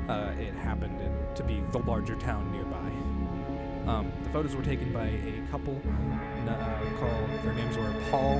uh, 0.09 0.33
it 0.37 0.53
happened 0.53 0.99
in, 0.99 1.35
to 1.35 1.43
be 1.45 1.63
the 1.71 1.77
larger 1.77 2.15
town 2.15 2.51
nearby. 2.51 3.89
Um, 3.89 4.11
the 4.21 4.29
photos 4.31 4.53
were 4.53 4.63
taken 4.63 4.91
by 4.91 5.05
a 5.05 5.47
couple 5.49 5.81
uh, 6.49 6.79
called, 6.99 7.29
their 7.41 7.53
names 7.53 7.77
were 7.77 7.95
Paul 8.11 8.39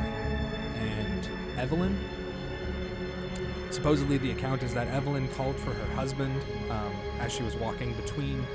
and 0.79 1.29
Evelyn. 1.57 1.97
Supposedly, 3.69 4.17
the 4.17 4.31
account 4.31 4.61
is 4.63 4.73
that 4.73 4.89
Evelyn 4.89 5.29
called 5.29 5.55
for 5.55 5.71
her 5.71 5.95
husband 5.95 6.41
um, 6.69 6.91
as 7.21 7.31
she 7.31 7.43
was 7.43 7.55
walking 7.55 7.93
between 7.93 8.45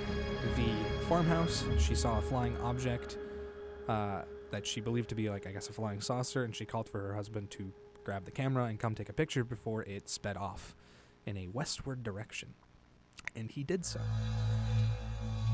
the 0.54 0.68
farmhouse. 1.08 1.64
She 1.78 1.94
saw 1.94 2.18
a 2.18 2.22
flying 2.22 2.58
object 2.58 3.16
uh, 3.88 4.22
that 4.50 4.66
she 4.66 4.80
believed 4.80 5.08
to 5.10 5.14
be, 5.14 5.30
like, 5.30 5.46
I 5.46 5.52
guess, 5.52 5.68
a 5.68 5.72
flying 5.72 6.00
saucer, 6.00 6.44
and 6.44 6.54
she 6.54 6.64
called 6.64 6.88
for 6.88 7.00
her 7.00 7.14
husband 7.14 7.50
to 7.52 7.72
grab 8.04 8.24
the 8.24 8.30
camera 8.30 8.64
and 8.64 8.78
come 8.78 8.94
take 8.94 9.08
a 9.08 9.12
picture 9.12 9.44
before 9.44 9.82
it 9.82 10.08
sped 10.08 10.36
off 10.36 10.74
in 11.26 11.36
a 11.36 11.48
westward 11.48 12.02
direction. 12.02 12.54
And 13.36 13.50
he 13.50 13.64
did 13.64 13.84
so. 13.84 14.00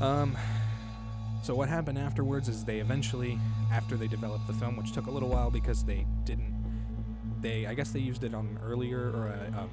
Um, 0.01 0.37
so 1.43 1.53
what 1.55 1.69
happened 1.69 1.97
afterwards 1.97 2.47
is 2.47 2.63
they 2.63 2.79
eventually, 2.79 3.39
after 3.71 3.97
they 3.97 4.07
developed 4.07 4.47
the 4.47 4.53
film, 4.53 4.77
which 4.77 4.93
took 4.93 5.07
a 5.07 5.11
little 5.11 5.29
while 5.29 5.51
because 5.51 5.83
they 5.83 6.05
didn't 6.23 6.55
they 7.45 7.67
I 7.67 7.75
guess 7.75 7.91
they 7.91 7.99
used 7.99 8.23
it 8.23 8.33
on 8.33 8.47
an 8.47 8.59
earlier 8.63 9.11
or 9.11 9.27
a, 9.27 9.67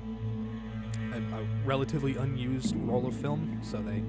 a, 1.15 1.17
a, 1.17 1.47
relatively 1.65 2.17
unused 2.17 2.77
roll 2.77 3.07
of 3.07 3.15
film, 3.15 3.61
so 3.63 3.79
they 3.79 4.03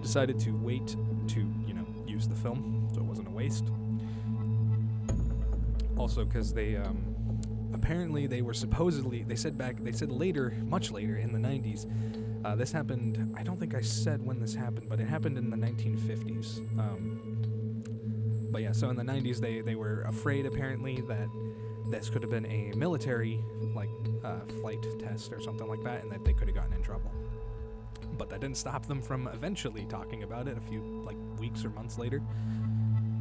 decided 0.00 0.38
to 0.40 0.52
wait 0.52 0.86
to 1.28 1.40
you 1.66 1.74
know 1.74 1.86
use 2.06 2.28
the 2.28 2.36
film, 2.36 2.88
so 2.94 3.00
it 3.00 3.04
wasn't 3.04 3.26
a 3.26 3.30
waste. 3.32 3.64
Also, 6.00 6.24
because 6.24 6.54
they 6.54 6.76
um, 6.76 7.42
apparently 7.74 8.26
they 8.26 8.40
were 8.40 8.54
supposedly 8.54 9.22
they 9.22 9.36
said 9.36 9.58
back 9.58 9.76
they 9.76 9.92
said 9.92 10.10
later, 10.10 10.56
much 10.62 10.90
later 10.90 11.18
in 11.18 11.30
the 11.30 11.38
90s. 11.38 11.84
Uh, 12.42 12.56
this 12.56 12.72
happened. 12.72 13.36
I 13.36 13.42
don't 13.42 13.60
think 13.60 13.74
I 13.74 13.82
said 13.82 14.24
when 14.24 14.40
this 14.40 14.54
happened, 14.54 14.88
but 14.88 14.98
it 14.98 15.06
happened 15.06 15.36
in 15.36 15.50
the 15.50 15.58
1950s. 15.58 16.56
Um, 16.78 18.48
but 18.50 18.62
yeah, 18.62 18.72
so 18.72 18.88
in 18.88 18.96
the 18.96 19.02
90s 19.02 19.40
they 19.40 19.60
they 19.60 19.74
were 19.74 20.00
afraid 20.04 20.46
apparently 20.46 21.02
that 21.02 21.28
this 21.90 22.08
could 22.08 22.22
have 22.22 22.30
been 22.30 22.46
a 22.46 22.72
military 22.74 23.38
like 23.74 23.90
uh, 24.24 24.40
flight 24.62 24.82
test 25.00 25.34
or 25.34 25.40
something 25.42 25.68
like 25.68 25.82
that, 25.82 26.02
and 26.02 26.10
that 26.10 26.24
they 26.24 26.32
could 26.32 26.48
have 26.48 26.56
gotten 26.56 26.72
in 26.72 26.82
trouble. 26.82 27.12
But 28.16 28.30
that 28.30 28.40
didn't 28.40 28.56
stop 28.56 28.86
them 28.86 29.02
from 29.02 29.28
eventually 29.34 29.84
talking 29.84 30.22
about 30.22 30.48
it 30.48 30.56
a 30.56 30.62
few 30.62 30.80
like 31.04 31.18
weeks 31.38 31.62
or 31.62 31.68
months 31.68 31.98
later, 31.98 32.22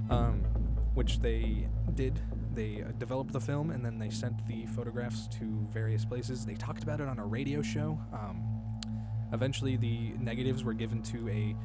um, 0.10 0.46
which 0.94 1.20
they 1.20 1.68
did. 1.94 2.22
They 2.60 2.84
uh, 2.84 2.92
developed 2.98 3.32
the 3.32 3.40
film 3.40 3.72
and 3.72 3.86
then 3.86 3.98
they 4.00 4.10
sent 4.10 4.46
the 4.46 4.66
photographs 4.66 5.30
to 5.40 5.46
various 5.72 6.04
places. 6.04 6.46
They 6.46 6.56
talked 6.56 6.84
about 6.84 7.00
it 7.00 7.08
on 7.08 7.18
a 7.18 7.26
radio 7.26 7.62
show. 7.62 7.98
Um, 8.12 8.44
eventually, 9.32 9.78
the 9.78 10.12
negatives 10.20 10.66
were 10.66 10.74
given 10.74 11.02
to 11.04 11.30
a 11.30 11.56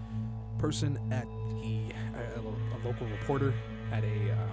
person 0.57 0.97
at 1.11 1.27
the 1.61 1.93
a, 2.15 2.39
a 2.39 2.79
local 2.87 3.09
reporter 3.09 3.53
at 3.91 4.05
a 4.05 4.31
um, 4.39 4.53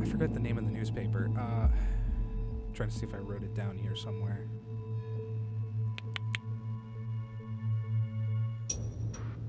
I 0.00 0.04
forget 0.04 0.32
the 0.32 0.38
name 0.38 0.56
of 0.56 0.64
the 0.64 0.70
newspaper. 0.70 1.32
Uh, 1.36 1.66
trying 2.74 2.90
to 2.90 2.94
see 2.94 3.06
if 3.06 3.12
I 3.12 3.18
wrote 3.18 3.42
it 3.42 3.56
down 3.56 3.76
here 3.76 3.96
somewhere. 3.96 4.46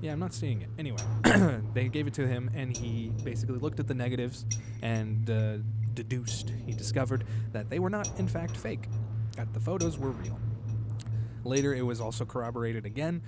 Yeah, 0.06 0.12
I'm 0.12 0.20
not 0.20 0.34
seeing 0.34 0.62
it. 0.62 0.68
Anyway, 0.78 1.02
they 1.74 1.88
gave 1.88 2.06
it 2.06 2.14
to 2.14 2.28
him, 2.28 2.48
and 2.54 2.76
he 2.76 3.10
basically 3.24 3.58
looked 3.58 3.80
at 3.80 3.88
the 3.88 3.94
negatives 3.94 4.46
and 4.80 5.28
uh, 5.28 5.56
deduced, 5.94 6.52
he 6.64 6.74
discovered 6.74 7.24
that 7.50 7.70
they 7.70 7.80
were 7.80 7.90
not, 7.90 8.08
in 8.16 8.28
fact, 8.28 8.56
fake, 8.56 8.86
that 9.34 9.52
the 9.52 9.58
photos 9.58 9.98
were 9.98 10.10
real. 10.10 10.38
Later, 11.42 11.74
it 11.74 11.82
was 11.82 12.00
also 12.00 12.24
corroborated 12.24 12.86
again 12.86 13.20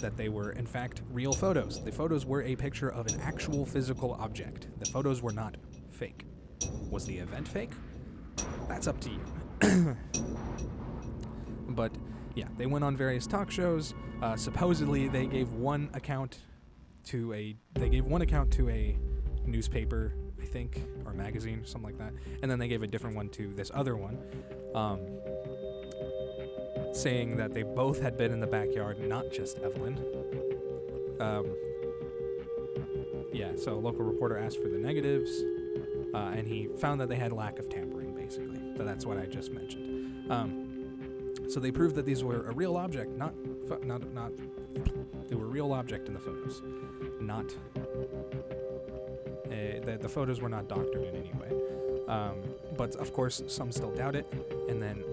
that 0.00 0.18
they 0.18 0.28
were, 0.28 0.52
in 0.52 0.66
fact, 0.66 1.00
real 1.10 1.32
photos. 1.32 1.82
The 1.82 1.92
photos 1.92 2.26
were 2.26 2.42
a 2.42 2.56
picture 2.56 2.90
of 2.90 3.06
an 3.06 3.18
actual 3.22 3.64
physical 3.64 4.12
object. 4.20 4.68
The 4.80 4.84
photos 4.84 5.22
were 5.22 5.32
not 5.32 5.56
fake. 5.90 6.26
Was 6.90 7.06
the 7.06 7.16
event 7.16 7.48
fake? 7.48 7.70
That's 8.68 8.86
up 8.86 9.00
to 9.00 9.08
you. 9.08 9.96
but 11.70 11.90
yeah, 12.38 12.46
they 12.56 12.66
went 12.66 12.84
on 12.84 12.96
various 12.96 13.26
talk 13.26 13.50
shows. 13.50 13.94
Uh, 14.22 14.36
supposedly, 14.36 15.08
they 15.08 15.26
gave 15.26 15.52
one 15.54 15.90
account 15.92 16.38
to 17.06 17.32
a 17.32 17.56
they 17.74 17.88
gave 17.88 18.04
one 18.04 18.22
account 18.22 18.52
to 18.52 18.68
a 18.68 18.96
newspaper, 19.44 20.12
I 20.40 20.44
think, 20.44 20.84
or 21.04 21.12
magazine, 21.12 21.62
something 21.64 21.90
like 21.90 21.98
that, 21.98 22.12
and 22.40 22.48
then 22.48 22.60
they 22.60 22.68
gave 22.68 22.84
a 22.84 22.86
different 22.86 23.16
one 23.16 23.28
to 23.30 23.52
this 23.54 23.72
other 23.74 23.96
one, 23.96 24.18
um, 24.76 25.00
saying 26.94 27.36
that 27.38 27.54
they 27.54 27.64
both 27.64 28.00
had 28.00 28.16
been 28.16 28.30
in 28.30 28.38
the 28.38 28.46
backyard, 28.46 29.00
not 29.00 29.32
just 29.32 29.58
Evelyn. 29.58 29.98
Um, 31.18 31.46
yeah, 33.32 33.50
so 33.56 33.74
a 33.74 33.80
local 33.80 34.04
reporter 34.04 34.38
asked 34.38 34.62
for 34.62 34.68
the 34.68 34.78
negatives, 34.78 35.30
uh, 36.14 36.36
and 36.36 36.46
he 36.46 36.68
found 36.78 37.00
that 37.00 37.08
they 37.08 37.16
had 37.16 37.32
lack 37.32 37.58
of 37.58 37.68
tampering, 37.68 38.14
basically. 38.14 38.60
So 38.76 38.84
that's 38.84 39.04
what 39.04 39.18
I 39.18 39.26
just 39.26 39.50
mentioned. 39.50 40.30
Um, 40.30 40.67
so 41.48 41.60
they 41.60 41.70
proved 41.70 41.94
that 41.96 42.04
these 42.06 42.22
were 42.22 42.48
a 42.48 42.52
real 42.52 42.76
object, 42.76 43.16
not 43.16 43.34
pho- 43.68 43.80
not 43.82 44.12
not 44.12 44.32
they 45.28 45.34
were 45.34 45.44
a 45.44 45.48
real 45.48 45.72
object 45.72 46.08
in 46.08 46.14
the 46.14 46.20
photos, 46.20 46.62
not 47.20 47.46
uh, 49.46 49.80
the, 49.84 49.98
the 50.00 50.08
photos 50.08 50.40
were 50.40 50.48
not 50.48 50.68
doctored 50.68 51.02
in 51.02 51.16
any 51.16 51.32
way. 51.34 51.52
Um, 52.08 52.36
but 52.76 52.94
of 52.96 53.12
course, 53.12 53.42
some 53.48 53.70
still 53.70 53.90
doubt 53.90 54.16
it. 54.16 54.26
And 54.68 54.82
then 54.82 55.04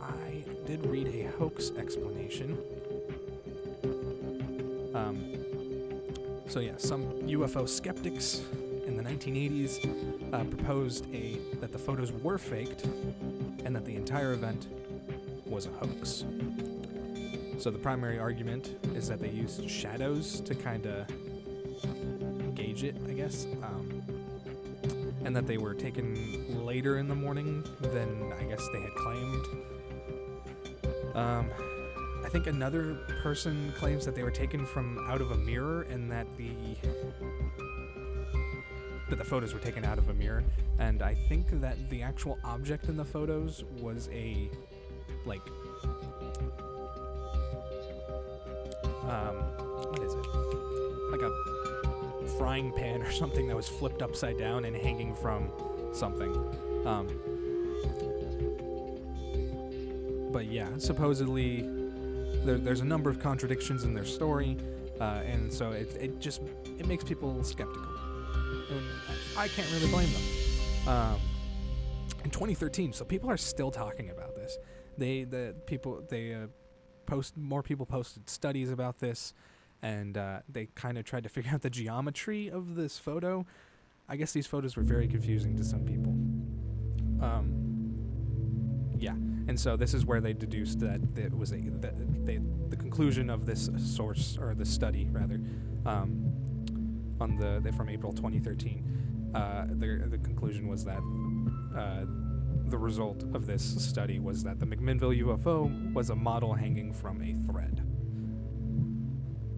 I 0.00 0.44
did 0.66 0.84
read 0.86 1.08
a 1.08 1.30
hoax 1.38 1.72
explanation. 1.76 2.58
Um, 4.94 5.32
so 6.48 6.60
yeah, 6.60 6.76
some 6.78 7.04
UFO 7.22 7.68
skeptics 7.68 8.42
in 8.86 8.96
the 8.96 9.02
1980s 9.02 10.32
uh, 10.32 10.44
proposed 10.44 11.12
a 11.14 11.38
that 11.60 11.72
the 11.72 11.78
photos 11.78 12.12
were 12.12 12.38
faked 12.38 12.84
and 13.64 13.74
that 13.76 13.84
the 13.84 13.96
entire 13.96 14.32
event 14.32 14.68
was 15.56 15.64
a 15.64 15.70
hoax. 15.70 16.26
So 17.58 17.70
the 17.70 17.78
primary 17.78 18.18
argument 18.18 18.76
is 18.94 19.08
that 19.08 19.20
they 19.20 19.30
used 19.30 19.70
shadows 19.70 20.42
to 20.42 20.54
kind 20.54 20.84
of 20.84 21.06
gauge 22.54 22.84
it, 22.84 22.94
I 23.08 23.12
guess, 23.14 23.46
um, 23.62 24.02
and 25.24 25.34
that 25.34 25.46
they 25.46 25.56
were 25.56 25.72
taken 25.72 26.62
later 26.66 26.98
in 26.98 27.08
the 27.08 27.14
morning 27.14 27.64
than 27.80 28.34
I 28.38 28.44
guess 28.44 28.68
they 28.70 28.82
had 28.82 28.94
claimed. 28.96 29.46
Um, 31.14 31.50
I 32.22 32.28
think 32.28 32.48
another 32.48 32.98
person 33.22 33.72
claims 33.78 34.04
that 34.04 34.14
they 34.14 34.24
were 34.24 34.30
taken 34.30 34.66
from 34.66 34.98
out 35.08 35.22
of 35.22 35.30
a 35.30 35.38
mirror 35.38 35.82
and 35.84 36.12
that 36.12 36.26
the 36.36 36.50
that 39.08 39.16
the 39.16 39.24
photos 39.24 39.54
were 39.54 39.60
taken 39.60 39.86
out 39.86 39.96
of 39.96 40.10
a 40.10 40.14
mirror 40.14 40.44
and 40.78 41.00
I 41.00 41.14
think 41.14 41.48
that 41.62 41.88
the 41.88 42.02
actual 42.02 42.38
object 42.44 42.90
in 42.90 42.96
the 42.98 43.04
photos 43.04 43.64
was 43.80 44.10
a 44.12 44.50
like 45.26 45.42
um 49.08 49.36
what 49.90 50.02
is 50.02 50.14
it? 50.14 50.26
Like 51.10 51.22
a 51.22 52.28
frying 52.38 52.72
pan 52.72 53.02
or 53.02 53.10
something 53.22 53.46
that 53.48 53.56
was 53.56 53.68
flipped 53.68 54.02
upside 54.02 54.38
down 54.38 54.64
and 54.64 54.76
hanging 54.76 55.14
from 55.14 55.50
something. 55.92 56.32
Um 56.86 57.08
but 60.32 60.46
yeah 60.46 60.68
supposedly 60.78 61.62
there, 62.44 62.58
there's 62.58 62.80
a 62.80 62.84
number 62.84 63.08
of 63.10 63.18
contradictions 63.18 63.84
in 63.84 63.94
their 63.94 64.04
story 64.04 64.56
uh, 65.00 65.22
and 65.26 65.52
so 65.52 65.72
it, 65.72 65.94
it 66.00 66.20
just 66.20 66.42
it 66.78 66.86
makes 66.86 67.04
people 67.04 67.42
skeptical. 67.42 67.88
And 68.70 68.84
i 69.36 69.48
can't 69.48 69.70
really 69.72 69.88
blame 69.88 70.08
them. 70.12 70.88
Um, 70.88 71.20
in 72.24 72.30
2013 72.30 72.92
so 72.92 73.04
people 73.04 73.30
are 73.30 73.36
still 73.36 73.70
talking 73.70 74.10
about 74.10 74.35
they 74.98 75.24
the 75.24 75.54
people 75.66 76.02
they 76.08 76.34
uh, 76.34 76.46
post 77.06 77.36
more 77.36 77.62
people 77.62 77.86
posted 77.86 78.28
studies 78.28 78.70
about 78.70 78.98
this 78.98 79.34
and 79.82 80.16
uh, 80.16 80.38
they 80.48 80.66
kind 80.74 80.98
of 80.98 81.04
tried 81.04 81.22
to 81.22 81.28
figure 81.28 81.50
out 81.54 81.62
the 81.62 81.70
geometry 81.70 82.50
of 82.50 82.74
this 82.74 82.98
photo. 82.98 83.46
I 84.08 84.16
guess 84.16 84.32
these 84.32 84.46
photos 84.46 84.76
were 84.76 84.82
very 84.82 85.08
confusing 85.08 85.56
to 85.56 85.64
some 85.64 85.84
people. 85.84 86.12
Um, 87.24 87.66
yeah. 88.98 89.12
And 89.48 89.58
so 89.58 89.76
this 89.76 89.94
is 89.94 90.04
where 90.04 90.20
they 90.20 90.32
deduced 90.32 90.80
that 90.80 91.00
it 91.16 91.36
was 91.36 91.52
a 91.52 91.56
that 91.56 92.26
they, 92.26 92.40
the 92.68 92.76
conclusion 92.76 93.30
of 93.30 93.46
this 93.46 93.70
source 93.78 94.38
or 94.40 94.54
the 94.54 94.64
study 94.64 95.08
rather 95.10 95.40
um, 95.84 96.32
on 97.20 97.36
the 97.36 97.72
from 97.72 97.88
april 97.88 98.12
2013 98.12 99.32
uh, 99.34 99.66
the, 99.68 100.06
the 100.08 100.18
conclusion 100.18 100.66
was 100.66 100.84
that 100.84 100.98
uh, 101.76 102.04
the 102.68 102.78
result 102.78 103.22
of 103.34 103.46
this 103.46 103.62
study 103.62 104.18
was 104.18 104.42
that 104.42 104.58
the 104.58 104.66
McMinnville 104.66 105.22
UFO 105.22 105.92
was 105.92 106.10
a 106.10 106.16
model 106.16 106.52
hanging 106.52 106.92
from 106.92 107.22
a 107.22 107.32
thread. 107.46 107.82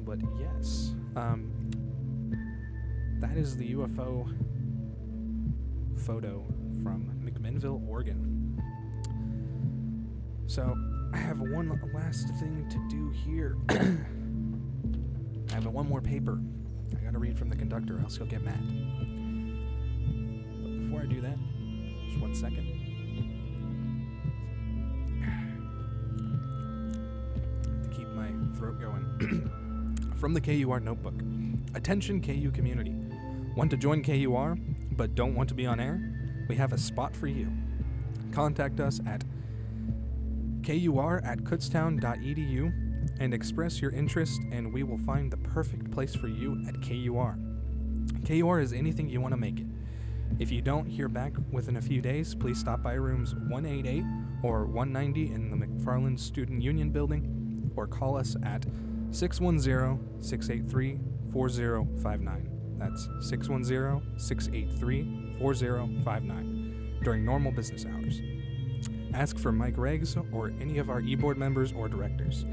But 0.05 0.19
yes, 0.39 0.95
um, 1.17 1.51
that 3.21 3.37
is 3.37 3.57
the 3.57 3.75
UFO 3.75 4.29
photo 5.97 6.45
from 6.83 7.21
McMinnville, 7.25 7.87
Oregon. 7.89 8.61
So 10.47 10.77
I 11.13 11.17
have 11.19 11.41
one 11.41 11.69
last 11.95 12.29
thing 12.41 12.67
to 12.71 12.79
do 12.89 13.11
here. 13.11 13.57
I 15.51 15.55
have 15.55 15.67
one 15.67 15.89
more 15.89 16.01
paper. 16.01 16.41
I 16.97 17.05
gotta 17.05 17.19
read 17.19 17.39
from 17.39 17.49
the 17.49 17.57
conductor, 17.57 17.97
or 17.97 18.01
else 18.01 18.17
he'll 18.17 18.27
get 18.27 18.43
mad. 18.43 18.61
But 20.63 20.83
before 20.83 21.03
I 21.03 21.07
do 21.07 21.21
that, 21.21 21.39
just 22.09 22.21
one 22.21 22.35
second. 22.35 22.78
Going. 28.79 30.15
From 30.17 30.35
the 30.35 30.41
KUR 30.41 30.81
notebook. 30.81 31.15
Attention 31.75 32.23
KU 32.23 32.51
community. 32.51 32.95
Want 33.57 33.71
to 33.71 33.77
join 33.77 34.03
KUR 34.03 34.57
but 34.99 35.15
don't 35.15 35.35
want 35.35 35.49
to 35.49 35.55
be 35.55 35.65
on 35.65 35.79
air? 35.81 36.01
We 36.49 36.57
have 36.57 36.73
a 36.73 36.79
spot 36.79 37.15
for 37.15 37.29
you. 37.29 37.51
Contact 38.33 38.81
us 38.81 39.01
at 39.07 39.25
kur 40.67 41.21
at 41.25 41.39
kutztown.edu 41.45 42.73
and 43.21 43.33
express 43.33 43.81
your 43.81 43.93
interest, 43.93 44.41
and 44.51 44.73
we 44.73 44.83
will 44.83 44.99
find 44.99 45.31
the 45.31 45.37
perfect 45.39 45.91
place 45.91 46.15
for 46.15 46.29
you 46.29 46.63
at 46.67 46.75
KUR. 46.83 47.39
KUR 48.27 48.61
is 48.61 48.73
anything 48.73 49.09
you 49.09 49.21
want 49.21 49.33
to 49.33 49.39
make 49.39 49.61
it. 49.61 49.67
If 50.39 50.51
you 50.51 50.61
don't 50.61 50.87
hear 50.87 51.09
back 51.09 51.33
within 51.51 51.77
a 51.77 51.81
few 51.81 52.01
days, 52.01 52.35
please 52.35 52.59
stop 52.59 52.83
by 52.83 52.95
rooms 52.95 53.35
188 53.35 54.05
or 54.43 54.67
190 54.67 55.33
in 55.33 55.51
the 55.51 55.57
McFarland 55.57 56.19
Student 56.19 56.63
Union 56.63 56.91
Building 56.91 57.38
or 57.79 57.87
call 57.87 58.17
us 58.17 58.37
at 58.43 58.67
610 59.13 60.21
683 60.21 60.99
4059. 61.33 62.77
That's 62.79 63.09
610 63.21 64.19
683 64.19 65.37
4059 65.39 66.99
during 67.03 67.25
normal 67.25 67.53
business 67.53 67.87
hours. 67.87 68.21
Ask 69.15 69.39
for 69.39 69.53
Mike 69.53 69.77
Reggs 69.77 70.17
or 70.33 70.53
any 70.61 70.79
of 70.79 70.91
our 70.91 71.01
e 71.01 71.15
board 71.15 71.39
members 71.39 71.73
or 71.73 71.89
directors. 71.89 72.45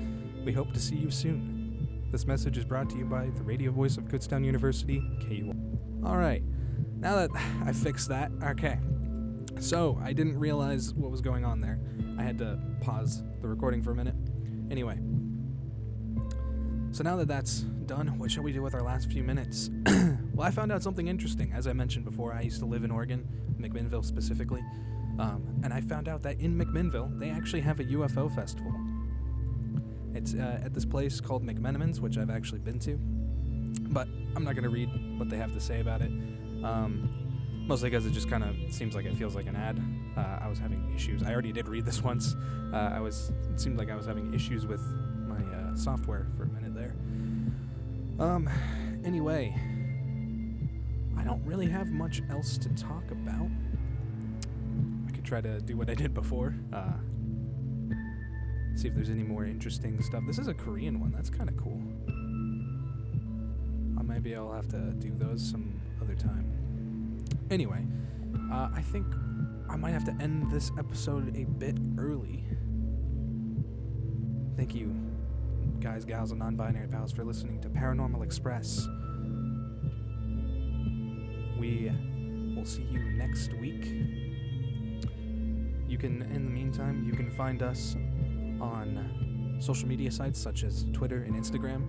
We 0.46 0.54
hope 0.54 0.74
to 0.74 0.80
see 0.80 0.96
you 0.96 1.10
soon. 1.10 2.08
This 2.12 2.26
message 2.26 2.58
is 2.58 2.64
brought 2.64 2.90
to 2.92 2.98
you 2.98 3.06
by 3.06 3.30
the 3.32 3.42
radio 3.42 3.72
voice 3.72 3.98
of 3.98 4.06
Kutztown 4.06 4.46
University, 4.46 5.02
KU. 5.22 5.52
All 6.06 6.18
right, 6.18 6.44
now 7.00 7.16
that 7.16 7.32
I 7.66 7.74
fixed 7.74 8.08
that, 8.10 8.32
okay. 8.44 8.80
So, 9.60 10.00
I 10.04 10.14
didn't 10.14 10.38
realize 10.38 10.94
what 10.94 11.12
was 11.12 11.22
going 11.22 11.46
on 11.46 11.62
there. 11.62 11.80
I 12.18 12.24
had 12.24 12.38
to 12.40 12.60
pause 12.82 13.24
the 13.42 13.48
recording 13.48 13.82
for 13.82 13.92
a 13.92 13.96
minute. 13.96 14.16
Anyway, 14.70 15.00
so 16.96 17.04
now 17.04 17.18
that 17.18 17.28
that's 17.28 17.60
done, 17.60 18.18
what 18.18 18.32
shall 18.32 18.44
we 18.44 18.54
do 18.54 18.62
with 18.62 18.74
our 18.74 18.82
last 18.82 19.12
few 19.12 19.22
minutes? 19.22 19.70
well, 20.34 20.48
I 20.48 20.50
found 20.50 20.72
out 20.72 20.82
something 20.82 21.10
interesting. 21.10 21.52
As 21.52 21.68
I 21.68 21.74
mentioned 21.74 22.06
before, 22.06 22.32
I 22.32 22.40
used 22.40 22.60
to 22.60 22.66
live 22.66 22.86
in 22.86 22.92
Oregon, 22.92 23.28
McMinnville 23.60 24.06
specifically, 24.06 24.64
um, 25.20 25.60
and 25.62 25.74
I 25.74 25.82
found 25.82 26.08
out 26.08 26.24
that 26.24 26.40
in 26.40 26.58
McMinnville, 26.58 27.20
they 27.20 27.32
actually 27.32 27.60
have 27.60 27.82
a 27.82 27.84
UFO 27.84 28.34
festival. 28.34 28.74
It's 30.14 30.36
uh, 30.36 30.62
at 30.64 30.74
this 30.74 30.86
place 30.86 31.20
called 31.20 31.46
McMenamins, 31.46 32.00
which 32.00 32.18
I've 32.18 32.30
actually 32.30 32.60
been 32.60 32.80
to, 32.80 32.98
but 33.92 34.08
I'm 34.34 34.46
not 34.46 34.56
going 34.56 34.64
to 34.64 34.70
read 34.70 35.20
what 35.20 35.28
they 35.28 35.36
have 35.36 35.52
to 35.52 35.60
say 35.60 35.82
about 35.82 36.02
it. 36.02 36.12
Um, 36.64 37.10
mostly 37.68 37.90
because 37.90 38.06
it 38.06 38.12
just 38.12 38.30
kind 38.30 38.46
of 38.46 38.56
seems 38.74 38.96
like 38.96 39.04
it 39.04 39.18
feels 39.18 39.36
like 39.36 39.48
an 39.48 39.58
ad. 39.58 39.82
Uh, 40.16 40.40
I 40.42 40.48
was 40.48 40.60
having 40.60 40.94
issues. 40.96 41.24
I 41.24 41.34
already 41.34 41.52
did 41.52 41.68
read 41.68 41.86
this 41.86 42.02
once. 42.12 42.38
Uh, 42.72 42.78
I 42.78 43.02
was. 43.02 43.34
It 43.52 43.60
seemed 43.60 43.78
like 43.78 43.90
I 43.90 43.96
was 43.96 44.06
having 44.06 44.34
issues 44.34 44.66
with 44.66 44.82
my 45.28 45.44
uh, 45.54 45.76
software 45.76 46.28
for 46.38 46.44
a 46.44 46.48
minute. 46.48 46.65
Um. 48.20 48.50
Anyway, 49.04 49.54
I 51.18 51.24
don't 51.24 51.44
really 51.46 51.68
have 51.68 51.92
much 51.92 52.22
else 52.30 52.58
to 52.58 52.70
talk 52.70 53.12
about. 53.12 53.50
I 55.08 55.12
could 55.12 55.24
try 55.24 55.42
to 55.42 55.60
do 55.62 55.78
what 55.78 55.90
I 55.90 55.94
did 55.94 56.14
before. 56.14 56.56
Uh, 56.74 56.94
see 58.76 58.88
if 58.88 58.96
there's 58.96 59.10
any 59.10 59.24
more 59.24 59.46
interesting 59.46 60.02
stuff. 60.02 60.24
This 60.26 60.40
is 60.40 60.48
a 60.48 60.54
Korean 60.54 61.00
one. 61.00 61.12
That's 61.12 61.30
kind 61.30 61.50
of 61.50 61.58
cool. 61.58 61.80
Uh, 63.98 64.04
maybe 64.04 64.36
I'll 64.36 64.54
have 64.54 64.70
to 64.70 64.92
do 64.94 65.12
those 65.18 65.48
some 65.48 65.80
other 66.02 66.16
time. 66.16 67.24
Anyway, 67.52 67.86
uh, 68.52 68.70
I 68.74 68.82
think 68.82 69.06
I 69.70 69.76
might 69.76 69.92
have 69.92 70.06
to 70.06 70.16
end 70.20 70.50
this 70.52 70.72
episode 70.80 71.36
a 71.36 71.44
bit 71.46 71.78
early. 71.98 72.44
Thank 74.58 74.74
you, 74.74 74.96
guys, 75.80 76.06
gals, 76.06 76.32
and 76.32 76.40
non 76.40 76.56
binary 76.56 76.88
pals, 76.88 77.12
for 77.12 77.24
listening 77.24 77.60
to 77.62 77.70
Paranormal 77.70 78.24
Express. 78.24 78.88
We 81.60 81.92
will 82.56 82.66
see 82.66 82.84
you 82.84 83.00
next 83.00 83.54
week. 83.54 83.86
You 85.88 85.98
can, 85.98 86.22
in 86.24 86.46
the 86.46 86.52
meantime, 86.52 87.04
you 87.06 87.14
can 87.14 87.30
find 87.32 87.62
us 87.62 87.96
on 88.60 89.58
social 89.60 89.88
media 89.88 90.12
sites 90.12 90.40
such 90.40 90.64
as 90.64 90.86
Twitter 90.94 91.24
and 91.24 91.36
Instagram. 91.36 91.88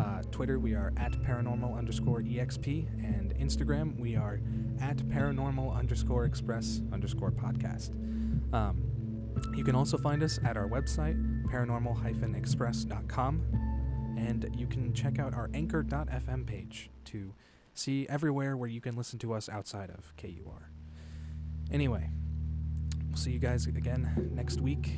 Uh, 0.00 0.22
Twitter, 0.30 0.58
we 0.58 0.74
are 0.74 0.92
at 0.96 1.12
paranormal 1.12 1.76
underscore 1.76 2.20
exp, 2.20 2.66
and 3.02 3.34
Instagram, 3.36 3.98
we 3.98 4.14
are 4.14 4.40
at 4.80 4.96
paranormal 5.08 5.76
underscore 5.76 6.24
express 6.24 6.80
underscore 6.92 7.32
podcast. 7.32 7.90
Um, 8.54 8.84
you 9.54 9.64
can 9.64 9.74
also 9.74 9.98
find 9.98 10.22
us 10.22 10.38
at 10.44 10.56
our 10.56 10.68
website, 10.68 11.16
paranormal 11.48 12.02
express.com, 12.34 13.42
and 14.16 14.48
you 14.54 14.66
can 14.66 14.92
check 14.92 15.18
out 15.18 15.34
our 15.34 15.50
anchor.fm 15.54 16.46
page 16.46 16.90
to 17.06 17.34
see 17.74 18.06
everywhere 18.08 18.56
where 18.56 18.68
you 18.68 18.80
can 18.80 18.96
listen 18.96 19.18
to 19.20 19.32
us 19.32 19.48
outside 19.48 19.90
of 19.90 20.12
KUR. 20.16 20.70
Anyway, 21.70 22.10
we'll 23.08 23.16
see 23.16 23.30
you 23.30 23.38
guys 23.38 23.66
again 23.66 24.30
next 24.34 24.60
week. 24.60 24.90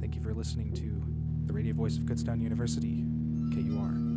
Thank 0.00 0.14
you 0.14 0.22
for 0.22 0.32
listening 0.32 0.72
to 0.74 1.02
the 1.46 1.52
radio 1.52 1.74
voice 1.74 1.96
of 1.96 2.04
Kutztown 2.04 2.40
University, 2.40 3.04
KUR. 3.52 4.07